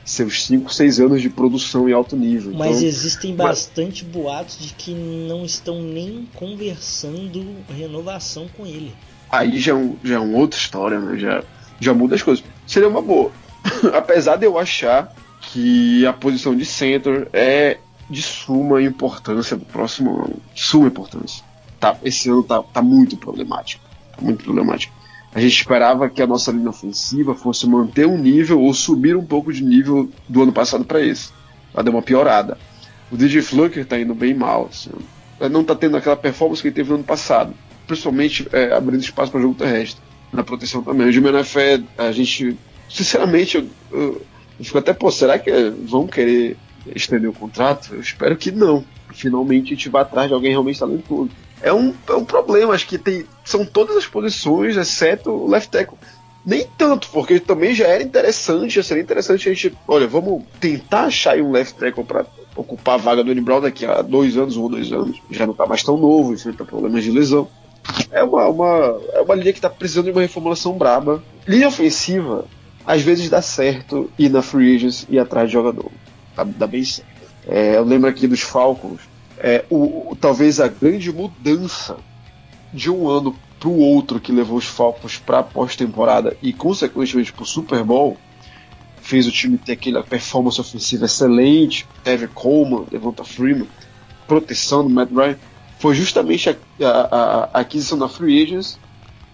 seus 0.06 0.44
5, 0.44 0.72
6 0.72 1.00
anos 1.00 1.20
de 1.20 1.28
produção 1.28 1.88
em 1.88 1.92
alto 1.92 2.16
nível. 2.16 2.52
Mas 2.52 2.76
então, 2.76 2.88
existem 2.88 3.34
bastante 3.34 4.04
mas... 4.04 4.12
boatos 4.12 4.58
de 4.58 4.72
que 4.72 4.94
não 4.94 5.44
estão 5.44 5.82
nem 5.82 6.28
conversando 6.34 7.44
renovação 7.68 8.46
com 8.56 8.64
ele. 8.64 8.94
Aí 9.28 9.58
já 9.58 9.72
é, 9.72 9.74
um, 9.74 9.96
já 10.04 10.14
é 10.14 10.18
uma 10.18 10.38
outra 10.38 10.58
história, 10.58 11.00
né? 11.00 11.18
Já, 11.18 11.42
já 11.80 11.92
muda 11.92 12.14
as 12.14 12.22
coisas. 12.22 12.44
Seria 12.66 12.88
uma 12.88 13.02
boa. 13.02 13.32
Apesar 13.92 14.36
de 14.36 14.46
eu 14.46 14.56
achar 14.56 15.12
que 15.40 16.06
a 16.06 16.12
posição 16.12 16.54
de 16.54 16.64
center 16.64 17.28
é 17.32 17.78
de 18.08 18.22
suma 18.22 18.80
importância 18.80 19.56
pro 19.56 19.66
próximo 19.66 20.22
ano. 20.22 20.36
De 20.54 20.62
suma 20.62 20.86
importância. 20.86 21.44
Tá, 21.80 21.96
esse 22.04 22.30
ano 22.30 22.44
tá, 22.44 22.62
tá 22.62 22.80
muito 22.80 23.16
problemático. 23.16 23.84
Tá 24.14 24.22
muito 24.22 24.44
problemático. 24.44 24.94
A 25.36 25.40
gente 25.40 25.52
esperava 25.52 26.08
que 26.08 26.22
a 26.22 26.26
nossa 26.26 26.50
linha 26.50 26.70
ofensiva 26.70 27.34
fosse 27.34 27.68
manter 27.68 28.06
um 28.06 28.16
nível 28.16 28.58
ou 28.58 28.72
subir 28.72 29.14
um 29.14 29.24
pouco 29.26 29.52
de 29.52 29.62
nível 29.62 30.08
do 30.26 30.42
ano 30.42 30.50
passado 30.50 30.82
para 30.82 30.98
esse. 30.98 31.28
Ela 31.74 31.82
deu 31.82 31.92
uma 31.92 32.00
piorada. 32.00 32.56
O 33.12 33.18
DJ 33.18 33.42
Flucker 33.42 33.84
tá 33.84 34.00
indo 34.00 34.14
bem 34.14 34.32
mal. 34.32 34.70
Assim. 34.70 34.88
Não 35.50 35.62
tá 35.62 35.74
tendo 35.74 35.98
aquela 35.98 36.16
performance 36.16 36.62
que 36.62 36.68
ele 36.68 36.74
teve 36.74 36.88
no 36.88 36.94
ano 36.94 37.04
passado. 37.04 37.52
Principalmente 37.86 38.48
é, 38.50 38.72
abrindo 38.72 39.02
espaço 39.02 39.30
para 39.30 39.42
jogo 39.42 39.52
terrestre. 39.52 40.00
Na 40.32 40.42
proteção 40.42 40.82
também. 40.82 41.06
O 41.06 41.12
Jimmy 41.12 41.44
Fé, 41.44 41.82
a 41.98 42.10
gente. 42.12 42.56
Sinceramente, 42.88 43.58
eu, 43.58 43.66
eu, 43.92 44.22
eu 44.58 44.64
fico 44.64 44.78
até, 44.78 44.94
pô, 44.94 45.10
será 45.10 45.38
que 45.38 45.50
vão 45.84 46.06
querer 46.06 46.56
estender 46.94 47.28
o 47.28 47.34
contrato? 47.34 47.92
Eu 47.92 48.00
espero 48.00 48.38
que 48.38 48.50
não. 48.50 48.82
Finalmente 49.12 49.66
a 49.66 49.76
gente 49.76 49.90
vá 49.90 50.00
atrás 50.00 50.28
de 50.28 50.34
alguém 50.34 50.52
realmente 50.52 50.78
talentoso 50.78 51.28
é 51.62 51.72
um, 51.72 51.94
é 52.08 52.12
um 52.14 52.24
problema. 52.24 52.74
Acho 52.74 52.86
que 52.86 52.98
tem, 52.98 53.24
são 53.44 53.64
todas 53.64 53.96
as 53.96 54.06
posições, 54.06 54.76
exceto 54.76 55.30
o 55.30 55.48
left 55.48 55.70
tackle. 55.70 55.98
Nem 56.44 56.66
tanto, 56.78 57.08
porque 57.10 57.40
também 57.40 57.74
já 57.74 57.86
era 57.88 58.04
interessante, 58.04 58.74
já 58.76 58.82
seria 58.82 59.02
interessante 59.02 59.48
a 59.48 59.52
gente, 59.52 59.76
olha, 59.88 60.06
vamos 60.06 60.44
tentar 60.60 61.06
achar 61.06 61.36
um 61.38 61.50
left 61.50 61.76
tackle 61.76 62.04
para 62.04 62.24
ocupar 62.54 62.94
a 62.94 62.98
vaga 62.98 63.24
do. 63.24 63.42
Brown 63.42 63.60
daqui 63.60 63.84
a 63.84 64.00
dois 64.00 64.36
anos, 64.36 64.56
um 64.56 64.62
ou 64.62 64.68
dois 64.68 64.92
anos. 64.92 65.20
Já 65.30 65.44
não 65.44 65.52
está 65.52 65.66
mais 65.66 65.82
tão 65.82 65.96
novo, 65.96 66.32
enfrenta 66.32 66.64
problemas 66.64 67.02
de 67.02 67.10
lesão. 67.10 67.48
É 68.12 68.22
uma, 68.22 68.48
uma, 68.48 69.00
é 69.12 69.20
uma 69.20 69.34
linha 69.34 69.52
que 69.52 69.58
está 69.58 69.68
precisando 69.68 70.06
de 70.06 70.10
uma 70.12 70.20
reformulação 70.20 70.78
braba. 70.78 71.22
Linha 71.46 71.68
ofensiva, 71.68 72.44
às 72.86 73.02
vezes 73.02 73.28
dá 73.28 73.42
certo 73.42 74.10
ir 74.16 74.28
na 74.28 74.42
free 74.42 74.76
agents 74.76 75.06
e 75.08 75.18
atrás 75.18 75.48
de 75.48 75.54
jogador. 75.54 75.90
Dá, 76.36 76.44
dá 76.44 76.66
bem 76.66 76.84
certo. 76.84 77.10
É, 77.46 77.76
eu 77.76 77.84
lembro 77.84 78.08
aqui 78.08 78.26
dos 78.26 78.40
Falcons, 78.40 79.00
é, 79.38 79.64
o, 79.70 80.12
o, 80.12 80.16
talvez 80.20 80.60
a 80.60 80.68
grande 80.68 81.12
mudança 81.12 81.96
de 82.72 82.90
um 82.90 83.08
ano 83.08 83.36
para 83.58 83.68
o 83.68 83.78
outro 83.78 84.20
que 84.20 84.32
levou 84.32 84.58
os 84.58 84.66
Falcons 84.66 85.18
para 85.18 85.38
a 85.38 85.42
pós-temporada 85.42 86.36
e 86.42 86.52
consequentemente 86.52 87.32
para 87.32 87.42
o 87.42 87.46
Super 87.46 87.82
Bowl 87.82 88.16
fez 89.00 89.26
o 89.26 89.32
time 89.32 89.56
ter 89.56 89.72
aquela 89.72 90.02
performance 90.02 90.60
ofensiva 90.60 91.04
excelente, 91.04 91.86
Tevin 92.02 92.26
Coleman, 92.28 92.84
Devonta 92.90 93.24
Freeman, 93.24 93.68
proteção 94.26 94.82
do 94.82 94.90
Matt 94.90 95.10
Ryan, 95.10 95.38
foi 95.78 95.94
justamente 95.94 96.50
a, 96.50 96.56
a, 96.80 97.44
a 97.44 97.60
aquisição 97.60 97.98
da 97.98 98.08
Free 98.08 98.42
Agents 98.42 98.78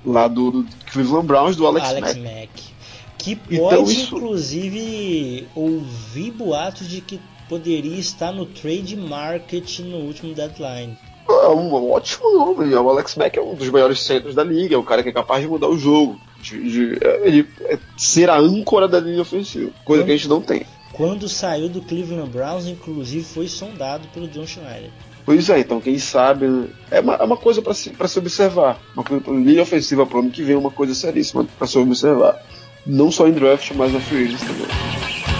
lá 0.05 0.29
do, 0.29 0.51
do, 0.51 0.67
Cleveland 0.93 1.27
Browns 1.27 1.57
do 1.57 1.67
Alex, 1.67 1.87
Alex 1.89 2.17
Mack. 2.17 2.21
Mack. 2.21 2.73
Que 3.19 3.33
então 3.33 3.59
pode, 3.59 3.75
então, 3.75 3.85
isso... 3.85 4.17
inclusive, 4.17 5.49
ouvir 5.55 6.33
boatos 6.33 6.89
de 6.89 7.01
que 7.01 7.21
poderia 7.53 7.99
estar 7.99 8.33
no 8.33 8.47
trade 8.47 8.97
market 8.97 9.81
no 9.81 9.99
último 9.99 10.33
deadline. 10.33 10.97
É 11.29 11.49
um 11.49 11.93
ótimo 11.93 12.33
nome. 12.33 12.75
O 12.75 12.89
Alex 12.89 13.15
Mack 13.17 13.37
é 13.37 13.43
um 13.43 13.55
dos 13.55 13.69
maiores 13.69 14.03
centros 14.03 14.35
da 14.35 14.43
liga, 14.43 14.75
é 14.75 14.79
o 14.79 14.83
cara 14.83 15.03
que 15.03 15.11
é 15.11 15.13
capaz 15.13 15.43
de 15.43 15.49
mudar 15.49 15.69
o 15.69 15.77
jogo. 15.77 16.19
De, 16.41 16.71
de, 16.71 17.07
é, 17.07 17.29
ele 17.29 17.47
é 17.67 17.79
ser 17.95 18.31
a 18.31 18.39
âncora 18.39 18.89
da 18.89 18.99
linha 18.99 19.21
ofensiva, 19.21 19.71
coisa 19.85 20.03
quando, 20.03 20.07
que 20.07 20.13
a 20.13 20.17
gente 20.17 20.29
não 20.29 20.41
tem. 20.41 20.65
Quando 20.95 21.29
saiu 21.29 21.69
do 21.69 21.83
Cleveland 21.83 22.31
Browns, 22.31 22.67
inclusive, 22.67 23.23
foi 23.23 23.47
sondado 23.47 24.09
pelo 24.15 24.27
John 24.29 24.47
Schneider. 24.47 24.91
Pois 25.27 25.51
é, 25.51 25.61
então 25.61 25.79
quem 25.79 25.99
sabe. 25.99 26.71
É 26.91 27.01
uma, 27.01 27.17
é 27.17 27.23
uma 27.23 27.37
coisa 27.37 27.61
para 27.61 27.75
se, 27.75 27.93
se 27.95 28.19
observar. 28.19 28.81
Uma 28.95 29.05
coisa, 29.05 29.31
linha 29.31 29.63
ofensiva 29.63 30.07
para 30.07 30.17
o 30.17 30.21
ano 30.21 30.31
que 30.31 30.43
vem 30.43 30.55
é 30.55 30.59
uma 30.59 30.71
coisa 30.71 30.95
seríssima 30.95 31.47
para 31.59 31.67
se 31.67 31.77
observar. 31.79 32.43
Não 32.87 33.13
só 33.13 33.29
em 33.29 33.33
draft, 33.33 33.73
mas 33.75 33.93
na 33.93 34.01
free 34.01 34.25
agents 34.25 34.41
também. 34.41 35.32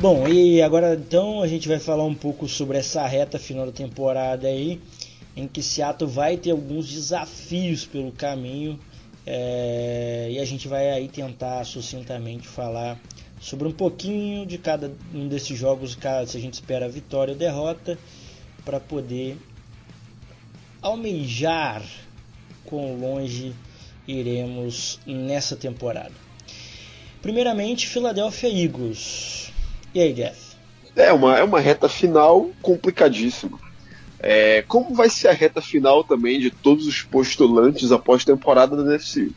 Bom, 0.00 0.26
e 0.26 0.62
agora 0.62 0.94
então 0.94 1.42
a 1.42 1.46
gente 1.46 1.68
vai 1.68 1.78
falar 1.78 2.04
um 2.04 2.14
pouco 2.14 2.48
sobre 2.48 2.78
essa 2.78 3.06
reta 3.06 3.38
final 3.38 3.66
da 3.66 3.72
temporada 3.72 4.48
aí, 4.48 4.80
em 5.36 5.46
que 5.46 5.62
Seattle 5.62 6.10
vai 6.10 6.38
ter 6.38 6.52
alguns 6.52 6.88
desafios 6.88 7.84
pelo 7.84 8.10
caminho 8.10 8.80
é, 9.26 10.28
e 10.30 10.38
a 10.38 10.44
gente 10.46 10.66
vai 10.66 10.88
aí 10.88 11.06
tentar 11.06 11.66
sucintamente 11.66 12.48
falar 12.48 12.98
sobre 13.38 13.68
um 13.68 13.72
pouquinho 13.72 14.46
de 14.46 14.56
cada 14.56 14.90
um 15.12 15.28
desses 15.28 15.58
jogos, 15.58 15.98
se 16.26 16.36
a 16.38 16.40
gente 16.40 16.54
espera 16.54 16.88
vitória 16.88 17.34
ou 17.34 17.38
derrota, 17.38 17.98
para 18.64 18.80
poder 18.80 19.36
almejar 20.80 21.82
quão 22.64 22.96
longe 22.98 23.52
iremos 24.08 24.98
nessa 25.04 25.56
temporada. 25.56 26.14
Primeiramente, 27.20 27.86
Philadelphia 27.86 28.48
Eagles. 28.48 29.49
E 29.94 30.00
aí, 30.00 30.12
Jeff? 30.12 30.56
É 30.94 31.12
uma, 31.12 31.38
é 31.38 31.42
uma 31.42 31.60
reta 31.60 31.88
final 31.88 32.50
complicadíssima. 32.62 33.58
É, 34.18 34.62
como 34.68 34.94
vai 34.94 35.08
ser 35.08 35.28
a 35.28 35.32
reta 35.32 35.60
final 35.60 36.04
também 36.04 36.38
de 36.38 36.50
todos 36.50 36.86
os 36.86 37.02
postulantes 37.02 37.90
após 37.90 38.24
temporada 38.24 38.76
da 38.76 38.82
NFC? 38.82 39.30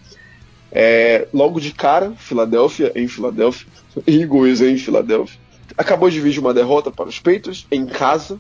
É, 0.72 1.28
logo 1.34 1.60
de 1.60 1.72
cara, 1.72 2.12
Filadélfia 2.18 2.92
em 2.96 3.08
Filadélfia, 3.08 3.68
Eagles 4.06 4.62
em 4.62 4.78
Filadélfia. 4.78 5.40
Acabou 5.78 6.10
de 6.10 6.20
vir 6.20 6.34
de 6.34 6.40
uma 6.40 6.54
derrota 6.54 6.92
para 6.92 7.08
os 7.08 7.20
Peitos 7.20 7.66
em 7.72 7.86
casa. 7.86 8.40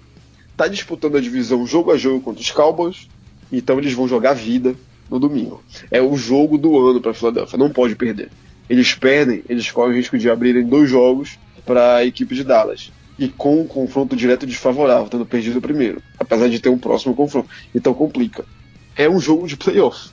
Está 0.51 0.68
disputando 0.68 1.18
a 1.18 1.22
divisão 1.22 1.66
jogo 1.66 1.91
a 1.91 1.97
jogo 1.97 2.22
contra 2.22 2.41
os 2.41 2.51
Cowboys. 2.51 3.07
Então 3.51 3.78
eles 3.78 3.93
vão 3.93 4.07
jogar 4.07 4.34
vida 4.34 4.76
no 5.09 5.20
domingo. 5.20 5.64
É 5.89 6.01
o 6.01 6.16
jogo 6.16 6.57
do 6.57 6.78
ano 6.88 6.99
para 6.99 7.11
a 7.11 7.14
Filadélfia, 7.14 7.57
não 7.57 7.72
pode 7.72 7.95
perder. 7.95 8.30
Eles 8.70 8.93
perdem, 8.93 9.43
eles 9.47 9.70
correm 9.72 9.93
o 9.93 9.95
risco 9.95 10.18
de 10.18 10.30
abrirem 10.30 10.66
dois 10.66 10.89
jogos 10.89 11.38
para 11.66 11.97
a 11.97 12.05
equipe 12.05 12.36
de 12.36 12.43
Dallas. 12.43 12.91
E 13.18 13.28
com 13.28 13.61
um 13.61 13.68
confronto 13.68 14.16
direto 14.16 14.45
desfavorável, 14.45 15.07
tendo 15.07 15.26
perdido 15.26 15.59
o 15.59 15.61
primeiro, 15.61 16.01
apesar 16.20 16.49
de 16.49 16.59
ter 16.59 16.70
um 16.70 16.78
próximo 16.78 17.16
confronto. 17.16 17.49
Então 17.74 17.93
complica. 17.93 18.43
É 18.95 19.07
um 19.09 19.20
jogo 19.20 19.47
de 19.47 19.55
playoff. 19.55 20.09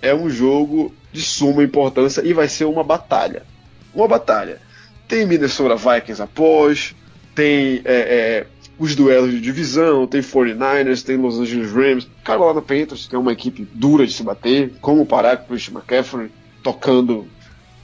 É 0.00 0.14
um 0.14 0.28
jogo 0.28 0.92
de 1.12 1.22
suma 1.22 1.62
importância 1.62 2.22
e 2.24 2.32
vai 2.32 2.48
ser 2.48 2.64
uma 2.64 2.82
batalha. 2.82 3.42
Uma 3.94 4.08
batalha. 4.08 4.60
Tem 5.06 5.26
Minnesota 5.26 5.76
Vikings 5.76 6.22
após, 6.22 6.94
tem 7.34 7.82
é, 7.84 7.94
é, 7.94 8.46
os 8.78 8.96
duelos 8.96 9.30
de 9.30 9.40
divisão, 9.40 10.06
tem 10.06 10.20
49ers, 10.20 11.04
tem 11.04 11.16
Los 11.16 11.38
Angeles 11.38 11.70
Rams, 11.70 12.08
Carolina 12.24 12.62
Panthers, 12.62 13.06
que 13.06 13.14
é 13.14 13.18
uma 13.18 13.32
equipe 13.32 13.68
dura 13.74 14.06
de 14.06 14.12
se 14.12 14.22
bater, 14.22 14.72
como 14.80 15.06
parar 15.06 15.36
com 15.36 15.44
o 15.44 15.46
Christian 15.48 15.74
McCaffrey 15.74 16.30
tocando 16.62 17.26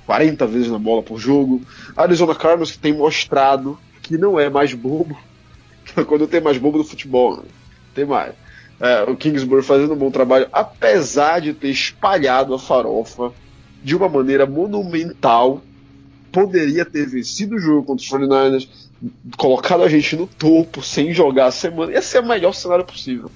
40 0.08 0.46
vezes 0.46 0.70
na 0.70 0.78
bola 0.78 1.02
por 1.02 1.18
jogo. 1.18 1.60
Arizona 1.94 2.34
Cardinals 2.34 2.72
que 2.72 2.78
tem 2.78 2.94
mostrado 2.94 3.78
que 4.00 4.16
não 4.16 4.40
é 4.40 4.48
mais 4.48 4.72
bobo. 4.72 5.14
Quando 6.08 6.26
tem 6.26 6.40
mais 6.40 6.56
bobo 6.56 6.78
do 6.78 6.84
futebol, 6.84 7.36
né? 7.36 7.42
tem 7.94 8.06
mais. 8.06 8.32
É, 8.80 9.02
o 9.02 9.14
Kingsbury 9.14 9.62
fazendo 9.62 9.92
um 9.92 9.98
bom 9.98 10.10
trabalho, 10.10 10.48
apesar 10.50 11.42
de 11.42 11.52
ter 11.52 11.68
espalhado 11.68 12.54
a 12.54 12.58
farofa 12.58 13.34
de 13.84 13.94
uma 13.94 14.08
maneira 14.08 14.46
monumental, 14.46 15.60
poderia 16.32 16.86
ter 16.86 17.06
vencido 17.06 17.56
o 17.56 17.58
jogo 17.58 17.84
contra 17.84 18.02
os 18.02 18.10
49ers, 18.10 18.66
colocado 19.36 19.82
a 19.82 19.90
gente 19.90 20.16
no 20.16 20.26
topo 20.26 20.82
sem 20.82 21.12
jogar 21.12 21.48
a 21.48 21.50
semana. 21.50 21.92
Ia 21.92 22.00
ser 22.00 22.20
o 22.20 22.26
melhor 22.26 22.54
cenário 22.54 22.86
possível. 22.86 23.30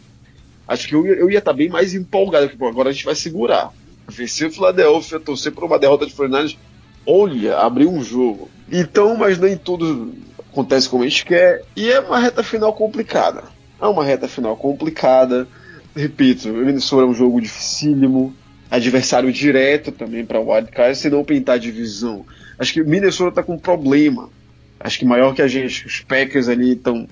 Acho 0.67 0.89
que 0.89 0.95
eu, 0.95 1.05
eu 1.05 1.31
ia 1.31 1.41
estar 1.41 1.53
bem 1.53 1.69
mais 1.69 1.93
empolgado, 1.93 2.49
porque 2.49 2.65
agora 2.65 2.89
a 2.89 2.93
gente 2.93 3.05
vai 3.05 3.15
segurar 3.15 3.75
vencer 4.09 4.49
o 4.49 4.53
Philadelphia, 4.53 5.21
torcer 5.21 5.53
por 5.53 5.65
uma 5.65 5.79
derrota 5.79 6.07
de 6.07 6.13
Fernandes, 6.13 6.59
olha, 7.07 7.59
abriu 7.59 7.91
um 7.91 8.03
jogo. 8.03 8.51
Então, 8.71 9.17
mas 9.17 9.39
nem 9.39 9.57
tudo 9.57 10.15
acontece 10.51 10.89
como 10.89 11.03
a 11.03 11.09
gente 11.09 11.25
quer. 11.25 11.63
E 11.75 11.91
é 11.91 12.01
uma 12.01 12.19
reta 12.19 12.43
final 12.43 12.73
complicada. 12.73 13.45
É 13.81 13.87
uma 13.87 14.05
reta 14.05 14.29
final 14.29 14.57
complicada. 14.57 15.49
Repito, 15.95 16.49
o 16.49 16.53
Minnesota 16.53 17.03
é 17.03 17.07
um 17.07 17.15
jogo 17.15 17.41
dificílimo. 17.41 18.35
Adversário 18.71 19.31
direto 19.31 19.93
também 19.93 20.25
para 20.25 20.41
o 20.41 20.51
Wildcard, 20.51 20.97
se 20.97 21.11
não 21.11 21.23
pintar 21.25 21.59
divisão. 21.59 22.25
Acho 22.59 22.73
que 22.73 22.81
o 22.81 22.89
Minnesota 22.89 23.29
está 23.31 23.43
com 23.43 23.55
um 23.55 23.59
problema. 23.59 24.31
Acho 24.81 24.99
que 24.99 25.05
maior 25.05 25.35
que 25.35 25.43
a 25.43 25.49
gente. 25.49 25.87
Os 25.87 26.01
Packers 26.01 26.49
ali 26.49 26.73
estão. 26.73 27.07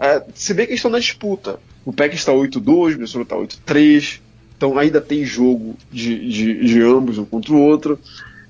É, 0.00 0.24
se 0.34 0.54
bem 0.54 0.66
que 0.66 0.74
estão 0.74 0.90
na 0.90 0.98
disputa. 0.98 1.60
O 1.84 1.92
Packers 1.92 2.20
está 2.20 2.32
8-2, 2.32 2.66
o 2.66 2.88
Minnesota 2.88 3.22
está 3.22 3.36
8-3. 3.36 4.20
Então 4.58 4.76
ainda 4.76 5.00
tem 5.00 5.24
jogo 5.24 5.76
de, 5.90 6.28
de, 6.28 6.66
de 6.66 6.82
ambos 6.82 7.16
um 7.16 7.24
contra 7.24 7.54
o 7.54 7.60
outro. 7.60 7.98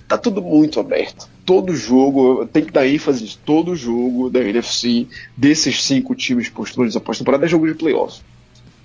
Tá 0.09 0.19
tudo 0.19 0.43
muito 0.43 0.81
aberto. 0.81 1.29
Todo 1.45 1.77
jogo, 1.77 2.47
tem 2.47 2.65
que 2.65 2.73
dar 2.73 2.89
ênfase 2.89 3.25
de 3.25 3.39
todo 3.39 3.77
jogo 3.77 4.29
da 4.31 4.41
NFC, 4.41 5.07
desses 5.37 5.85
cinco 5.85 6.15
times 6.15 6.49
postulantes 6.49 6.97
após 6.97 7.19
temporada, 7.19 7.45
é 7.45 7.49
jogo 7.49 7.69
de 7.69 7.75
playoffs. 7.75 8.23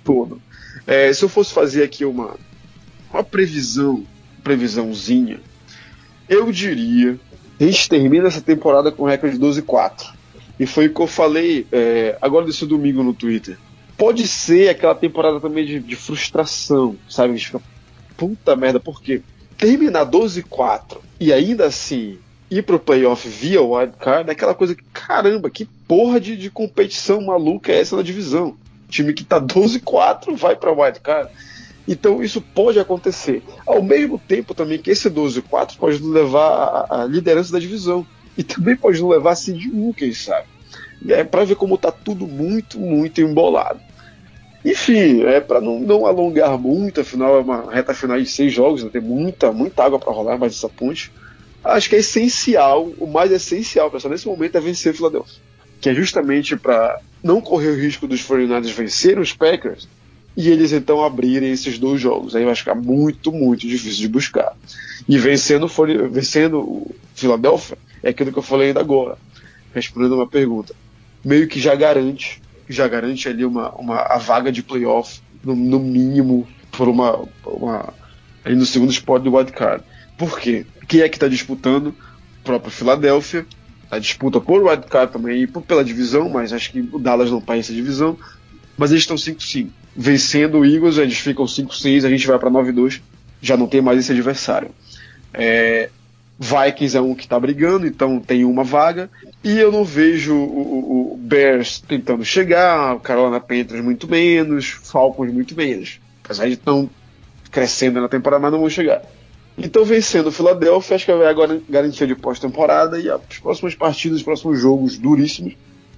Todo. 0.04 0.40
É, 0.86 1.12
se 1.12 1.24
eu 1.24 1.28
fosse 1.28 1.52
fazer 1.52 1.82
aqui 1.82 2.04
uma, 2.04 2.36
uma 3.10 3.24
previsão, 3.24 4.04
previsãozinha, 4.42 5.40
eu 6.28 6.52
diria 6.52 7.18
a 7.60 7.64
gente 7.64 7.88
termina 7.88 8.26
essa 8.28 8.40
temporada 8.40 8.90
com 8.90 9.04
recorde 9.04 9.36
de 9.36 9.40
12 9.40 9.62
4. 9.62 10.12
E 10.58 10.66
foi 10.66 10.86
o 10.86 10.94
que 10.94 11.00
eu 11.00 11.06
falei 11.06 11.66
é, 11.72 12.16
agora 12.20 12.46
desse 12.46 12.66
domingo 12.66 13.02
no 13.02 13.14
Twitter. 13.14 13.56
Pode 13.96 14.26
ser 14.26 14.68
aquela 14.68 14.94
temporada 14.94 15.40
também 15.40 15.64
de, 15.64 15.78
de 15.80 15.96
frustração, 15.96 16.96
sabe? 17.08 17.38
Fica, 17.38 17.60
puta 18.16 18.56
merda, 18.56 18.80
por 18.80 19.00
quê? 19.00 19.22
Terminar 19.56 20.06
12-4 20.06 20.98
e 21.20 21.32
ainda 21.32 21.66
assim 21.66 22.18
ir 22.50 22.62
pro 22.62 22.78
playoff 22.78 23.28
via 23.28 23.62
wildcard 23.62 24.28
é 24.28 24.32
aquela 24.32 24.54
coisa 24.54 24.74
que, 24.74 24.82
caramba, 24.92 25.48
que 25.48 25.64
porra 25.86 26.20
de, 26.20 26.36
de 26.36 26.50
competição 26.50 27.20
maluca 27.20 27.72
é 27.72 27.80
essa 27.80 27.96
na 27.96 28.02
divisão? 28.02 28.56
time 28.94 29.12
que 29.12 29.24
tá 29.24 29.40
12-4 29.40 30.36
vai 30.36 30.54
pra 30.54 30.72
wildcard. 30.72 31.30
Então 31.86 32.22
isso 32.22 32.40
pode 32.40 32.78
acontecer. 32.78 33.42
Ao 33.66 33.82
mesmo 33.82 34.18
tempo 34.18 34.54
também 34.54 34.78
que 34.78 34.90
esse 34.90 35.10
12-4 35.10 35.76
pode 35.76 36.02
levar 36.02 36.86
à 36.88 37.04
liderança 37.04 37.52
da 37.52 37.58
divisão. 37.58 38.06
E 38.36 38.42
também 38.42 38.76
pode 38.76 39.02
levar 39.02 39.32
a 39.32 39.36
seed 39.36 39.66
1, 39.72 39.92
quem 39.92 40.12
sabe. 40.12 40.48
É 41.08 41.24
para 41.24 41.44
ver 41.44 41.56
como 41.56 41.78
tá 41.78 41.90
tudo 41.90 42.26
muito, 42.26 42.78
muito 42.78 43.20
embolado. 43.20 43.80
Enfim, 44.64 45.22
é 45.24 45.40
para 45.40 45.60
não, 45.60 45.78
não 45.78 46.06
alongar 46.06 46.58
muito, 46.58 47.02
afinal 47.02 47.36
é 47.36 47.40
uma 47.40 47.70
reta 47.70 47.92
final 47.92 48.18
de 48.18 48.26
seis 48.26 48.52
jogos, 48.52 48.82
né? 48.82 48.88
tem 48.90 49.02
muita, 49.02 49.52
muita 49.52 49.84
água 49.84 49.98
para 49.98 50.12
rolar 50.12 50.38
mais 50.38 50.54
essa 50.54 50.68
ponte. 50.68 51.12
Acho 51.62 51.88
que 51.88 51.96
é 51.96 51.98
essencial, 51.98 52.90
o 52.98 53.06
mais 53.06 53.30
essencial 53.30 53.90
para 53.90 54.08
nesse 54.08 54.26
momento 54.26 54.56
é 54.56 54.60
vencer 54.60 54.92
o 54.92 54.96
Philadelphia. 54.96 55.34
Que 55.80 55.90
é 55.90 55.94
justamente 55.94 56.56
para 56.56 56.98
não 57.22 57.42
correr 57.42 57.68
o 57.68 57.76
risco 57.76 58.06
dos 58.06 58.22
49ers 58.22 58.72
vencer 58.72 59.18
os 59.18 59.34
Packers 59.34 59.86
e 60.36 60.48
eles 60.50 60.72
então 60.72 61.04
abrirem 61.04 61.52
esses 61.52 61.78
dois 61.78 62.00
jogos. 62.00 62.34
Aí 62.34 62.44
vai 62.44 62.54
ficar 62.54 62.74
muito, 62.74 63.30
muito 63.32 63.66
difícil 63.66 64.00
de 64.00 64.08
buscar. 64.08 64.56
E 65.08 65.18
vencendo, 65.18 65.68
vencendo 66.10 66.58
o 66.58 66.94
Philadelphia, 67.14 67.78
é 68.02 68.10
aquilo 68.10 68.32
que 68.32 68.38
eu 68.38 68.42
falei 68.42 68.68
ainda 68.68 68.80
agora, 68.80 69.16
respondendo 69.74 70.14
uma 70.16 70.26
pergunta. 70.26 70.74
Meio 71.24 71.48
que 71.48 71.60
já 71.60 71.74
garante, 71.74 72.42
já 72.68 72.86
garante 72.86 73.28
ali 73.28 73.44
uma, 73.44 73.70
uma 73.70 74.00
a 74.00 74.18
vaga 74.18 74.52
de 74.52 74.62
playoff, 74.62 75.20
no, 75.42 75.54
no 75.54 75.78
mínimo, 75.78 76.46
por 76.72 76.88
uma, 76.88 77.24
uma 77.44 77.92
aí 78.44 78.54
no 78.54 78.66
segundo 78.66 78.92
spot 78.92 79.22
do 79.22 79.34
wildcard. 79.34 79.82
Por 80.18 80.38
quê? 80.38 80.66
Quem 80.86 81.00
é 81.00 81.08
que 81.08 81.16
está 81.16 81.28
disputando? 81.28 81.88
O 81.88 82.44
próprio 82.44 82.70
Philadelphia. 82.70 83.46
A 83.90 83.98
disputa 83.98 84.40
por 84.40 84.62
wildcard 84.62 85.12
também, 85.12 85.42
e 85.42 85.46
pela 85.46 85.84
divisão, 85.84 86.28
mas 86.28 86.52
acho 86.52 86.72
que 86.72 86.80
o 86.92 86.98
Dallas 86.98 87.30
não 87.30 87.38
está 87.38 87.56
essa 87.56 87.72
divisão. 87.72 88.18
Mas 88.76 88.90
eles 88.90 89.02
estão 89.02 89.16
5-5 89.16 89.68
vencendo 89.96 90.58
o 90.58 90.64
Eagles, 90.64 90.98
eles 90.98 91.18
ficam 91.18 91.44
5-6, 91.44 92.04
a 92.04 92.10
gente 92.10 92.26
vai 92.26 92.38
para 92.38 92.50
9-2, 92.50 93.00
já 93.40 93.56
não 93.56 93.66
tem 93.66 93.80
mais 93.80 93.98
esse 93.98 94.12
adversário. 94.12 94.70
É, 95.32 95.90
Vikings 96.38 96.96
é 96.96 97.00
um 97.00 97.14
que 97.14 97.22
está 97.22 97.38
brigando, 97.38 97.86
então 97.86 98.18
tem 98.18 98.44
uma 98.44 98.64
vaga. 98.64 99.08
E 99.42 99.56
eu 99.58 99.70
não 99.70 99.84
vejo 99.84 100.34
o, 100.34 101.14
o, 101.14 101.16
Bears 101.16 101.80
tentando 101.80 102.24
chegar, 102.24 102.96
o 102.96 103.00
Carolina 103.00 103.40
Panthers 103.40 103.84
muito 103.84 104.08
menos, 104.08 104.66
Falcons 104.66 105.32
muito 105.32 105.54
menos. 105.54 106.00
Apesar 106.24 106.46
de 106.46 106.54
estão 106.54 106.90
crescendo 107.50 108.00
na 108.00 108.08
temporada, 108.08 108.42
mas 108.42 108.52
não 108.52 108.60
vão 108.60 108.70
chegar. 108.70 109.02
Então, 109.56 109.84
vencendo 109.84 110.26
o 110.26 110.32
Philadelphia, 110.32 110.96
acho 110.96 111.04
que 111.04 111.14
vai 111.14 111.28
agora 111.28 111.62
garantia 111.68 112.06
de 112.06 112.16
pós-temporada 112.16 112.98
e 112.98 113.08
as 113.08 113.20
próximas 113.40 113.76
partidas, 113.76 114.18
os 114.18 114.24
próximos 114.24 114.60
jogos 114.60 114.98
duríssimos 114.98 115.54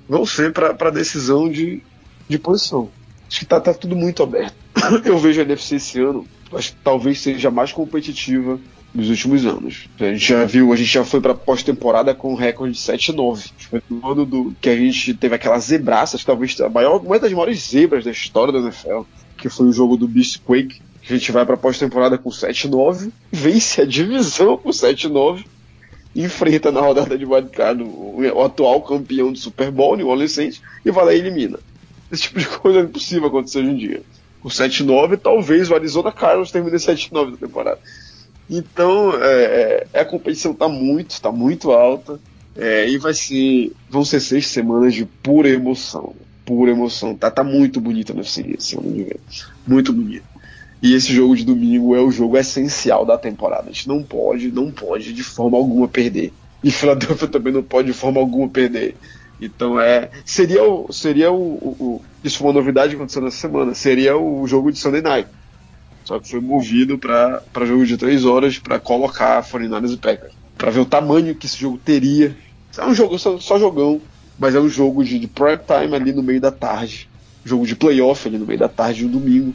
vão 0.07 0.27
ser 0.27 0.53
para 0.53 0.91
decisão 0.91 1.49
de, 1.49 1.83
de 2.29 2.39
posição. 2.39 2.91
Acho 3.27 3.41
que 3.41 3.47
tá, 3.47 3.59
tá 3.59 3.73
tudo 3.73 3.97
muito 3.97 4.23
aberto. 4.23 4.55
Eu 5.05 5.19
vejo 5.19 5.41
a 5.41 5.45
NFC 5.45 5.77
esse 5.77 6.01
ano, 6.01 6.27
acho 6.53 6.73
que 6.73 6.79
talvez 6.85 7.21
seja 7.21 7.51
mais 7.51 7.73
competitiva 7.73 8.61
dos 8.97 9.11
últimos 9.11 9.45
anos. 9.45 9.89
A 10.01 10.05
gente 10.05 10.27
já 10.27 10.45
viu, 10.45 10.73
a 10.73 10.77
gente 10.77 10.93
já 10.93 11.05
foi 11.05 11.21
para 11.21 11.35
pós-temporada 11.35 12.15
com 12.15 12.33
um 12.33 12.37
recorde 12.37 12.75
de 12.75 12.81
7-9. 12.81 13.51
Foi 13.71 13.83
no 13.89 14.11
ano 14.11 14.25
do, 14.25 14.55
que 14.61 14.69
a 14.69 14.77
gente 14.77 15.15
teve 15.15 15.35
aquelas 15.35 15.65
zebraças, 15.65 16.25
talvez 16.25 16.59
a 16.61 16.69
maior, 16.69 17.01
uma 17.01 17.19
das 17.19 17.33
maiores 17.33 17.69
zebras 17.69 18.05
da 18.05 18.11
história 18.11 18.53
da 18.53 18.61
NFL, 18.61 19.03
que 19.37 19.49
foi 19.49 19.67
o 19.67 19.73
jogo 19.73 19.97
do 19.97 20.09
Beast 20.09 20.41
Quake. 20.45 20.81
A 21.09 21.13
gente 21.13 21.31
vai 21.31 21.47
para 21.47 21.57
pós-temporada 21.57 22.19
com 22.19 22.31
7-9, 22.31 23.13
vence 23.31 23.81
a 23.81 23.85
divisão 23.85 24.57
com 24.57 24.71
7-9, 24.71 25.45
enfrenta 26.17 26.73
na 26.73 26.81
rodada 26.81 27.17
de 27.17 27.25
wildcard 27.25 27.83
o, 27.83 28.43
atual 28.43 28.83
campeão 28.83 29.31
do 29.31 29.39
Super 29.39 29.71
Bowl, 29.71 29.97
New 29.97 30.09
Orleans 30.09 30.33
Saints, 30.33 30.63
e 30.85 30.91
vai 30.91 31.05
lá 31.05 31.15
e 31.15 31.19
elimina. 31.19 31.61
Esse 32.11 32.23
tipo 32.23 32.41
de 32.41 32.47
coisa 32.47 32.81
é 32.81 32.83
impossível 32.83 33.29
acontecer 33.29 33.59
hoje 33.59 33.69
em 33.69 33.77
dia. 33.77 34.03
Com 34.41 34.49
7-9, 34.49 35.19
talvez 35.19 35.71
o 35.71 35.75
Arizona 35.75 36.11
Cardinals 36.11 36.51
termine 36.51 36.77
7-9 36.77 37.33
da 37.33 37.37
temporada. 37.37 37.79
Então, 38.49 39.13
é, 39.21 39.87
é, 39.93 40.01
a 40.01 40.05
competição 40.05 40.53
está 40.53 40.69
muito, 40.69 41.11
está 41.11 41.33
muito 41.33 41.73
alta. 41.73 42.21
É, 42.57 42.89
e 42.89 42.97
vai 42.97 43.13
ser. 43.13 43.73
Vão 43.91 44.05
ser 44.05 44.21
seis 44.21 44.47
semanas 44.47 44.95
de 44.95 45.05
pura 45.05 45.49
emoção. 45.49 46.15
Pura 46.45 46.71
emoção. 46.71 47.15
Tá, 47.15 47.31
tá 47.31 47.45
muito 47.45 47.81
bonita 47.81 48.15
na 48.15 48.21
UFC 48.21 48.55
esse 48.57 48.79
ano 48.79 48.93
de 48.93 49.03
ver. 49.03 49.21
Muito 49.67 49.93
bonito. 49.93 50.25
E 50.83 50.95
esse 50.95 51.13
jogo 51.13 51.37
de 51.37 51.45
domingo 51.45 51.95
é 51.95 52.01
o 52.01 52.11
jogo 52.11 52.37
essencial 52.37 53.05
da 53.05 53.19
temporada. 53.19 53.65
A 53.65 53.73
gente 53.73 53.89
não 53.89 54.03
pode, 54.03 54.51
não 54.53 54.71
pode 54.71 55.13
de 55.13 55.23
forma 55.23 55.57
alguma 55.57 55.89
perder. 55.89 56.33
E 56.63 56.71
Philadelphia 56.71 57.29
também 57.29 57.53
não 57.53 57.63
pode 57.63 57.89
de 57.89 57.95
forma 57.95 58.21
alguma 58.21 58.49
perder. 58.49 58.95
Então 59.41 59.81
é. 59.81 60.11
Seria 60.25 60.63
o. 60.63 60.91
Seria 60.93 61.31
o, 61.31 61.37
o, 61.37 61.77
o, 61.79 62.03
Isso 62.25 62.39
foi 62.39 62.47
uma 62.47 62.55
novidade 62.55 62.91
que 62.91 62.97
aconteceu 62.97 63.23
nessa 63.23 63.37
semana. 63.37 63.75
Seria 63.75 64.17
o 64.17 64.47
jogo 64.47 64.73
de 64.73 64.79
Sunday 64.79 65.03
Night. 65.03 65.29
Só 66.07 66.21
que 66.21 66.31
foi 66.31 66.41
movido 66.41 66.97
para 66.97 67.67
jogo 67.67 67.85
de 67.85 67.97
3 67.97 68.25
horas 68.25 68.59
para 68.59 68.79
colocar 68.79 69.43
49ers 69.43 69.93
e 69.93 69.97
Packers. 69.97 70.33
Para 70.57 70.71
ver 70.71 70.81
o 70.81 70.87
tamanho 70.87 71.35
que 71.35 71.47
esse 71.47 71.59
jogo 71.59 71.79
teria. 71.79 72.35
É 72.79 72.87
um 72.87 72.95
jogo, 72.95 73.19
só, 73.19 73.39
só 73.39 73.59
jogão, 73.59 74.01
mas 74.39 74.55
é 74.55 74.61
um 74.61 74.69
jogo 74.69 75.03
de, 75.03 75.19
de 75.19 75.27
prime 75.27 75.59
time 75.59 75.97
ali 75.97 76.13
no 76.13 76.23
meio 76.23 76.41
da 76.41 76.53
tarde. 76.53 77.09
Jogo 77.45 77.67
de 77.67 77.75
playoff 77.75 78.29
ali 78.29 78.39
no 78.39 78.47
meio 78.47 78.59
da 78.59 78.69
tarde 78.69 79.05
no 79.05 79.11
domingo. 79.11 79.53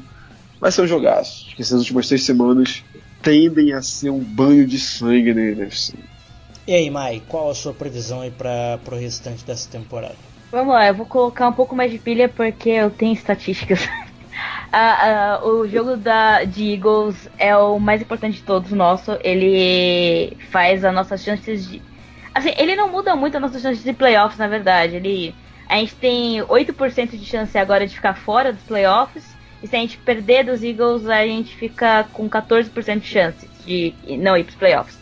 Vai 0.59 0.71
ser 0.73 0.81
um 0.81 0.87
jogaço. 0.87 1.45
Acho 1.47 1.55
que 1.55 1.61
essas 1.61 1.79
últimas 1.79 2.07
três 2.07 2.23
semanas 2.23 2.83
tendem 3.21 3.71
a 3.71 3.81
ser 3.81 4.09
um 4.09 4.19
banho 4.19 4.67
de 4.67 4.77
sangue 4.77 5.33
na 5.33 5.41
NFC. 5.41 5.93
E 6.67 6.73
aí, 6.73 6.89
Mai, 6.89 7.21
qual 7.29 7.49
a 7.49 7.55
sua 7.55 7.73
previsão 7.73 8.21
aí 8.21 8.29
para 8.29 8.79
o 8.91 8.95
restante 8.95 9.45
dessa 9.45 9.69
temporada? 9.69 10.15
Vamos 10.51 10.73
lá, 10.73 10.85
eu 10.87 10.93
vou 10.93 11.05
colocar 11.05 11.47
um 11.47 11.53
pouco 11.53 11.73
mais 11.75 11.89
de 11.89 11.97
pilha 11.97 12.27
porque 12.27 12.69
eu 12.69 12.89
tenho 12.89 13.13
estatísticas. 13.13 13.87
ah, 14.71 15.39
ah, 15.41 15.45
o 15.45 15.67
jogo 15.67 15.97
da, 15.97 16.43
de 16.43 16.73
Eagles 16.73 17.29
é 17.37 17.55
o 17.55 17.79
mais 17.79 18.01
importante 18.01 18.37
de 18.37 18.43
todos 18.43 18.71
nosso. 18.71 19.17
Ele 19.21 20.37
faz 20.49 20.83
as 20.85 20.93
nossas 20.93 21.21
chances 21.21 21.69
de. 21.69 21.81
Assim, 22.33 22.53
ele 22.57 22.75
não 22.75 22.89
muda 22.89 23.15
muito 23.15 23.35
as 23.35 23.41
nossas 23.41 23.61
chances 23.61 23.83
de 23.83 23.93
playoffs, 23.93 24.37
na 24.37 24.47
verdade. 24.47 24.95
Ele, 24.95 25.35
a 25.67 25.75
gente 25.77 25.95
tem 25.95 26.39
8% 26.39 27.09
de 27.17 27.25
chance 27.25 27.57
agora 27.57 27.85
de 27.85 27.95
ficar 27.95 28.13
fora 28.13 28.53
dos 28.53 28.63
playoffs. 28.63 29.35
E 29.61 29.67
se 29.67 29.75
a 29.75 29.79
gente 29.79 29.97
perder 29.97 30.45
dos 30.45 30.63
Eagles, 30.63 31.07
a 31.07 31.25
gente 31.25 31.55
fica 31.55 32.05
com 32.13 32.29
14% 32.29 32.99
de 32.99 33.07
chance 33.07 33.47
de 33.65 33.93
não 34.17 34.35
ir 34.37 34.43
para 34.45 34.51
os 34.51 34.57
playoffs. 34.57 34.97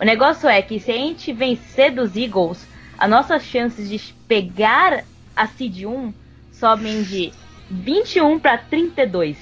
O 0.00 0.04
negócio 0.04 0.48
é 0.48 0.62
que 0.62 0.80
se 0.80 0.90
a 0.90 0.94
gente 0.96 1.32
vencer 1.32 1.92
dos 1.92 2.16
Eagles, 2.16 2.66
as 2.98 3.10
nossas 3.10 3.42
chances 3.44 3.88
de 3.88 4.14
pegar 4.26 5.04
a 5.36 5.46
Seed 5.46 5.84
1 5.84 6.12
sobem 6.52 7.02
de 7.02 7.32
21 7.72 8.38
para 8.38 8.58
32. 8.58 9.36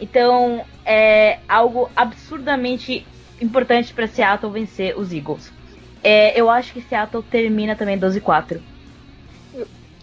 Então 0.00 0.64
é 0.84 1.38
algo 1.48 1.90
absurdamente 1.94 3.06
importante 3.40 3.94
para 3.94 4.06
Seattle 4.06 4.52
vencer 4.52 4.98
os 4.98 5.12
Eagles. 5.12 5.52
É, 6.02 6.38
eu 6.38 6.50
acho 6.50 6.72
que 6.72 6.80
Seattle 6.80 7.22
termina 7.22 7.76
também 7.76 7.98
12-4. 7.98 8.60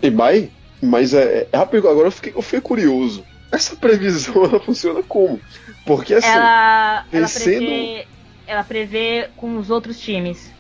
E 0.02 0.10
vai? 0.10 0.50
Mas 0.82 1.14
é, 1.14 1.48
é 1.52 1.58
rápido, 1.58 1.90
agora 1.90 2.08
eu 2.08 2.12
fiquei, 2.12 2.34
eu 2.36 2.42
fiquei 2.42 2.62
curioso. 2.62 3.26
Essa 3.52 3.76
previsão 3.76 4.44
ela 4.46 4.60
funciona 4.60 5.02
como? 5.04 5.40
Porque 5.86 6.14
assim, 6.14 6.28
ela, 6.28 7.06
vencendo... 7.12 7.64
ela 7.64 7.68
prevê 7.68 8.08
ela 8.48 8.64
prevê 8.64 9.30
com 9.36 9.58
os 9.58 9.70
outros 9.70 10.00
times. 10.00 10.52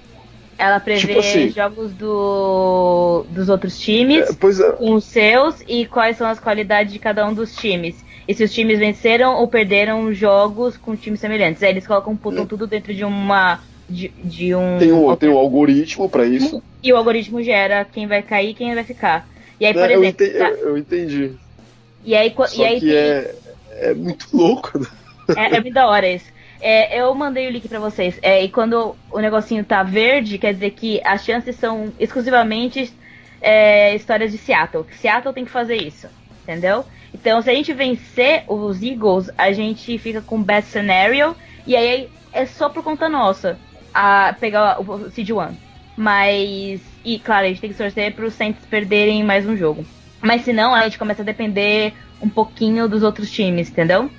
Ela 0.57 0.79
prevê 0.79 1.07
Tipo 1.07 1.19
assim. 1.19 1.49
jogos 1.49 1.91
do, 1.93 3.25
dos 3.29 3.49
outros 3.49 3.77
times 3.79 4.25
É, 4.27 4.31
é. 4.31 4.71
com 4.73 4.93
os 4.93 5.03
seus 5.03 5.61
e 5.67 5.85
quais 5.85 6.17
são 6.17 6.27
as 6.27 6.39
qualidades 6.39 6.93
de 6.93 6.99
cada 6.99 7.27
um 7.27 7.33
dos 7.33 7.55
times. 7.55 7.95
E 8.27 8.33
se 8.33 8.43
os 8.43 8.53
times 8.53 8.79
venceram 8.79 9.35
ou 9.35 9.47
perderam 9.47 10.13
jogos 10.13 10.77
com 10.77 10.95
times 10.95 11.19
semelhantes. 11.19 11.61
Aí 11.61 11.69
eles 11.71 11.85
colocam 11.85 12.15
putam 12.15 12.43
Hum. 12.43 12.47
tudo 12.47 12.65
dentro 12.67 12.93
de 12.93 13.03
uma. 13.03 13.59
De, 13.87 14.07
de 14.23 14.55
um. 14.55 14.77
Tem 14.79 14.91
um, 14.91 15.15
tem 15.15 15.29
um 15.29 15.37
algoritmo 15.37 16.09
pra 16.09 16.25
isso. 16.25 16.63
E 16.81 16.91
o 16.91 16.97
algoritmo 16.97 17.43
gera 17.43 17.85
quem 17.85 18.07
vai 18.07 18.21
cair 18.23 18.49
e 18.51 18.53
quem 18.55 18.73
vai 18.73 18.83
ficar. 18.83 19.27
E 19.59 19.65
aí, 19.65 19.73
por 19.73 19.81
Né, 19.87 19.95
eu, 19.95 20.03
exemplo. 20.03 20.25
ente- 20.25 20.37
tá- 20.37 20.49
eu- 20.49 20.69
eu 20.69 20.77
entendi. 20.77 21.31
E 22.03 22.15
aí, 22.15 22.33
Só 22.47 22.61
e 22.63 22.65
aí 22.65 22.79
que 22.79 22.87
tem- 22.87 22.95
é, 22.95 23.35
é 23.89 23.93
muito 23.93 24.25
louco. 24.33 24.79
né? 24.79 24.87
É, 25.35 25.55
é 25.57 25.61
muito 25.61 25.73
da 25.73 25.87
hora 25.87 26.07
isso. 26.07 26.25
É, 26.61 26.99
eu 26.99 27.13
mandei 27.13 27.47
o 27.47 27.51
link 27.51 27.67
pra 27.67 27.79
vocês. 27.79 28.17
É, 28.21 28.43
e 28.43 28.49
quando 28.49 28.95
o 29.11 29.19
negocinho 29.19 29.63
tá 29.63 29.83
verde, 29.83 30.37
quer 30.37 30.53
dizer 30.53 30.71
que 30.71 31.01
as 31.03 31.23
chances 31.23 31.55
são 31.55 31.91
exclusivamente 31.99 32.93
é, 33.41 33.95
histórias 33.95 34.31
de 34.31 34.37
Seattle. 34.37 34.85
Seattle 34.99 35.33
tem 35.33 35.45
que 35.45 35.51
fazer 35.51 35.75
isso. 35.75 36.07
Entendeu? 36.43 36.85
Então, 37.13 37.41
se 37.41 37.49
a 37.49 37.53
gente 37.53 37.73
vencer 37.73 38.43
os 38.47 38.81
Eagles, 38.81 39.29
a 39.37 39.51
gente 39.51 39.97
fica 39.97 40.21
com 40.21 40.41
best 40.41 40.69
scenario. 40.69 41.35
E 41.65 41.75
aí 41.75 42.09
é 42.31 42.45
só 42.45 42.69
por 42.69 42.83
conta 42.83 43.07
nossa 43.09 43.57
a 43.93 44.35
pegar 44.39 44.81
o 44.81 45.09
Seed 45.09 45.29
One. 45.31 45.57
Mas. 45.95 46.81
E 47.03 47.19
claro, 47.19 47.45
a 47.45 47.49
gente 47.49 47.61
tem 47.61 47.69
que 47.69 47.77
torcer 47.77 48.13
para 48.13 48.25
os 48.25 48.33
Saints 48.33 48.65
perderem 48.65 49.23
mais 49.23 49.47
um 49.47 49.55
jogo. 49.55 49.85
Mas 50.21 50.41
se 50.41 50.51
não, 50.51 50.73
a 50.73 50.83
gente 50.83 50.97
começa 50.97 51.21
a 51.21 51.25
depender 51.25 51.93
um 52.21 52.27
pouquinho 52.27 52.89
dos 52.89 53.03
outros 53.03 53.31
times, 53.31 53.69
entendeu? 53.69 54.09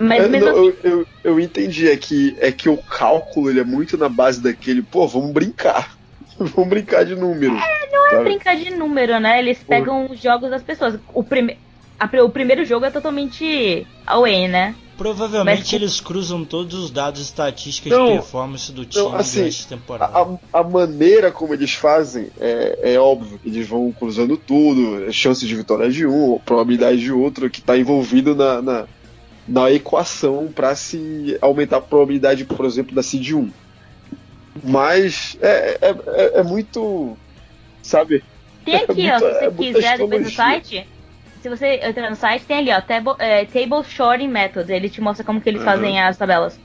Mas 0.00 0.24
É, 0.24 0.28
mesmo 0.28 0.46
não, 0.50 0.68
assim, 0.68 0.78
eu, 0.84 0.90
eu, 0.98 1.06
eu 1.24 1.40
entendi, 1.40 1.88
é 1.90 1.96
que, 1.96 2.36
é 2.40 2.52
que 2.52 2.68
o 2.68 2.76
cálculo 2.76 3.50
ele 3.50 3.60
é 3.60 3.64
muito 3.64 3.96
na 3.98 4.08
base 4.08 4.40
daquele, 4.42 4.82
pô, 4.82 5.06
vamos 5.06 5.32
brincar. 5.32 5.96
vamos 6.38 6.68
brincar 6.68 7.04
de 7.04 7.14
número. 7.16 7.54
não 7.92 8.20
é 8.20 8.24
brincar 8.24 8.56
de 8.56 8.70
número, 8.70 9.18
né? 9.18 9.38
Eles 9.38 9.58
pegam 9.62 10.10
os 10.10 10.20
jogos 10.20 10.50
das 10.50 10.62
pessoas. 10.62 10.98
O, 11.12 11.22
prime... 11.24 11.58
a- 11.98 12.24
o 12.24 12.30
primeiro 12.30 12.64
jogo 12.64 12.84
é 12.86 12.90
totalmente 12.90 13.86
away, 14.06 14.48
né? 14.48 14.74
Provavelmente 14.96 15.60
Mas- 15.60 15.72
eles 15.72 16.00
cruzam 16.00 16.44
todos 16.44 16.74
os 16.74 16.90
dados 16.90 17.20
estatísticos 17.20 17.92
Não, 17.92 18.06
de 18.06 18.12
performance 18.14 18.72
do 18.72 18.84
time 18.84 19.14
assim, 19.14 19.38
durante 19.38 19.64
a 19.64 19.68
temporada. 19.68 20.38
A, 20.52 20.58
a 20.60 20.64
maneira 20.64 21.30
como 21.30 21.54
eles 21.54 21.72
fazem 21.72 22.28
é, 22.40 22.94
é 22.94 22.98
óbvio 22.98 23.38
que 23.38 23.48
eles 23.48 23.68
vão 23.68 23.92
cruzando 23.92 24.36
tudo, 24.36 25.04
é 25.04 25.12
chance 25.12 25.46
de 25.46 25.54
vitória 25.54 25.88
de 25.88 26.04
um, 26.04 26.40
probabilidade 26.44 26.98
de 26.98 27.12
outro, 27.12 27.48
que 27.48 27.60
está 27.60 27.78
envolvido 27.78 28.34
na, 28.34 28.60
na, 28.60 28.88
na 29.48 29.70
equação 29.70 30.52
para 30.54 30.74
se 30.76 31.38
aumentar 31.40 31.78
a 31.78 31.80
probabilidade, 31.80 32.44
por 32.44 32.66
exemplo, 32.66 32.94
da 32.94 33.02
seed 33.02 33.32
1. 33.32 33.50
Mas 34.62 35.36
é, 35.40 35.78
é, 35.80 35.90
é, 35.90 36.40
é 36.40 36.42
muito. 36.42 37.16
Sabe? 37.82 38.22
Tem 38.64 38.74
aqui, 38.76 39.06
É 39.08 39.14
ó, 39.14 39.18
se 39.18 39.24
você 39.24 39.44
é 39.46 39.50
quiser 39.50 39.98
depois 39.98 40.22
no 40.24 40.30
site. 40.30 40.86
Se 41.42 41.48
você 41.48 41.80
entrar 41.82 42.10
no 42.10 42.16
site, 42.16 42.44
tem 42.44 42.58
ali, 42.58 42.72
ó, 42.72 42.80
table, 42.80 43.14
é, 43.20 43.44
table 43.44 43.84
Shorting 43.88 44.28
Method. 44.28 44.70
Ele 44.72 44.90
te 44.90 45.00
mostra 45.00 45.24
como 45.24 45.40
que 45.40 45.48
eles 45.48 45.60
Uhum. 45.60 45.66
fazem 45.66 46.00
as 46.00 46.16
tabelas. 46.16 46.58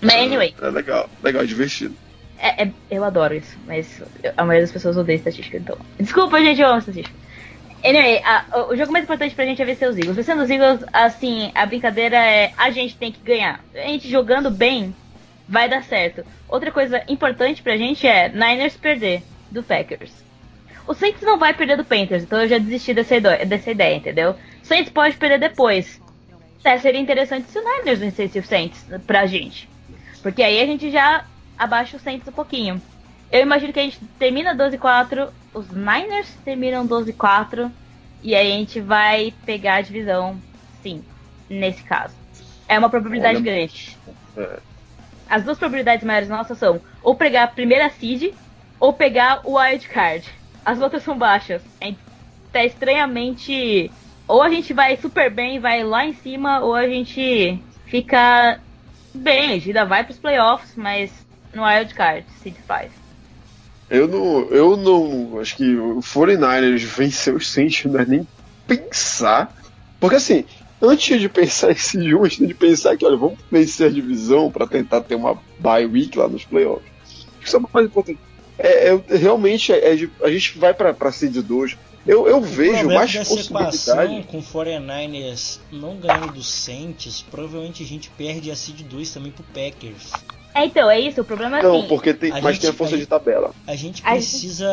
Mas 0.00 0.14
anyway, 0.14 0.54
É 0.60 0.68
legal, 0.70 1.08
legal, 1.22 1.42
é 1.42 1.46
divertido. 1.46 1.94
é- 2.38 2.64
é- 2.64 2.72
eu 2.90 3.04
adoro 3.04 3.34
isso, 3.34 3.56
mas 3.66 4.02
a 4.36 4.44
maioria 4.44 4.62
das 4.64 4.72
pessoas 4.72 4.96
odeia 4.96 5.16
estatística, 5.16 5.56
então. 5.58 5.76
Desculpa, 6.00 6.40
gente, 6.40 6.60
eu 6.60 6.68
amo 6.68 6.78
estatística. 6.78 7.16
Anyway, 7.84 8.20
a- 8.24 8.66
o- 8.68 8.76
jogo 8.76 8.92
mais 8.92 9.04
importante 9.04 9.34
pra 9.34 9.44
gente 9.44 9.62
é 9.62 9.64
vencer 9.64 9.88
os 9.88 9.96
Eagles. 9.96 10.16
Vencendo 10.16 10.42
os 10.42 10.50
Eagles, 10.50 10.84
assim, 10.92 11.52
a 11.54 11.64
brincadeira 11.66 12.16
é 12.16 12.52
a 12.56 12.70
gente 12.70 12.96
tem 12.96 13.12
que 13.12 13.20
ganhar. 13.20 13.60
A 13.74 13.78
gente 13.88 14.08
jogando 14.08 14.50
bem, 14.50 14.94
vai 15.48 15.68
dar 15.68 15.82
certo. 15.84 16.24
Outra 16.48 16.70
coisa 16.72 17.02
importante 17.08 17.62
pra 17.62 17.76
gente 17.76 18.06
é 18.06 18.28
Niners 18.28 18.76
perder 18.76 19.22
do 19.50 19.62
Packers. 19.62 20.12
O 20.86 20.94
Saints 20.94 21.22
não 21.22 21.38
vai 21.38 21.52
perder 21.52 21.76
do 21.76 21.84
Panthers, 21.84 22.22
então 22.22 22.40
eu 22.40 22.48
já 22.48 22.58
desisti 22.58 22.94
dessa 22.94 23.16
ideia, 23.16 23.44
dessa 23.44 23.70
ideia 23.70 23.96
entendeu? 23.96 24.30
O 24.62 24.66
Saints 24.66 24.90
pode 24.92 25.16
perder 25.16 25.38
depois. 25.38 26.00
Até 26.60 26.78
seria 26.78 27.00
interessante 27.00 27.48
se 27.50 27.58
o 27.58 27.62
Niners 27.62 27.98
vencesse 28.00 28.38
o 28.38 28.44
Saints 28.44 28.84
pra 29.06 29.26
gente. 29.26 29.68
Porque 30.22 30.42
aí 30.42 30.60
a 30.60 30.66
gente 30.66 30.90
já 30.90 31.24
abaixa 31.58 31.96
o 31.96 32.00
Saints 32.00 32.26
um 32.26 32.32
pouquinho. 32.32 32.80
Eu 33.30 33.42
imagino 33.42 33.72
que 33.72 33.80
a 33.80 33.82
gente 33.82 33.98
termina 34.18 34.54
12-4, 34.54 35.28
os 35.52 35.70
Niners 35.70 36.28
terminam 36.44 36.86
12-4, 36.86 37.70
e 38.22 38.34
aí 38.34 38.52
a 38.52 38.56
gente 38.56 38.80
vai 38.80 39.32
pegar 39.44 39.76
a 39.76 39.80
divisão, 39.80 40.40
sim, 40.82 41.04
nesse 41.48 41.82
caso. 41.82 42.14
É 42.68 42.78
uma 42.78 42.90
probabilidade 42.90 43.36
Olha- 43.36 43.44
grande. 43.44 43.96
É. 44.36 44.58
As 45.28 45.42
duas 45.42 45.58
probabilidades 45.58 46.04
maiores 46.04 46.28
nossas 46.28 46.58
são 46.58 46.80
ou 47.02 47.14
pegar 47.16 47.44
a 47.44 47.48
primeira 47.48 47.90
seed 47.90 48.32
ou 48.78 48.92
pegar 48.92 49.40
o 49.44 49.58
wild 49.58 49.88
card. 49.88 50.28
As 50.64 50.80
outras 50.80 51.02
são 51.02 51.18
baixas. 51.18 51.62
É 51.80 51.94
tá 52.52 52.64
estranhamente. 52.64 53.90
Ou 54.26 54.42
a 54.42 54.48
gente 54.48 54.72
vai 54.72 54.96
super 54.96 55.30
bem, 55.30 55.60
vai 55.60 55.84
lá 55.84 56.04
em 56.04 56.14
cima, 56.14 56.60
ou 56.60 56.74
a 56.74 56.88
gente 56.88 57.62
fica 57.84 58.58
bem, 59.14 59.50
a 59.50 59.52
gente 59.54 59.68
ainda 59.68 59.84
vai 59.84 60.02
pros 60.04 60.18
playoffs, 60.18 60.74
mas 60.74 61.12
no 61.54 61.64
wild 61.64 61.94
card, 61.94 62.26
seed 62.42 62.56
5. 62.66 63.05
Eu 63.88 64.08
não, 64.08 64.40
eu 64.50 64.76
não. 64.76 65.38
Acho 65.40 65.56
que 65.56 65.76
o 65.76 66.00
49ers 66.00 66.80
vencer 66.84 67.34
os 67.34 67.48
Saints 67.50 67.84
não 67.84 68.00
é 68.00 68.04
nem 68.04 68.26
pensar. 68.66 69.54
Porque 70.00 70.16
assim, 70.16 70.44
antes 70.82 71.20
de 71.20 71.28
pensar 71.28 71.70
em 71.72 71.76
si, 71.76 71.98
antes 72.14 72.46
de 72.46 72.54
pensar 72.54 72.96
que, 72.96 73.04
olha, 73.06 73.16
vamos 73.16 73.38
vencer 73.50 73.86
a 73.86 73.90
divisão 73.90 74.50
para 74.50 74.66
tentar 74.66 75.00
ter 75.02 75.14
uma 75.14 75.38
bye 75.58 75.86
week 75.86 76.18
lá 76.18 76.28
nos 76.28 76.44
playoffs. 76.44 76.90
Isso 77.42 77.56
é 77.56 77.58
uma 77.58 77.68
coisa 77.68 77.86
importante. 77.88 78.18
É, 78.58 78.88
é- 78.88 79.16
realmente, 79.16 79.70
é, 79.72 79.94
de- 79.94 80.10
a 80.22 80.30
gente 80.30 80.58
vai 80.58 80.72
pra, 80.74 80.92
pra 80.92 81.12
seed 81.12 81.36
2. 81.36 81.76
Eu, 82.06 82.26
eu 82.28 82.40
vejo 82.40 82.86
mais 82.86 83.12
dessa 83.12 83.34
equação 83.34 83.96
possibilidade. 83.96 84.26
com 84.28 84.38
o 84.38 84.42
49ers 84.42 85.58
não 85.72 85.96
ganhando 85.96 86.32
do 86.34 86.42
Saints, 86.42 87.20
provavelmente 87.28 87.82
a 87.82 87.86
gente 87.86 88.10
perde 88.10 88.50
a 88.50 88.56
seed 88.56 88.82
2 88.82 89.10
também 89.10 89.32
pro 89.32 89.42
Packers. 89.44 90.12
É, 90.56 90.64
então, 90.64 90.90
é 90.90 90.98
isso, 90.98 91.20
o 91.20 91.24
problema 91.24 91.58
é 91.58 91.62
Não, 91.62 91.80
assim. 91.80 91.88
porque 91.88 92.14
tem, 92.14 92.30
a 92.32 92.40
mas 92.40 92.54
gente- 92.54 92.60
tem 92.62 92.70
a 92.70 92.72
força 92.72 92.94
a 92.94 92.98
de 92.98 93.06
tabela. 93.06 93.54
A 93.66 93.76
gente 93.76 94.02
A 94.04 94.12
precisa 94.12 94.66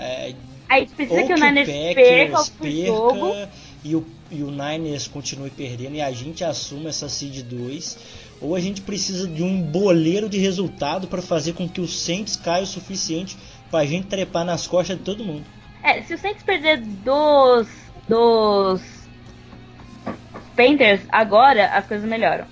é, 0.00 0.34
A 0.68 0.78
gente 0.80 0.92
precisa 0.92 1.20
ou 1.20 1.26
que 1.26 1.32
o 1.32 1.36
Niners 1.36 1.68
perca 1.68 2.00
Packers 2.02 2.48
o 2.48 2.52
perca 2.62 2.86
jogo. 2.86 3.36
e 3.84 3.96
o, 3.96 4.06
e 4.30 4.42
o 4.42 4.50
Niners 4.50 5.08
continue 5.08 5.50
perdendo 5.50 5.94
e 5.96 6.02
a 6.02 6.12
gente 6.12 6.44
assuma 6.44 6.88
essa 6.90 7.08
seed 7.08 7.42
2, 7.44 7.98
ou 8.42 8.54
a 8.54 8.60
gente 8.60 8.80
precisa 8.82 9.26
de 9.26 9.42
um 9.42 9.62
boleiro 9.62 10.28
de 10.28 10.38
resultado 10.38 11.06
para 11.08 11.22
fazer 11.22 11.54
com 11.54 11.68
que 11.68 11.80
o 11.80 11.88
Saints 11.88 12.36
caia 12.36 12.64
o 12.64 12.66
suficiente 12.66 13.36
pra 13.70 13.84
gente 13.86 14.06
trepar 14.08 14.44
nas 14.44 14.66
costas 14.66 14.98
de 14.98 15.02
todo 15.02 15.24
mundo. 15.24 15.44
É, 15.82 16.02
se 16.02 16.12
o 16.14 16.18
Saints 16.18 16.42
perder 16.42 16.78
dos. 16.80 17.66
dos. 18.08 18.82
Panthers 20.54 21.00
agora, 21.10 21.66
as 21.68 21.86
coisas 21.86 22.06
melhoram. 22.08 22.44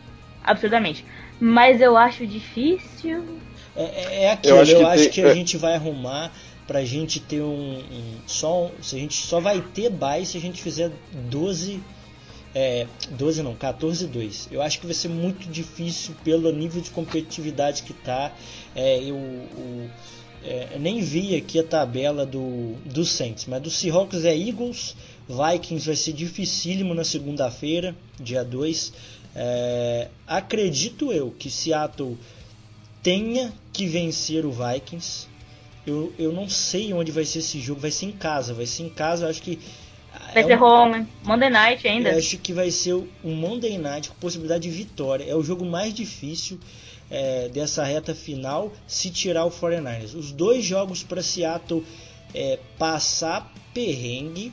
Absurdamente. 0.42 1.04
Mas 1.40 1.80
eu 1.80 1.96
acho 1.96 2.26
difícil. 2.26 3.40
É, 3.74 3.82
é- 3.84 4.22
é 4.24 4.32
aquilo, 4.32 4.56
eu 4.56 4.60
acho 4.62 4.86
acho 4.86 5.02
que 5.04 5.08
que, 5.10 5.14
tem- 5.22 5.24
a 5.24 5.32
é. 5.32 5.34
gente 5.34 5.56
vai 5.56 5.74
arrumar 5.74 6.32
pra 6.66 6.84
gente 6.84 7.18
ter 7.18 7.40
um, 7.40 7.78
um- 7.78 8.18
só 8.26 8.66
um- 8.66 8.70
se 8.82 8.94
a 8.96 8.98
gente 8.98 9.14
só 9.14 9.40
vai 9.40 9.60
ter 9.60 9.90
bye 9.90 10.24
se 10.26 10.36
a 10.36 10.40
gente 10.40 10.62
fizer 10.62 10.90
12 11.30 11.80
é, 12.52 12.86
12 13.12 13.42
não, 13.44 13.54
14 13.54 14.08
2. 14.08 14.48
Eu 14.50 14.60
acho 14.60 14.80
que 14.80 14.86
vai 14.86 14.94
ser 14.94 15.06
muito 15.08 15.48
difícil 15.48 16.14
pelo 16.24 16.50
nível 16.50 16.80
de 16.82 16.90
competitividade 16.90 17.84
que 17.84 17.92
tá. 17.92 18.32
É, 18.74 19.00
eu, 19.04 19.16
é, 20.44 20.68
eu 20.74 20.80
nem 20.80 21.00
vi 21.00 21.36
aqui 21.36 21.60
a 21.60 21.62
tabela 21.62 22.26
do, 22.26 22.74
do 22.84 23.04
Saints, 23.04 23.46
mas 23.46 23.62
do 23.62 23.70
Seahawks 23.70 24.24
é 24.24 24.36
Eagles, 24.36 24.96
Vikings 25.28 25.86
vai 25.86 25.94
ser 25.94 26.12
dificílimo 26.12 26.92
na 26.92 27.04
segunda-feira, 27.04 27.94
dia 28.18 28.42
2. 28.44 28.92
É, 29.34 30.08
acredito 30.26 31.12
eu 31.12 31.30
que 31.30 31.48
Seattle 31.50 32.18
tenha 33.02 33.52
que 33.72 33.86
vencer 33.86 34.44
o 34.44 34.50
Vikings. 34.52 35.26
Eu, 35.86 36.12
eu 36.18 36.32
não 36.32 36.48
sei 36.48 36.92
onde 36.92 37.10
vai 37.10 37.24
ser 37.24 37.38
esse 37.38 37.58
jogo, 37.60 37.80
vai 37.80 37.90
ser 37.90 38.06
em 38.06 38.12
casa, 38.12 38.52
vai 38.52 38.66
ser 38.66 38.82
em 38.84 38.90
casa, 38.90 39.24
eu 39.26 39.30
acho 39.30 39.42
que 39.42 39.58
Vai 40.34 40.42
é 40.42 40.46
ser 40.46 40.58
um- 40.60 40.64
home, 40.64 41.06
Monday 41.24 41.48
Night 41.50 41.86
ainda. 41.88 42.10
eu 42.10 42.18
acho 42.18 42.36
que 42.38 42.52
vai 42.52 42.70
ser 42.70 42.94
um 42.94 43.34
Monday 43.34 43.78
Night 43.78 44.08
com 44.10 44.14
possibilidade 44.16 44.64
de 44.68 44.70
vitória. 44.70 45.24
É 45.24 45.34
o 45.34 45.42
jogo 45.42 45.64
mais 45.64 45.94
difícil 45.94 46.58
é, 47.10 47.48
dessa 47.48 47.82
reta 47.84 48.14
final 48.14 48.72
se 48.86 49.10
tirar 49.10 49.44
o 49.44 49.50
49ers. 49.50 50.14
Os 50.14 50.32
dois 50.32 50.64
jogos 50.64 51.02
para 51.02 51.22
Seattle 51.22 51.84
é, 52.34 52.58
passar 52.78 53.52
perrengue 53.72 54.52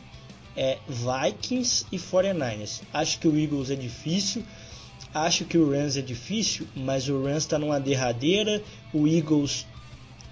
é 0.55 0.78
Vikings 0.88 1.86
e 1.91 1.97
49ers. 1.97 2.82
Acho 2.93 3.19
que 3.19 3.28
o 3.28 3.38
Eagles 3.38 3.69
é 3.69 3.75
difícil. 3.75 4.43
Acho 5.14 5.45
que 5.45 5.58
o 5.58 5.70
Rams 5.70 5.97
é 5.97 6.01
difícil, 6.01 6.68
mas 6.76 7.10
o 7.10 7.22
Rams 7.24 7.43
está 7.43 7.58
numa 7.58 7.80
derradeira. 7.80 8.62
O 8.93 9.08
Eagles 9.08 9.66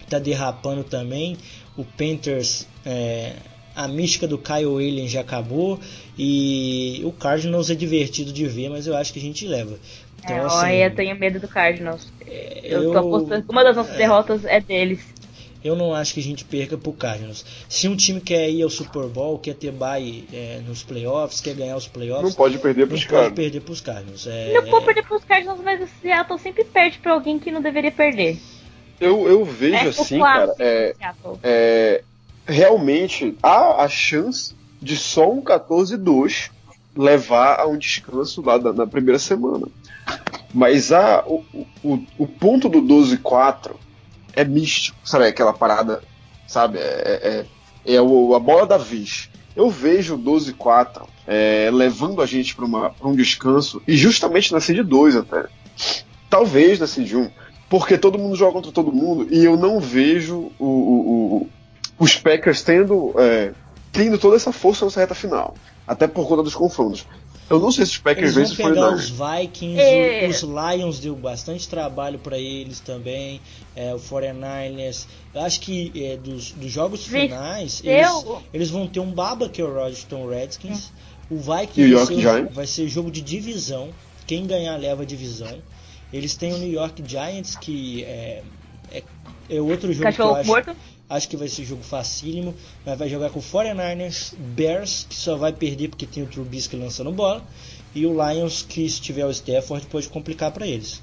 tá 0.09 0.19
derrapando 0.19 0.83
também. 0.83 1.37
O 1.75 1.83
Panthers, 1.83 2.67
é, 2.85 3.33
a 3.75 3.87
mística 3.87 4.27
do 4.27 4.37
Kyle 4.37 4.65
Allen 4.65 5.07
já 5.07 5.21
acabou. 5.21 5.79
E 6.17 7.01
o 7.03 7.11
Cardinals 7.11 7.69
é 7.69 7.75
divertido 7.75 8.31
de 8.31 8.45
ver, 8.47 8.69
mas 8.69 8.85
eu 8.87 8.95
acho 8.95 9.11
que 9.11 9.19
a 9.19 9.21
gente 9.21 9.47
leva. 9.47 9.79
Então, 10.19 10.37
É, 10.37 10.39
assim, 10.41 10.71
eu 10.75 10.95
tenho 10.95 11.15
medo 11.19 11.39
do 11.39 11.47
Cardinals. 11.47 12.11
Eu, 12.63 12.83
eu- 12.83 12.91
tô 12.93 12.97
apostando. 12.99 13.45
Uma 13.49 13.63
das 13.63 13.75
nossas 13.75 13.93
é. 13.95 13.97
derrotas 13.97 14.45
é 14.45 14.59
deles. 14.59 15.14
Eu 15.65 15.75
não 15.75 15.93
acho 15.93 16.13
que 16.13 16.19
a 16.19 16.23
gente 16.23 16.45
perca 16.45 16.77
pro 16.77 16.93
Cardinals. 16.93 17.43
Se 17.67 17.87
um 17.87 17.95
time 17.95 18.21
quer 18.21 18.49
ir 18.49 18.61
ao 18.61 18.69
Super 18.69 19.07
Bowl, 19.07 19.39
quer 19.39 19.55
ter 19.55 19.71
bye 19.71 20.23
é, 20.31 20.61
nos 20.67 20.83
playoffs, 20.83 21.41
quer 21.41 21.55
ganhar 21.55 21.75
os 21.75 21.87
playoffs, 21.87 22.23
não 22.29 22.31
pode 22.33 22.57
perder 22.59 22.87
pros 22.87 23.01
não 23.01 23.09
Cardinals. 23.09 23.29
pode 23.33 23.35
perder 23.41 23.61
pros 23.61 23.81
Cardinals. 23.81 24.27
É, 24.27 24.53
Não 24.53 24.69
pode 24.69 24.85
perder 24.85 25.03
pros 25.03 25.23
Cardinals, 25.23 25.59
mas 25.63 25.81
o 25.81 25.87
Seattle 26.01 26.39
sempre 26.39 26.63
perde 26.63 26.99
pra 26.99 27.13
alguém 27.13 27.39
que 27.39 27.49
não 27.51 27.61
deveria 27.61 27.91
perder. 27.91 28.39
Eu, 29.01 29.27
eu 29.27 29.43
vejo 29.43 29.75
É 29.75 29.87
assim, 29.89 30.19
cara, 30.19 30.53
é, 30.59 30.95
é, 31.43 32.03
realmente 32.45 33.35
há 33.43 33.83
a 33.83 33.89
chance 33.89 34.55
de 34.81 34.95
só 34.95 35.29
um 35.31 35.41
14-2 35.41 36.51
levar 36.95 37.59
a 37.59 37.65
um 37.67 37.77
descanso 37.77 38.41
lá 38.41 38.57
da- 38.57 38.71
na 38.71 38.87
primeira 38.87 39.19
semana. 39.19 39.67
Mas 40.53 40.91
a, 40.93 41.23
o, 41.27 41.43
o, 41.83 41.99
o 42.19 42.27
ponto 42.27 42.69
do 42.69 42.81
12-4 42.81 43.71
é 44.35 44.43
místico, 44.43 44.97
sabe? 45.03 45.25
Aquela 45.27 45.53
parada, 45.53 46.01
sabe? 46.47 46.77
É, 46.79 47.45
é, 47.85 47.93
é 47.95 48.01
o- 48.01 48.35
a 48.35 48.39
bola 48.39 48.65
da 48.65 48.77
vez. 48.77 49.29
Eu 49.55 49.69
vejo 49.69 50.15
o 50.15 50.17
12-4 50.17 51.07
é, 51.27 51.69
levando 51.71 52.21
a 52.21 52.25
gente 52.25 52.55
para 52.55 52.65
um 53.03 53.15
descanso, 53.15 53.81
e 53.87 53.95
justamente 53.95 54.51
na 54.51 54.59
seed 54.59 54.79
2 54.85 55.15
até. 55.15 55.45
Talvez 56.29 56.79
na 56.79 56.87
seed 56.87 57.13
1, 57.13 57.29
porque 57.69 57.97
todo 57.97 58.17
mundo 58.19 58.35
joga 58.35 58.53
contra 58.53 58.71
todo 58.71 58.91
mundo, 58.91 59.27
e 59.31 59.43
eu 59.43 59.55
não 59.57 59.79
vejo 59.79 60.51
o, 60.59 60.65
o- 60.65 61.37
o- 61.37 61.49
os 61.99 62.15
Packers 62.17 62.61
tendo, 62.63 63.13
é, 63.17 63.53
tendo 63.91 64.17
toda 64.17 64.35
essa 64.35 64.51
força 64.51 64.85
nessa 64.85 64.99
reta 64.99 65.15
final. 65.15 65.55
Até 65.87 66.07
por 66.07 66.27
conta 66.27 66.43
dos 66.43 66.55
confrontos. 66.55 67.05
Eu 67.49 67.59
não 67.59 67.71
sei 67.71 67.85
se 67.85 67.91
os 67.91 67.97
Packers 67.99 68.35
Eles 68.35 68.53
vão 68.53 68.69
pegar 68.71 68.87
49ers. 68.89 68.95
os 68.95 69.09
Vikings, 69.09 69.79
É. 69.81 70.27
os 70.27 70.41
Lions 70.41 70.99
deu 70.99 71.15
bastante 71.15 71.67
trabalho 71.67 72.17
para 72.17 72.39
eles 72.39 72.79
também, 72.79 73.39
é, 73.75 73.93
o 73.93 73.99
49ers. 73.99 75.05
Eu 75.33 75.41
acho 75.41 75.59
que 75.61 75.91
é, 75.95 76.17
dos, 76.17 76.51
dos 76.51 76.71
jogos 76.71 77.05
finais, 77.05 77.81
eles, 77.83 78.25
eles 78.53 78.69
vão 78.69 78.87
ter 78.87 78.99
um 78.99 79.11
baba 79.11 79.47
que 79.47 79.61
é 79.61 79.65
o 79.65 79.73
Washington 79.75 80.27
Redskins. 80.27 80.91
O 81.29 81.37
Vikings 81.37 81.93
vai 81.93 82.15
York 82.15 82.15
ser, 82.21 82.53
vai 82.53 82.67
ser 82.67 82.87
jogo 82.87 83.11
de 83.11 83.21
divisão. 83.21 83.89
Quem 84.25 84.47
ganhar 84.47 84.75
leva 84.77 85.03
a 85.03 85.05
divisão. 85.05 85.61
Eles 86.11 86.35
têm 86.35 86.53
o 86.53 86.57
New 86.57 86.71
York 86.71 87.03
Giants, 87.05 87.55
que 87.55 88.03
é, 88.05 88.41
é, 88.91 89.03
é 89.49 89.61
outro 89.61 89.91
jogo 89.93 90.03
que 90.11 90.21
eu 90.21 90.25
Cachorro 90.25 90.35
acho, 90.35 90.47
morto. 90.47 90.75
Acho 91.09 91.27
que 91.29 91.37
vai 91.37 91.47
ser 91.47 91.63
jogo 91.63 91.83
facílimo, 91.83 92.55
mas 92.85 92.97
vai 92.97 93.09
jogar 93.09 93.29
com 93.29 93.39
o 93.39 93.43
49ers, 93.43 94.33
Bears, 94.37 95.05
que 95.09 95.15
só 95.15 95.35
vai 95.35 95.51
perder 95.53 95.89
porque 95.89 96.05
tem 96.05 96.23
o 96.23 96.27
Trubisky 96.27 96.75
lançando 96.75 97.11
bola, 97.11 97.43
e 97.93 98.05
o 98.05 98.11
Lions, 98.11 98.65
que 98.67 98.89
se 98.89 98.99
tiver 98.99 99.25
o 99.25 99.31
Stafford, 99.31 99.85
pode 99.87 100.09
complicar 100.09 100.51
para 100.51 100.67
eles. 100.67 101.01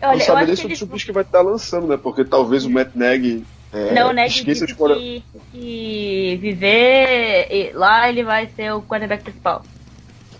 Não 0.00 0.10
Olha, 0.10 0.16
eu 0.18 0.20
sabe 0.20 0.38
acho 0.38 0.46
nem 0.46 0.54
que 0.54 0.60
se 0.60 0.64
o 0.64 0.68
eles... 0.68 0.78
Trubisky 0.78 1.12
vai 1.12 1.22
estar 1.22 1.42
lançando, 1.42 1.86
né? 1.86 1.96
Porque 1.96 2.24
talvez 2.24 2.64
o 2.64 2.70
Matt 2.70 2.94
Nagy 2.94 3.44
é, 3.72 3.94
Não, 3.94 4.12
né? 4.12 4.26
esqueça 4.26 4.66
de 4.66 4.74
que, 4.74 5.22
que 5.50 6.38
viver 6.40 7.48
e 7.50 7.72
lá 7.72 8.08
ele 8.08 8.22
vai 8.22 8.46
ser 8.54 8.72
o 8.74 8.82
quarterback 8.82 9.22
principal. 9.22 9.64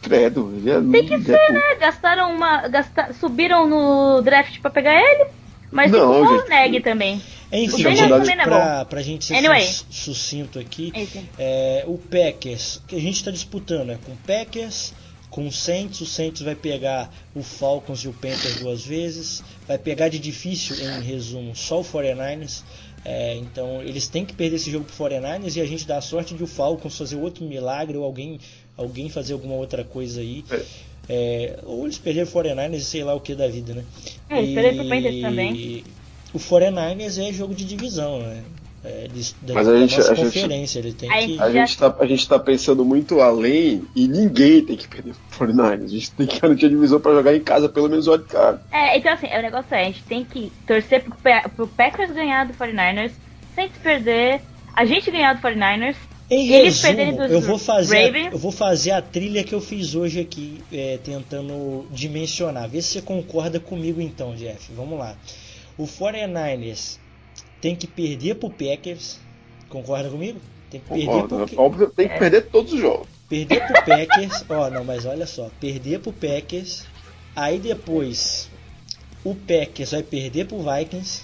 Credo, 0.02 0.52
ele 0.56 0.70
é 0.70 0.80
Tem 0.80 1.06
que 1.06 1.22
ser, 1.22 1.36
é- 1.36 1.52
né? 1.52 1.74
Gastaram 1.80 2.34
uma. 2.34 2.68
Gasta, 2.68 3.12
subiram 3.14 3.66
no 3.68 4.20
draft 4.20 4.60
pra 4.60 4.70
pegar 4.70 4.94
ele, 4.94 5.30
mas 5.70 5.90
Não, 5.90 6.12
pôr 6.12 6.28
gente. 6.28 6.46
o 6.46 6.48
Neg 6.48 6.80
também. 6.80 7.22
Enfim, 7.52 7.84
é 7.84 8.44
pra, 8.44 8.84
pra 8.86 9.02
gente 9.02 9.26
ser 9.26 9.34
Anyway. 9.34 9.68
sucinto 9.90 10.58
aqui, 10.58 10.90
Esse. 10.94 11.22
é, 11.38 11.84
o 11.86 11.98
Packers, 11.98 12.80
que 12.88 12.96
a 12.96 13.00
gente 13.00 13.16
está 13.16 13.30
disputando 13.30 13.90
é 13.90 13.96
com 13.96 14.12
o 14.12 14.16
Packers, 14.16 14.94
com 15.28 15.46
o 15.46 15.52
Saints, 15.52 16.00
o 16.00 16.06
Saints 16.06 16.42
vai 16.42 16.54
pegar 16.54 17.12
o 17.34 17.42
Falcons 17.42 18.00
e 18.00 18.08
o 18.08 18.12
Panthers 18.12 18.56
duas 18.60 18.84
vezes, 18.84 19.42
vai 19.66 19.78
pegar 19.78 20.08
de 20.08 20.18
difícil, 20.18 20.76
em 20.76 21.02
resumo, 21.02 21.54
só 21.54 21.80
o 21.80 21.84
49ers, 21.84 22.62
é, 23.04 23.36
então 23.36 23.82
eles 23.82 24.08
têm 24.08 24.24
que 24.24 24.32
perder 24.32 24.56
esse 24.56 24.70
jogo 24.70 24.84
pro 24.84 24.94
49ers 25.04 25.56
e 25.56 25.60
a 25.60 25.66
gente 25.66 25.86
dá 25.86 25.98
a 25.98 26.02
sorte 26.02 26.34
de 26.34 26.42
o 26.42 26.46
Falcons 26.46 26.96
fazer 26.96 27.16
outro 27.16 27.44
milagre 27.44 27.96
ou 27.96 28.04
alguém, 28.04 28.38
alguém 28.76 29.08
fazer 29.08 29.32
alguma 29.32 29.54
outra 29.54 29.84
coisa 29.84 30.20
aí. 30.20 30.44
É. 30.50 30.62
É, 31.08 31.58
ou 31.64 31.84
eles 31.84 31.98
perderam 31.98 32.28
o 32.28 32.32
49ers 32.32 32.76
e 32.76 32.80
sei 32.80 33.02
lá 33.02 33.12
o 33.12 33.20
que 33.20 33.34
da 33.34 33.48
vida, 33.48 33.74
né? 33.74 33.84
É, 34.30 34.38
eles 34.38 34.54
perderam 34.54 34.76
pro 34.76 34.88
Panthers 34.88 35.20
também. 35.20 35.84
O 36.34 36.38
49ers 36.38 37.18
é 37.18 37.32
jogo 37.32 37.54
de 37.54 37.64
divisão, 37.64 38.20
né? 38.20 38.42
É, 38.84 39.04
eles, 39.04 39.34
Mas 39.54 39.68
a 39.68 39.78
gente- 39.78 40.00
a 40.00 40.02
gente- 40.14 40.24
conferência, 40.24 40.78
ele 40.80 40.92
tem 40.92 41.08
Aí- 41.12 41.36
que... 41.36 41.40
A 41.40 41.50
gente, 41.52 41.78
tá, 41.78 41.94
a 42.00 42.04
gente 42.06 42.28
tá 42.28 42.36
pensando 42.36 42.84
muito 42.84 43.20
além 43.20 43.84
e 43.94 44.08
ninguém 44.08 44.60
tem 44.64 44.76
que 44.76 44.88
perder 44.88 45.14
pro 45.30 45.46
49ers. 45.46 45.84
A 45.84 45.88
gente 45.88 46.10
tem 46.10 46.26
que 46.26 46.40
garantir 46.40 46.66
a 46.66 46.68
divisão 46.68 46.98
pra 47.00 47.12
jogar 47.12 47.36
em 47.36 47.40
casa, 47.40 47.68
pelo 47.68 47.88
menos 47.88 48.08
o 48.08 48.18
cara. 48.18 48.60
É, 48.72 48.98
então 48.98 49.12
assim, 49.12 49.26
o 49.28 49.42
negócio 49.42 49.72
é, 49.72 49.82
a 49.82 49.84
gente 49.84 50.02
tem 50.02 50.24
que 50.24 50.50
torcer 50.66 51.04
pro, 51.04 51.14
pro 51.54 51.66
Packers 51.68 52.10
ganhar 52.10 52.44
do 52.44 52.54
49ers, 52.54 53.12
sem 53.54 53.68
se 53.68 53.78
perder, 53.78 54.40
a 54.74 54.84
gente 54.84 55.08
ganhar 55.12 55.34
do 55.34 55.40
49ers. 55.40 55.94
Em 56.28 56.48
Eles 56.50 56.82
resumo, 56.82 56.82
perderem 56.96 57.14
dos 57.16 57.30
eu 57.30 57.40
vou 57.42 57.58
fazer, 57.58 58.06
Ravens. 58.06 58.32
eu 58.32 58.38
vou 58.38 58.50
fazer 58.52 58.92
a 58.92 59.02
trilha 59.02 59.44
que 59.44 59.54
eu 59.54 59.60
fiz 59.60 59.94
hoje 59.94 60.18
aqui, 60.18 60.64
é, 60.72 60.98
tentando 61.04 61.86
dimensionar. 61.90 62.68
Vê 62.70 62.80
se 62.80 62.88
você 62.88 63.02
concorda 63.02 63.60
comigo 63.60 64.00
então, 64.00 64.34
Jeff. 64.34 64.72
Vamos 64.74 64.98
lá. 64.98 65.14
O 65.76 65.84
49ers 65.84 66.98
tem 67.60 67.74
que 67.74 67.86
perder 67.86 68.36
pro 68.36 68.50
Packers. 68.50 69.18
Concorda 69.68 70.10
comigo? 70.10 70.40
Tem 70.70 70.80
que 70.80 70.88
perder 70.88 71.06
Concordo, 71.06 71.28
pro, 71.28 71.38
né? 71.38 71.46
Óbvio, 71.56 71.90
tem 71.90 72.08
que 72.08 72.18
perder 72.18 72.42
todos 72.46 72.72
os 72.72 72.80
jogos. 72.80 73.08
perder 73.28 73.66
pro 73.66 73.84
Packers. 73.84 74.44
Ó, 74.50 74.70
não, 74.70 74.84
mas 74.84 75.06
olha 75.06 75.26
só, 75.26 75.50
perder 75.60 76.00
pro 76.00 76.12
Packers. 76.12 76.84
Aí 77.34 77.58
depois 77.58 78.50
o 79.24 79.34
Packers 79.34 79.92
vai 79.92 80.02
perder 80.02 80.46
pro 80.46 80.58
Vikings. 80.58 81.22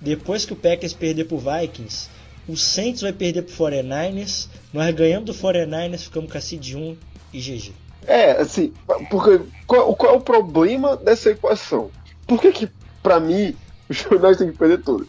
Depois 0.00 0.44
que 0.44 0.52
o 0.52 0.56
Packers 0.56 0.92
perder 0.92 1.24
pro 1.24 1.38
Vikings, 1.38 2.10
o 2.48 2.56
Saints 2.56 3.02
vai 3.02 3.12
perder 3.12 3.42
pro 3.42 3.54
49ers. 3.54 4.48
Nós 4.72 4.92
ganhamos 4.94 5.26
do 5.26 5.34
49ers, 5.34 6.00
ficamos 6.00 6.30
com 6.30 6.38
a 6.38 6.40
seed 6.40 6.74
1 6.74 6.96
e 7.32 7.40
GG. 7.40 7.72
É, 8.06 8.32
assim, 8.32 8.72
porque 9.08 9.44
qual, 9.66 9.94
qual 9.94 10.14
é 10.14 10.16
o 10.16 10.20
problema 10.20 10.96
dessa 10.96 11.30
equação? 11.30 11.90
Por 12.26 12.40
que 12.40 12.50
que, 12.50 12.68
pra 13.02 13.18
mim, 13.20 13.54
os 13.88 13.96
jornais 13.98 14.36
têm 14.36 14.50
que 14.50 14.58
perder 14.58 14.78
todos? 14.82 15.08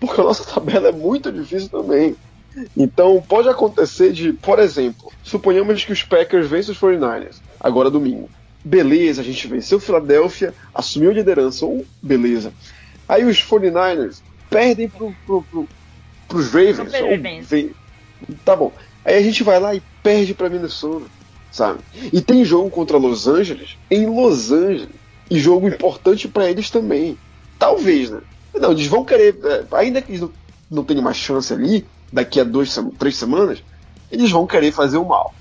Porque 0.00 0.20
a 0.20 0.24
nossa 0.24 0.44
tabela 0.44 0.88
é 0.88 0.92
muito 0.92 1.30
difícil 1.30 1.68
também. 1.68 2.16
Então, 2.76 3.22
pode 3.26 3.48
acontecer 3.48 4.12
de, 4.12 4.32
por 4.34 4.58
exemplo, 4.58 5.10
suponhamos 5.22 5.84
que 5.84 5.92
os 5.92 6.02
Packers 6.02 6.46
vencem 6.48 6.72
os 6.72 6.78
49ers, 6.80 7.36
agora 7.58 7.90
domingo. 7.90 8.28
Beleza, 8.64 9.22
a 9.22 9.24
gente 9.24 9.46
venceu 9.48 9.80
Filadélfia, 9.80 10.52
assumiu 10.74 11.10
a 11.10 11.14
liderança, 11.14 11.64
ou 11.64 11.84
beleza. 12.02 12.52
Aí 13.08 13.24
os 13.24 13.38
49ers 13.42 14.18
perdem 14.50 14.88
pro, 14.88 15.14
pro, 15.26 15.42
pro, 15.44 15.68
pros 16.28 16.46
Ravens. 16.52 16.78
Ou 17.06 17.08
vem- 17.42 17.70
Tá 18.44 18.54
bom. 18.54 18.72
Aí 19.04 19.16
a 19.16 19.22
gente 19.22 19.42
vai 19.42 19.58
lá 19.58 19.74
e 19.74 19.82
perde 20.02 20.32
pra 20.34 20.48
Minnesota, 20.48 21.06
sabe? 21.50 21.80
E 22.12 22.20
tem 22.20 22.44
jogo 22.44 22.70
contra 22.70 22.98
Los 22.98 23.26
Angeles 23.26 23.76
em 23.90 24.06
Los 24.06 24.52
Angeles. 24.52 24.88
E 25.34 25.38
jogo 25.38 25.68
importante 25.68 26.28
pra 26.28 26.48
eles 26.50 26.68
também. 26.70 27.16
Talvez, 27.58 28.10
né? 28.10 28.20
Não, 28.54 28.72
eles 28.72 28.86
vão 28.86 29.04
querer, 29.04 29.38
é, 29.44 29.64
ainda 29.76 30.02
que 30.02 30.10
eles 30.12 30.20
não, 30.20 30.32
não 30.70 30.84
tenham 30.84 31.00
uma 31.00 31.14
chance 31.14 31.52
ali, 31.52 31.86
daqui 32.12 32.38
a 32.40 32.44
dois, 32.44 32.70
sem- 32.70 32.90
três 32.90 33.16
semanas, 33.16 33.62
eles 34.10 34.30
vão 34.30 34.46
querer 34.46 34.72
fazer 34.72 34.98
o 34.98 35.04
mal. 35.06 35.34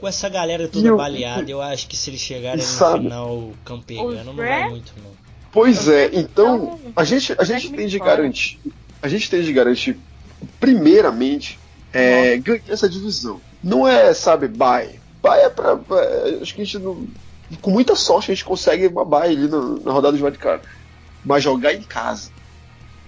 Com 0.00 0.08
essa 0.08 0.28
galera 0.28 0.66
toda 0.68 0.86
eu- 0.88 0.96
baleada, 0.96 1.50
eu 1.50 1.60
acho 1.62 1.86
que 1.88 1.96
se 1.96 2.10
eles 2.10 2.20
chegarem 2.20 2.58
no 2.58 2.62
Sabe? 2.64 3.04
final 3.04 3.52
campegando, 3.64 4.24
não 4.24 4.34
vai 4.34 4.60
Rams? 4.62 4.70
muito 4.70 4.92
não. 5.02 5.10
Pois 5.52 5.88
é, 5.88 6.10
então 6.12 6.78
a 6.94 7.04
gente, 7.04 7.34
a 7.38 7.44
gente 7.44 7.70
tem 7.70 7.86
de 7.86 7.98
garantir, 7.98 8.60
a 9.02 9.08
gente 9.08 9.30
tem 9.30 9.42
de 9.42 9.52
garantir, 9.52 9.96
primeiramente, 10.58 11.58
é, 11.92 12.36
ganhar 12.38 12.60
essa 12.68 12.88
divisão. 12.88 13.40
Não 13.62 13.86
é, 13.86 14.12
sabe, 14.14 14.46
bye. 14.48 14.98
Bye 15.22 15.40
é 15.42 15.48
pra. 15.50 15.78
é, 15.90 16.38
acho 16.42 16.54
que 16.54 16.62
a 16.62 16.64
gente 16.64 16.78
não. 16.78 17.06
Com 17.60 17.70
muita 17.70 17.94
sorte 17.94 18.30
a 18.30 18.34
gente 18.34 18.44
consegue 18.44 18.86
uma 18.86 19.04
bye 19.04 19.30
ali 19.30 19.48
na, 19.48 19.60
na 19.60 19.92
rodada 19.92 20.16
de 20.16 20.22
wildcard. 20.22 20.62
Mas 21.24 21.42
jogar 21.42 21.74
em 21.74 21.82
casa. 21.82 22.30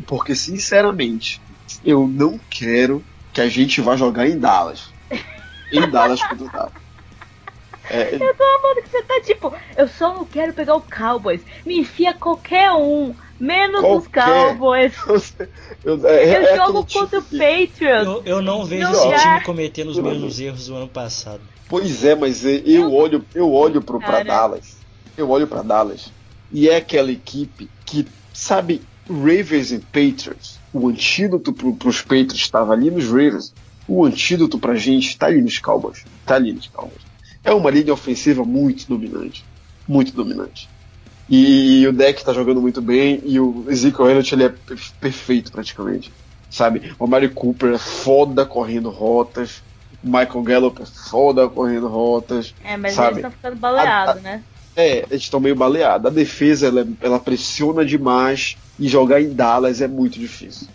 Porque, 0.06 0.34
sinceramente, 0.34 1.40
eu 1.84 2.06
não 2.08 2.40
quero 2.48 3.04
que 3.32 3.40
a 3.40 3.48
gente 3.48 3.80
vá 3.80 3.96
jogar 3.96 4.26
em 4.26 4.38
Dallas. 4.38 4.90
Em 5.72 5.88
Dallas 5.88 6.20
contra 6.22 6.44
o 6.44 6.50
Dallas. 6.50 6.72
É, 7.88 8.14
Eu 8.14 8.34
tô 8.34 8.44
amando 8.44 8.82
que 8.82 8.88
você 8.88 9.02
tá 9.02 9.20
tipo, 9.20 9.52
eu 9.76 9.88
só 9.88 10.14
não 10.14 10.24
quero 10.24 10.52
pegar 10.52 10.74
o 10.76 10.80
Cowboys. 10.80 11.42
Me 11.66 11.78
enfia 11.78 12.14
qualquer 12.14 12.72
um, 12.72 13.14
menos 13.40 13.82
os. 13.82 14.06
Cowboys. 14.06 14.92
eu, 15.82 16.06
é, 16.06 16.36
Eu 16.36 16.42
é 16.42 16.56
jogo 16.56 16.80
aquele 16.80 16.84
tipo 16.84 17.00
contra 17.00 17.18
o 17.18 17.22
Patriots. 17.22 18.06
Eu, 18.06 18.22
eu 18.24 18.42
não 18.42 18.64
vejo 18.64 18.90
esse 18.90 19.22
time 19.22 19.40
cometendo 19.42 19.88
os 19.88 19.98
mesmos 19.98 20.38
erros 20.38 20.66
do 20.66 20.76
ano 20.76 20.88
passado. 20.88 21.40
Pois 21.68 22.04
é, 22.04 22.14
mas 22.14 22.44
é- 22.44 22.62
eu 22.64 22.92
olho, 22.92 23.24
eu 23.34 23.52
olho 23.52 23.80
pro, 23.80 23.98
pra. 23.98 24.22
Dallas. 24.22 24.76
Eu 25.16 25.30
olho 25.30 25.46
pra 25.46 25.62
Dallas. 25.62 26.12
E 26.52 26.68
é 26.68 26.76
aquela 26.76 27.10
equipe 27.12 27.70
que, 27.86 28.06
sabe, 28.32 28.82
Ravens 29.08 29.72
e 29.72 29.78
Patriots. 29.78 30.58
O 30.72 30.88
antídoto 30.88 31.52
pro, 31.52 31.74
pros 31.74 32.00
Patriots 32.00 32.36
estava 32.36 32.72
ali 32.72 32.90
nos 32.90 33.06
Ravens. 33.06 33.52
O 33.88 34.04
antídoto 34.04 34.58
pra 34.58 34.74
gente 34.76 35.16
tá 35.18 35.26
ali 35.26 35.42
nos 35.42 35.58
Cowboys. 35.58 36.04
Tá 36.24 36.36
ali 36.36 36.52
nos 36.52 36.68
Cowboys. 36.68 37.02
É 37.42 37.52
uma 37.52 37.70
linha 37.70 37.92
ofensiva 37.92 38.44
muito 38.44 38.86
dominante. 38.86 39.44
Muito 39.88 40.12
dominante. 40.12 40.69
E, 41.30 41.86
o 41.86 41.92
deck 41.92 42.24
tá 42.24 42.32
jogando 42.32 42.60
muito 42.60 42.82
bem 42.82 43.22
e 43.24 43.38
o 43.38 43.64
Ezekiel 43.68 44.10
Elliott 44.10 44.34
ele 44.34 44.44
é 44.44 44.52
perfeito 45.00 45.52
praticamente. 45.52 46.12
Sabe? 46.50 46.92
O 46.98 47.06
Mari 47.06 47.28
Cooper 47.28 47.74
é 47.74 47.78
foda 47.78 48.44
correndo 48.44 48.90
rotas. 48.90 49.62
O 50.02 50.08
Michael 50.08 50.42
Gallup 50.42 50.82
é 50.82 50.86
foda 50.86 51.48
correndo 51.48 51.86
rotas. 51.86 52.52
É, 52.64 52.76
mas 52.76 52.94
sabe? 52.94 53.08
eles 53.08 53.16
estão 53.18 53.30
ficando 53.30 53.56
baleados, 53.56 54.20
né? 54.22 54.42
É, 54.74 55.04
eles 55.08 55.22
estão 55.22 55.38
meio 55.38 55.54
baleados. 55.54 56.10
A 56.10 56.10
defesa 56.10 56.66
ela, 56.66 56.84
ela 57.00 57.20
pressiona 57.20 57.84
demais 57.84 58.56
e 58.76 58.88
jogar 58.88 59.20
em 59.20 59.32
Dallas 59.32 59.80
é 59.80 59.86
muito 59.86 60.18
difícil. 60.18 60.66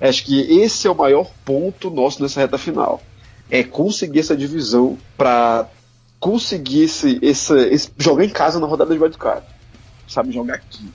Acho 0.00 0.24
que 0.24 0.60
esse 0.60 0.86
é 0.86 0.90
o 0.90 0.94
maior 0.94 1.28
ponto 1.44 1.90
nosso 1.90 2.22
nessa 2.22 2.40
reta 2.40 2.56
final. 2.56 3.02
É 3.50 3.64
conseguir 3.64 4.20
essa 4.20 4.36
divisão 4.36 4.96
para 5.16 5.66
conseguir 6.20 6.82
esse, 6.82 7.18
esse, 7.20 7.52
esse, 7.70 7.90
jogar 7.98 8.24
em 8.24 8.28
casa 8.28 8.60
na 8.60 8.66
rodada 8.66 8.94
de 8.94 9.00
wildcard 9.00 9.44
sabe 10.08 10.32
jogar 10.32 10.54
aqui. 10.54 10.88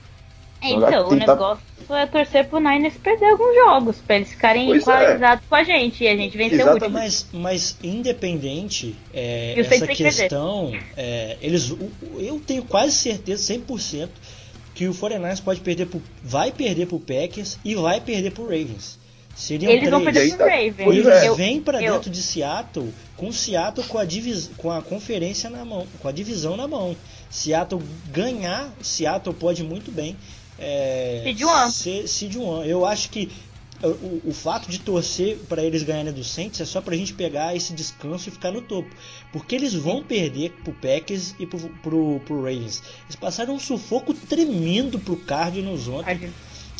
É, 0.64 0.70
então, 0.70 1.08
o 1.08 1.14
negócio 1.14 1.62
é 1.90 2.06
torcer 2.06 2.48
pro 2.48 2.58
Niners 2.58 2.96
perder 2.96 3.26
alguns 3.26 3.54
jogos, 3.54 3.98
pra 3.98 4.16
eles 4.16 4.30
ficarem 4.30 4.66
pois 4.66 4.82
equalizados 4.82 5.44
é. 5.44 5.48
com 5.48 5.54
a 5.54 5.62
gente 5.62 6.04
e 6.04 6.08
a 6.08 6.16
gente 6.16 6.38
vencer 6.38 6.60
Exatamente. 6.60 6.82
o 6.82 6.86
último. 6.86 6.98
Mas, 6.98 7.26
mas 7.32 7.76
independente, 7.82 8.96
é, 9.12 9.60
essa 9.60 9.86
questão, 9.86 10.72
é, 10.96 11.36
eles, 11.42 11.70
eu 12.18 12.40
tenho 12.40 12.62
quase 12.62 12.92
certeza, 12.92 13.54
100%, 13.54 14.08
que 14.74 14.88
o 14.88 14.94
49ers 14.94 15.42
pode 15.42 15.60
perder 15.60 15.86
pro, 15.86 16.02
vai 16.22 16.50
perder 16.50 16.86
pro 16.86 16.98
Packers 16.98 17.58
e 17.62 17.74
vai 17.74 18.00
perder 18.00 18.32
pro 18.32 18.44
Ravens. 18.44 18.98
Seriam 19.36 19.70
Eles 19.70 19.80
três. 19.80 19.90
vão 19.90 20.04
perder 20.04 20.36
pro 20.36 20.46
Ravens. 20.46 20.78
Eles 20.78 21.06
é. 21.06 21.34
vêm 21.34 21.60
para 21.60 21.78
dentro 21.78 22.08
de 22.08 22.22
Seattle 22.22 22.92
com 23.16 23.32
Seattle 23.32 23.86
com 23.86 23.98
a, 23.98 24.04
divis, 24.04 24.50
com 24.56 24.70
a 24.70 24.80
conferência 24.80 25.50
na 25.50 25.64
mão, 25.64 25.86
com 26.00 26.08
a 26.08 26.12
divisão 26.12 26.56
na 26.56 26.66
mão. 26.66 26.96
Seattle 27.34 27.82
ganhar, 28.12 28.72
Seattle 28.80 29.34
pode 29.34 29.64
muito 29.64 29.90
bem 29.90 30.16
é, 30.56 31.20
ser 31.68 32.06
Seed 32.06 32.36
One. 32.36 32.68
Eu 32.68 32.86
acho 32.86 33.10
que 33.10 33.28
o, 33.82 34.28
o 34.30 34.32
fato 34.32 34.70
de 34.70 34.78
torcer 34.78 35.36
para 35.48 35.62
eles 35.64 35.82
ganharem 35.82 36.12
do 36.12 36.22
Saints 36.22 36.60
é 36.60 36.64
só 36.64 36.80
pra 36.80 36.96
gente 36.96 37.12
pegar 37.12 37.56
esse 37.56 37.72
descanso 37.72 38.28
e 38.28 38.32
ficar 38.32 38.52
no 38.52 38.62
topo. 38.62 38.88
Porque 39.32 39.56
eles 39.56 39.74
vão 39.74 40.00
perder 40.00 40.52
pro 40.62 40.72
Packers 40.74 41.34
e 41.40 41.44
pro, 41.44 41.58
pro, 41.82 42.20
pro 42.24 42.36
Ravens. 42.36 42.82
Eles 43.04 43.16
passaram 43.16 43.54
um 43.54 43.58
sufoco 43.58 44.14
tremendo 44.14 45.00
pro 45.00 45.16
Cardinals 45.16 45.88
ontem. 45.88 46.32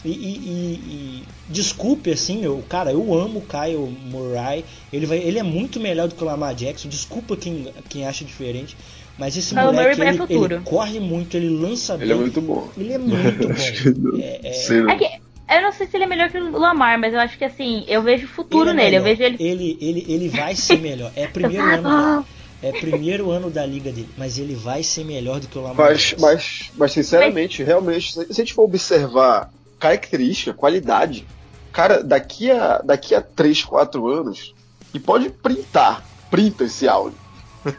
E, 0.05 0.09
e, 0.09 0.13
e, 0.13 0.75
e, 0.87 1.25
desculpe 1.49 2.11
assim, 2.11 2.45
eu, 2.45 2.63
cara, 2.69 2.93
eu 2.93 3.15
amo 3.15 3.39
o 3.39 3.43
Kyle 3.43 3.91
Murray. 4.11 4.65
Ele, 4.93 5.07
vai, 5.07 5.19
ele 5.19 5.39
é 5.39 5.43
muito 5.43 5.81
melhor 5.81 6.07
do 6.09 6.15
que 6.15 6.23
o 6.23 6.27
Lamar 6.27 6.55
Jackson. 6.55 6.89
Desculpa 6.89 7.37
quem, 7.37 7.73
quem 7.89 8.07
acha 8.07 8.25
diferente. 8.25 8.77
Mas 9.19 9.37
esse 9.37 9.55
Kyle 9.55 9.67
moleque, 9.67 10.01
ele, 10.01 10.11
é 10.11 10.15
ele, 10.29 10.61
corre 10.65 10.99
muito, 10.99 11.37
ele 11.37 11.49
lança 11.49 11.97
bem. 11.97 12.05
Ele 12.05 12.12
é 12.12 12.17
muito 12.17 12.41
bom. 12.41 12.69
Ele 12.77 12.93
é 12.93 12.99
muito 12.99 13.95
bom. 13.95 14.19
é, 14.19 14.41
é... 14.43 14.93
é 14.93 14.97
que, 14.97 15.25
eu 15.57 15.62
não 15.62 15.73
sei 15.73 15.87
se 15.87 15.97
ele 15.97 16.05
é 16.05 16.07
melhor 16.07 16.31
que 16.31 16.39
o 16.39 16.59
Lamar, 16.59 16.99
mas 16.99 17.15
eu 17.15 17.21
acho 17.21 17.39
que 17.39 17.45
assim, 17.45 17.85
eu 17.87 18.03
vejo 18.03 18.27
futuro 18.27 18.71
é 18.71 18.75
nele. 18.75 18.97
Eu 18.97 19.03
vejo 19.03 19.23
ele... 19.23 19.37
ele. 19.39 19.79
Ele, 19.81 20.07
ele 20.09 20.29
vai 20.29 20.57
ser 20.57 20.81
melhor. 20.81 21.12
É 21.15 21.27
primeiro 21.27 21.65
ano. 21.65 22.27
É 22.62 22.73
primeiro 22.73 23.31
ano 23.31 23.51
da 23.51 23.67
liga 23.67 23.93
dele, 23.93 24.09
mas 24.17 24.39
ele 24.39 24.55
vai 24.55 24.83
ser 24.83 25.05
melhor 25.05 25.39
do 25.39 25.47
que 25.47 25.59
o 25.59 25.61
Lamar. 25.61 25.91
Mas, 25.91 26.15
mas, 26.19 26.71
mas 26.75 26.93
sinceramente, 26.93 27.59
mas... 27.61 27.69
realmente, 27.69 28.15
se 28.15 28.21
a 28.21 28.33
gente 28.33 28.55
for 28.55 28.62
observar 28.62 29.51
característica, 29.79 30.55
qualidade. 30.55 31.27
Cara, 31.71 32.03
daqui 32.03 32.51
a, 32.51 32.79
daqui 32.79 33.15
a 33.15 33.21
3, 33.21 33.65
4 33.65 34.09
anos, 34.09 34.55
e 34.95 34.99
pode 34.99 35.29
printar, 35.29 36.03
printa 36.31 36.65
esse 36.65 36.89
áudio. 36.89 37.19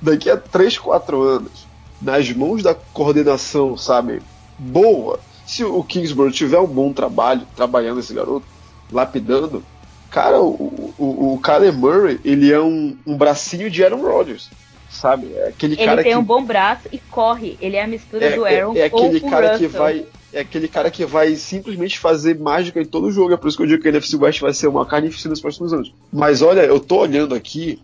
daqui 0.00 0.30
a 0.30 0.36
3, 0.36 0.78
4 0.78 1.22
anos, 1.22 1.66
nas 2.00 2.30
mãos 2.32 2.62
da 2.62 2.74
coordenação, 2.74 3.76
sabe, 3.76 4.22
boa, 4.58 5.20
se 5.46 5.64
o 5.64 5.82
Kingsborough 5.82 6.32
tiver 6.32 6.58
um 6.58 6.66
bom 6.66 6.92
trabalho, 6.92 7.46
trabalhando 7.56 8.00
esse 8.00 8.14
garoto, 8.14 8.46
lapidando, 8.90 9.62
cara, 10.10 10.40
o, 10.40 10.92
o, 10.98 11.34
o 11.34 11.40
Kyler 11.40 11.72
Murray, 11.72 12.20
ele 12.24 12.52
é 12.52 12.60
um, 12.60 12.96
um 13.06 13.16
bracinho 13.16 13.70
de 13.70 13.84
Aaron 13.84 14.02
Rodgers 14.02 14.50
sabe? 14.90 15.32
É 15.34 15.48
aquele 15.48 15.74
ele 15.74 15.84
cara 15.84 16.02
tem 16.02 16.12
que... 16.12 16.18
um 16.18 16.24
bom 16.24 16.44
braço 16.44 16.88
e 16.92 16.98
corre. 16.98 17.56
Ele 17.60 17.76
é 17.76 17.84
a 17.84 17.86
mistura 17.86 18.26
é, 18.26 18.34
do 18.34 18.44
Aaron 18.44 18.74
é, 18.74 18.80
é 18.80 18.84
aquele 18.84 19.20
cara 19.20 19.52
Russell. 19.52 19.70
que 19.70 19.76
vai 19.78 20.06
é 20.32 20.40
aquele 20.40 20.68
cara 20.68 20.90
que 20.90 21.04
vai 21.04 21.34
simplesmente 21.34 21.98
fazer 21.98 22.38
mágica 22.38 22.80
em 22.80 22.84
todo 22.84 23.06
o 23.06 23.12
jogo. 23.12 23.32
É 23.32 23.36
por 23.36 23.48
isso 23.48 23.56
que 23.56 23.62
eu 23.62 23.66
digo 23.66 23.82
que 23.82 23.88
a 23.88 23.90
NFC 23.90 24.16
West 24.16 24.40
vai 24.40 24.52
ser 24.52 24.68
uma 24.68 24.86
carnificina 24.86 25.30
nos 25.30 25.40
próximos 25.40 25.72
anos. 25.72 25.92
Mas 26.12 26.40
olha, 26.42 26.60
eu 26.60 26.78
tô 26.78 26.98
olhando 26.98 27.34
aqui. 27.34 27.80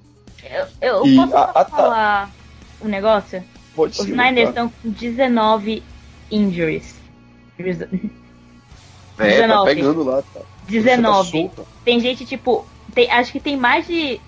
Eu, 0.50 0.66
eu 0.80 1.06
e 1.06 1.16
posso 1.16 1.36
a, 1.36 1.52
a, 1.54 1.64
falar 1.64 2.30
um 2.80 2.88
negócio? 2.88 3.42
Pode 3.74 4.00
Os 4.00 4.06
Niners 4.06 4.48
estão 4.48 4.68
com 4.68 4.90
19 4.90 5.82
injuries. 6.30 6.94
É, 7.58 7.62
19. 7.62 9.48
tá 9.48 9.64
pegando 9.64 10.04
lá, 10.04 10.22
tá. 10.22 10.40
19. 10.68 11.48
Tá 11.48 11.62
tem 11.84 12.00
gente, 12.00 12.24
tipo. 12.24 12.66
Tem, 12.94 13.10
acho 13.10 13.32
que 13.32 13.40
tem 13.40 13.56
mais 13.56 13.86
de. 13.86 14.20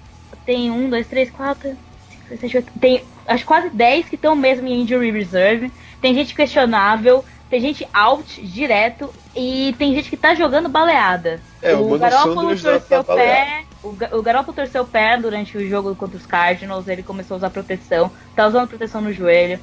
Tem 0.44 0.70
um, 0.70 0.88
dois, 0.88 1.06
três, 1.06 1.30
quatro. 1.30 1.76
Cinco, 2.10 2.38
seis, 2.38 2.54
oito. 2.54 2.72
Tem 2.80 3.04
acho 3.26 3.44
quase 3.44 3.68
10 3.68 4.08
que 4.08 4.14
estão 4.14 4.34
mesmo 4.34 4.66
em 4.66 4.80
injury 4.82 5.10
reserve. 5.10 5.70
Tem 6.00 6.14
gente 6.14 6.34
questionável 6.34 7.24
tem 7.50 7.60
gente 7.60 7.88
out 7.94 8.42
direto 8.42 9.10
e 9.34 9.74
tem 9.78 9.94
gente 9.94 10.10
que 10.10 10.16
tá 10.16 10.34
jogando 10.34 10.68
baleada. 10.68 11.40
É, 11.62 11.74
o, 11.74 11.94
o 11.94 11.98
Garoppolo 11.98 12.48
torceu 12.48 12.80
tá 12.80 13.00
o 13.00 13.04
pé. 13.16 13.64
O, 13.82 13.88
o 13.88 14.22
Garoppolo 14.22 14.56
torceu 14.56 14.82
o 14.82 14.86
pé 14.86 15.16
durante 15.16 15.56
o 15.56 15.68
jogo 15.68 15.94
contra 15.94 16.16
os 16.16 16.26
Cardinals, 16.26 16.88
ele 16.88 17.02
começou 17.02 17.36
a 17.36 17.38
usar 17.38 17.50
proteção, 17.50 18.10
tá 18.34 18.46
usando 18.46 18.68
proteção 18.68 19.00
no 19.00 19.12
joelho. 19.12 19.60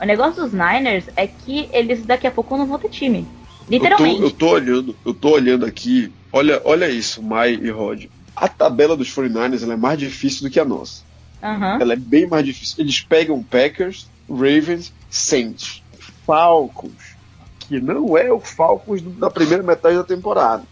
O 0.00 0.04
negócio 0.04 0.42
dos 0.42 0.52
Niners 0.52 1.06
é 1.16 1.26
que 1.26 1.68
eles 1.72 2.04
daqui 2.04 2.26
a 2.26 2.30
pouco 2.30 2.56
não 2.56 2.66
vão 2.66 2.78
ter 2.78 2.90
time. 2.90 3.26
Literalmente. 3.68 4.22
Eu 4.22 4.30
tô, 4.30 4.46
eu 4.46 4.48
tô 4.48 4.48
olhando, 4.50 4.96
eu 5.04 5.14
tô 5.14 5.30
olhando 5.30 5.66
aqui. 5.66 6.12
Olha, 6.32 6.60
olha 6.64 6.88
isso, 6.88 7.22
Mai 7.22 7.54
e 7.54 7.70
Rod. 7.70 8.04
A 8.34 8.46
tabela 8.46 8.96
dos 8.96 9.08
49ers 9.08 9.68
é 9.68 9.76
mais 9.76 9.98
difícil 9.98 10.42
do 10.42 10.50
que 10.50 10.60
a 10.60 10.64
nossa. 10.64 11.02
Uhum. 11.42 11.80
Ela 11.80 11.94
é 11.94 11.96
bem 11.96 12.26
mais 12.26 12.44
difícil. 12.44 12.76
Eles 12.78 13.00
pegam 13.00 13.42
Packers, 13.42 14.06
Ravens, 14.28 14.92
Saints, 15.10 15.82
Falcons, 16.26 17.16
que 17.60 17.80
não 17.80 18.16
é 18.16 18.30
o 18.30 18.38
Falcons 18.38 19.00
da 19.02 19.30
primeira 19.30 19.62
metade 19.62 19.96
da 19.96 20.04
temporada. 20.04 20.64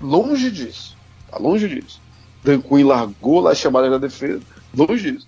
Longe 0.00 0.50
disso. 0.50 0.96
Tá 1.30 1.38
longe 1.38 1.68
disso. 1.68 2.00
Dan 2.42 2.60
Quinn 2.60 2.84
largou 2.84 3.40
lá 3.40 3.52
as 3.52 3.58
chamadas 3.58 3.90
da 3.90 3.98
defesa. 3.98 4.40
Longe 4.74 5.12
disso. 5.12 5.26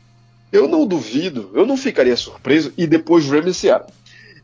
Eu 0.51 0.69
não 0.69 0.87
duvido, 0.87 1.51
eu 1.55 1.67
não 1.67 1.77
ficaria 1.77 2.17
surpreso, 2.17 2.73
e 2.77 2.87
depois 2.87 3.27
Rams 3.27 3.57
Seattle. 3.57 3.93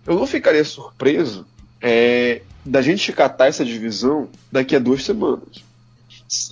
Eu 0.07 0.15
não 0.15 0.27
ficaria 0.27 0.65
surpreso 0.65 1.47
é, 1.83 2.41
da 2.65 2.81
gente 2.81 3.13
catar 3.13 3.47
essa 3.47 3.65
divisão 3.65 4.29
daqui 4.51 4.75
a 4.75 4.79
duas 4.79 5.05
semanas. 5.05 5.63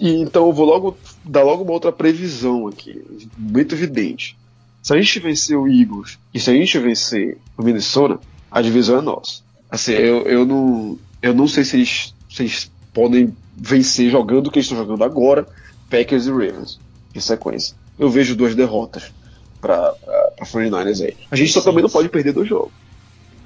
E, 0.01 0.11
então 0.21 0.47
eu 0.47 0.53
vou 0.53 0.67
logo 0.67 0.97
dar 1.25 1.43
logo 1.43 1.63
uma 1.63 1.73
outra 1.73 1.93
previsão 1.93 2.67
aqui, 2.67 3.03
muito 3.37 3.75
evidente. 3.75 4.37
Se 4.83 4.93
a 4.95 5.01
gente 5.01 5.19
vencer 5.21 5.57
o 5.57 5.67
Eagles 5.67 6.19
e 6.33 6.39
se 6.39 6.51
a 6.51 6.55
gente 6.55 6.79
vencer 6.79 7.39
o 7.59 7.63
Minnesota, 7.63 8.21
a 8.51 8.63
divisão 8.63 8.99
é 8.99 9.03
nossa. 9.03 9.43
Assim, 9.71 9.93
eu, 9.93 10.23
eu, 10.23 10.47
não, 10.47 10.99
eu 11.21 11.35
não 11.35 11.49
sei 11.49 11.65
se 11.65 11.77
eles, 11.77 12.15
se 12.31 12.43
eles 12.43 12.71
podem 12.95 13.35
vencer 13.57 14.11
jogando 14.11 14.47
o 14.47 14.51
que 14.51 14.59
eles 14.59 14.67
estão 14.67 14.79
jogando 14.79 15.03
agora, 15.03 15.47
Packers 15.91 16.27
e 16.27 16.31
Ravens, 16.31 16.79
em 17.15 17.21
sequência. 17.21 17.77
Eu 17.99 18.11
vejo 18.11 18.37
duas 18.37 18.55
derrotas 18.55 19.13
para 19.61 19.95
49ers 20.41 21.05
aí. 21.05 21.17
A 21.31 21.37
gente 21.37 21.53
só 21.53 21.61
também 21.61 21.83
não 21.83 21.91
pode 21.91 22.09
perder 22.09 22.33
dois 22.33 22.49
jogos. 22.49 22.73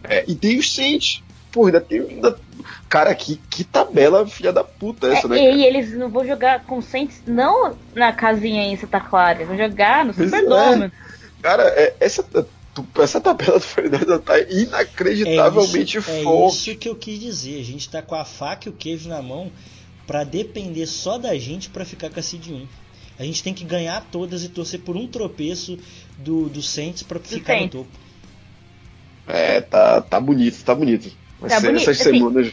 É, 0.04 0.24
e 0.26 0.34
tem 0.34 0.58
os 0.58 0.74
Saints. 0.74 1.22
Pô, 1.52 1.66
ainda 1.66 1.80
tem. 1.80 2.00
Ainda... 2.00 2.36
Cara, 2.88 3.14
que, 3.14 3.40
que 3.48 3.64
tabela 3.64 4.26
filha 4.26 4.52
da 4.52 4.64
puta 4.64 5.06
essa, 5.08 5.26
é, 5.26 5.30
né? 5.30 5.54
E 5.54 5.64
eles 5.64 5.92
não 5.96 6.08
vão 6.08 6.26
jogar 6.26 6.64
com 6.64 6.80
Saints 6.82 7.22
não 7.26 7.76
na 7.94 8.12
casinha 8.12 8.64
em 8.64 8.76
Santa 8.76 9.00
Clara, 9.00 9.44
vão 9.44 9.56
jogar 9.56 10.04
no 10.04 10.12
Superdome. 10.12 10.86
É. 10.86 10.90
Cara, 11.42 11.62
é, 11.68 11.94
essa 12.00 12.24
essa 13.00 13.20
tabela 13.20 13.58
do 13.58 13.64
Fernando 13.64 14.18
tá 14.20 14.38
inacreditavelmente 14.38 15.96
é 15.96 16.00
isso, 16.00 16.22
forte. 16.22 16.70
É 16.70 16.72
isso 16.72 16.80
que 16.80 16.88
eu 16.88 16.94
quis 16.94 17.18
dizer. 17.18 17.60
A 17.60 17.64
gente 17.64 17.88
tá 17.88 18.00
com 18.00 18.14
a 18.14 18.24
faca 18.24 18.68
e 18.68 18.72
o 18.72 18.74
queijo 18.74 19.08
na 19.08 19.20
mão 19.20 19.50
para 20.10 20.24
depender 20.24 20.86
só 20.86 21.18
da 21.18 21.38
gente 21.38 21.70
para 21.70 21.84
ficar 21.84 22.10
com 22.10 22.18
a 22.18 22.22
Cid 22.22 22.52
1. 22.52 22.66
A 23.16 23.22
gente 23.22 23.44
tem 23.44 23.54
que 23.54 23.62
ganhar 23.62 24.04
todas 24.10 24.42
e 24.42 24.48
torcer 24.48 24.80
por 24.80 24.96
um 24.96 25.06
tropeço 25.06 25.78
do, 26.18 26.48
do 26.48 26.60
Saints 26.60 27.04
para 27.04 27.20
ficar 27.20 27.52
Saints. 27.52 27.76
no 27.76 27.84
topo. 27.84 27.96
É, 29.28 29.60
tá, 29.60 30.00
tá 30.00 30.18
bonito, 30.18 30.64
tá 30.64 30.74
bonito. 30.74 31.16
Vai 31.38 31.48
tá 31.48 31.60
ser 31.60 31.66
bonito. 31.68 31.82
essas 31.82 32.00
assim, 32.00 32.18
semanas. 32.18 32.52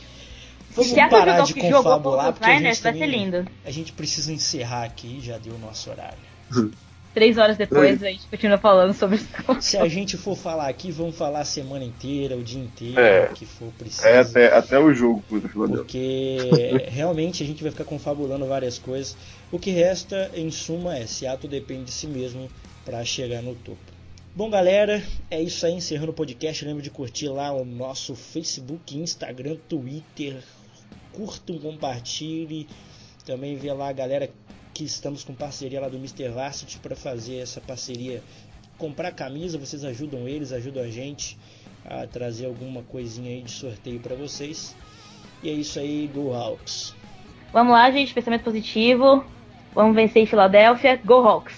Vamos 0.69 0.93
parar 1.09 1.41
de 1.41 1.55
confabular 1.55 2.31
porque 2.31 2.45
a 2.47 2.59
gente, 2.59 2.79
também, 2.79 3.31
a 3.65 3.71
gente 3.71 3.91
precisa 3.91 4.31
encerrar 4.31 4.83
aqui, 4.83 5.19
já 5.19 5.39
deu 5.39 5.55
o 5.55 5.57
nosso 5.57 5.89
horário. 5.89 6.19
Três 7.17 7.35
horas 7.39 7.57
depois 7.57 8.03
a 8.03 8.11
gente 8.11 8.27
continua 8.27 8.59
falando 8.59 8.93
sobre 8.93 9.15
isso. 9.15 9.27
Se 9.59 9.75
a 9.75 9.87
gente 9.87 10.15
for 10.15 10.37
falar 10.37 10.67
aqui, 10.67 10.91
vamos 10.91 11.17
falar 11.17 11.39
a 11.39 11.45
semana 11.45 11.83
inteira, 11.83 12.37
o 12.37 12.43
dia 12.43 12.61
inteiro, 12.61 12.99
é, 12.99 13.25
que 13.33 13.43
for 13.43 13.73
preciso. 13.75 14.05
É 14.05 14.19
até, 14.19 14.55
até 14.55 14.77
o 14.77 14.93
jogo, 14.93 15.23
Porque 15.27 16.37
realmente 16.89 17.41
a 17.41 17.45
gente 17.47 17.63
vai 17.63 17.71
ficar 17.71 17.85
confabulando 17.85 18.45
várias 18.45 18.77
coisas. 18.77 19.17
O 19.51 19.57
que 19.57 19.71
resta, 19.71 20.29
em 20.35 20.51
suma, 20.51 20.95
é 20.95 21.07
Seattle 21.07 21.49
depende 21.49 21.85
de 21.85 21.91
si 21.91 22.05
mesmo 22.05 22.47
para 22.85 23.03
chegar 23.03 23.41
no 23.41 23.55
topo. 23.55 23.79
Bom, 24.35 24.51
galera, 24.51 25.01
é 25.31 25.41
isso 25.41 25.65
aí. 25.65 25.73
Encerrando 25.73 26.11
o 26.11 26.13
podcast. 26.13 26.63
Lembra 26.63 26.83
de 26.83 26.91
curtir 26.91 27.29
lá 27.29 27.51
o 27.51 27.65
nosso 27.65 28.13
Facebook, 28.13 28.95
Instagram, 28.95 29.57
Twitter. 29.67 30.35
Curtam, 31.13 31.57
compartilhe. 31.57 32.67
Também 33.25 33.55
vê 33.55 33.73
lá 33.73 33.89
a 33.89 33.93
galera 33.93 34.29
que 34.77 34.83
estamos 34.83 35.23
com 35.23 35.33
parceria 35.33 35.81
lá 35.81 35.89
do 35.89 35.97
Mr. 35.97 36.29
Varsity 36.29 36.77
para 36.77 36.95
fazer 36.95 37.37
essa 37.37 37.59
parceria. 37.59 38.21
Comprar 38.77 39.11
camisa, 39.11 39.57
vocês 39.57 39.83
ajudam 39.83 40.27
eles, 40.27 40.51
ajudam 40.51 40.83
a 40.83 40.87
gente 40.87 41.35
a 41.83 42.05
trazer 42.05 42.45
alguma 42.45 42.83
coisinha 42.83 43.31
aí 43.31 43.41
de 43.41 43.49
sorteio 43.49 43.99
para 43.99 44.15
vocês. 44.15 44.75
E 45.41 45.49
é 45.49 45.53
isso 45.53 45.79
aí, 45.79 46.07
Go 46.13 46.31
Hawks. 46.31 46.93
Vamos 47.51 47.73
lá, 47.73 47.89
gente, 47.89 48.13
pensamento 48.13 48.43
positivo. 48.43 49.25
Vamos 49.73 49.95
vencer 49.95 50.21
em 50.21 50.27
Filadélfia. 50.27 51.01
Go 51.03 51.27
Hawks. 51.27 51.55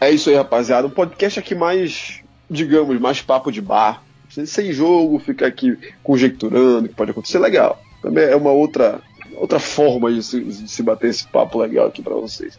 É 0.00 0.10
isso 0.10 0.28
aí, 0.28 0.34
rapaziada. 0.34 0.88
Um 0.88 0.90
podcast 0.90 1.38
aqui 1.38 1.54
mais, 1.54 2.20
digamos, 2.50 2.98
mais 2.98 3.22
papo 3.22 3.52
de 3.52 3.60
bar. 3.60 4.02
Sem 4.28 4.72
jogo, 4.72 5.20
ficar 5.20 5.46
aqui 5.46 5.78
conjecturando 6.02 6.86
o 6.86 6.88
que 6.88 6.94
pode 6.96 7.12
acontecer. 7.12 7.38
Legal. 7.38 7.80
Também 8.02 8.24
é 8.24 8.34
uma 8.34 8.50
outra, 8.50 9.00
outra 9.36 9.58
forma 9.58 10.12
de 10.12 10.22
se, 10.22 10.40
de 10.42 10.68
se 10.68 10.82
bater 10.82 11.10
esse 11.10 11.26
papo 11.26 11.58
legal 11.58 11.86
aqui 11.86 12.02
para 12.02 12.14
vocês. 12.14 12.58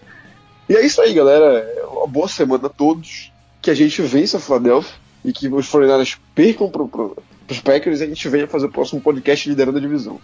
E 0.69 0.75
é 0.75 0.86
isso 0.86 1.01
aí, 1.01 1.13
galera. 1.13 1.65
Uma 1.91 2.07
boa 2.07 2.28
semana 2.28 2.67
a 2.67 2.69
todos. 2.69 3.32
Que 3.61 3.71
a 3.71 3.73
gente 3.73 4.01
vença 4.01 4.38
a 4.38 4.39
Filadélfia 4.39 4.93
e 5.25 5.34
que 5.34 5.47
os 5.47 5.67
49 5.67 6.15
percam 6.34 6.69
para 6.69 6.86
pro, 6.86 7.17
os 7.49 7.59
Packers 7.59 7.99
e 7.99 8.03
a 8.03 8.07
gente 8.07 8.30
venha 8.30 8.47
fazer 8.47 8.67
o 8.67 8.71
próximo 8.71 9.01
podcast 9.01 9.49
liderando 9.49 9.78
a 9.78 9.82
divisão. 9.82 10.19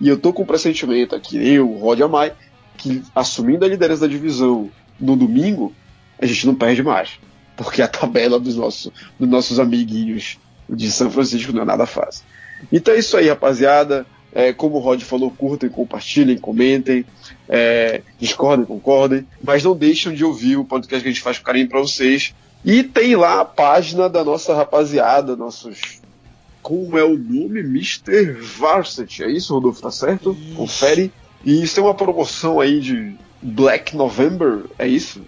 E 0.00 0.08
eu 0.08 0.18
tô 0.18 0.32
com 0.32 0.42
o 0.42 0.46
pressentimento 0.46 1.14
aqui, 1.14 1.36
eu, 1.36 1.66
Rod 1.74 2.00
Amai, 2.00 2.32
que 2.76 3.02
assumindo 3.14 3.64
a 3.64 3.68
liderança 3.68 4.02
da 4.02 4.06
divisão 4.06 4.70
no 4.98 5.14
domingo, 5.14 5.72
a 6.20 6.26
gente 6.26 6.46
não 6.46 6.54
perde 6.54 6.82
mais. 6.82 7.18
Porque 7.56 7.82
a 7.82 7.88
tabela 7.88 8.40
dos 8.40 8.56
nossos, 8.56 8.90
dos 9.18 9.28
nossos 9.28 9.60
amiguinhos 9.60 10.38
de 10.68 10.90
São 10.90 11.10
Francisco 11.10 11.52
não 11.52 11.62
é 11.62 11.64
nada 11.64 11.86
fácil. 11.86 12.24
Então 12.72 12.94
é 12.94 12.98
isso 12.98 13.16
aí, 13.16 13.28
rapaziada. 13.28 14.06
É, 14.34 14.52
como 14.52 14.76
o 14.76 14.80
Rod 14.80 15.00
falou, 15.02 15.30
curtem, 15.30 15.70
compartilhem, 15.70 16.36
comentem, 16.36 17.06
é, 17.48 18.02
discordem, 18.18 18.66
concordem, 18.66 19.26
mas 19.42 19.62
não 19.62 19.76
deixem 19.76 20.12
de 20.12 20.24
ouvir 20.24 20.56
o 20.56 20.64
podcast 20.64 21.02
que 21.02 21.08
a 21.08 21.12
gente 21.12 21.22
faz 21.22 21.38
com 21.38 21.44
carinho 21.44 21.68
para 21.68 21.80
vocês. 21.80 22.34
E 22.64 22.82
tem 22.82 23.14
lá 23.14 23.40
a 23.40 23.44
página 23.44 24.08
da 24.08 24.24
nossa 24.24 24.54
rapaziada, 24.54 25.36
nossos 25.36 26.02
como 26.64 26.96
é 26.96 27.04
o 27.04 27.18
nome? 27.18 27.60
Mr. 27.60 28.32
Varsity. 28.40 29.22
É 29.22 29.30
isso, 29.30 29.52
Rodolfo? 29.52 29.82
Tá 29.82 29.90
certo? 29.90 30.32
Isso. 30.32 30.56
Confere. 30.56 31.12
E 31.44 31.62
isso 31.62 31.74
tem 31.74 31.84
uma 31.84 31.94
promoção 31.94 32.58
aí 32.58 32.80
de 32.80 33.14
Black 33.42 33.94
November. 33.94 34.64
É 34.78 34.88
isso? 34.88 35.20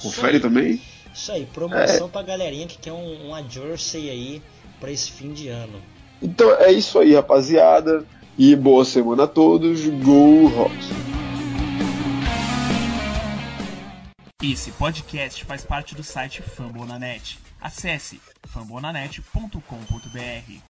Confere 0.00 0.36
isso 0.36 0.42
também? 0.42 0.82
Isso 1.14 1.32
aí, 1.32 1.46
promoção 1.46 2.06
é. 2.06 2.10
pra 2.10 2.22
galerinha 2.22 2.66
que 2.66 2.76
quer 2.76 2.92
um, 2.92 3.28
uma 3.28 3.42
jersey 3.42 4.10
aí 4.10 4.42
pra 4.78 4.90
esse 4.90 5.10
fim 5.10 5.32
de 5.32 5.48
ano. 5.48 5.80
Então 6.20 6.54
é 6.56 6.70
isso 6.70 6.98
aí, 6.98 7.14
rapaziada. 7.14 8.04
E 8.38 8.56
boa 8.56 8.84
semana 8.84 9.24
a 9.24 9.28
todos. 9.28 9.86
Go 9.86 10.48
Hawks! 10.48 10.88
Esse 14.42 14.72
podcast 14.72 15.44
faz 15.44 15.64
parte 15.64 15.94
do 15.94 16.02
site 16.02 16.42
Fambonanet. 16.42 17.38
Acesse 17.60 18.20
fambonanet.com.br. 18.48 20.60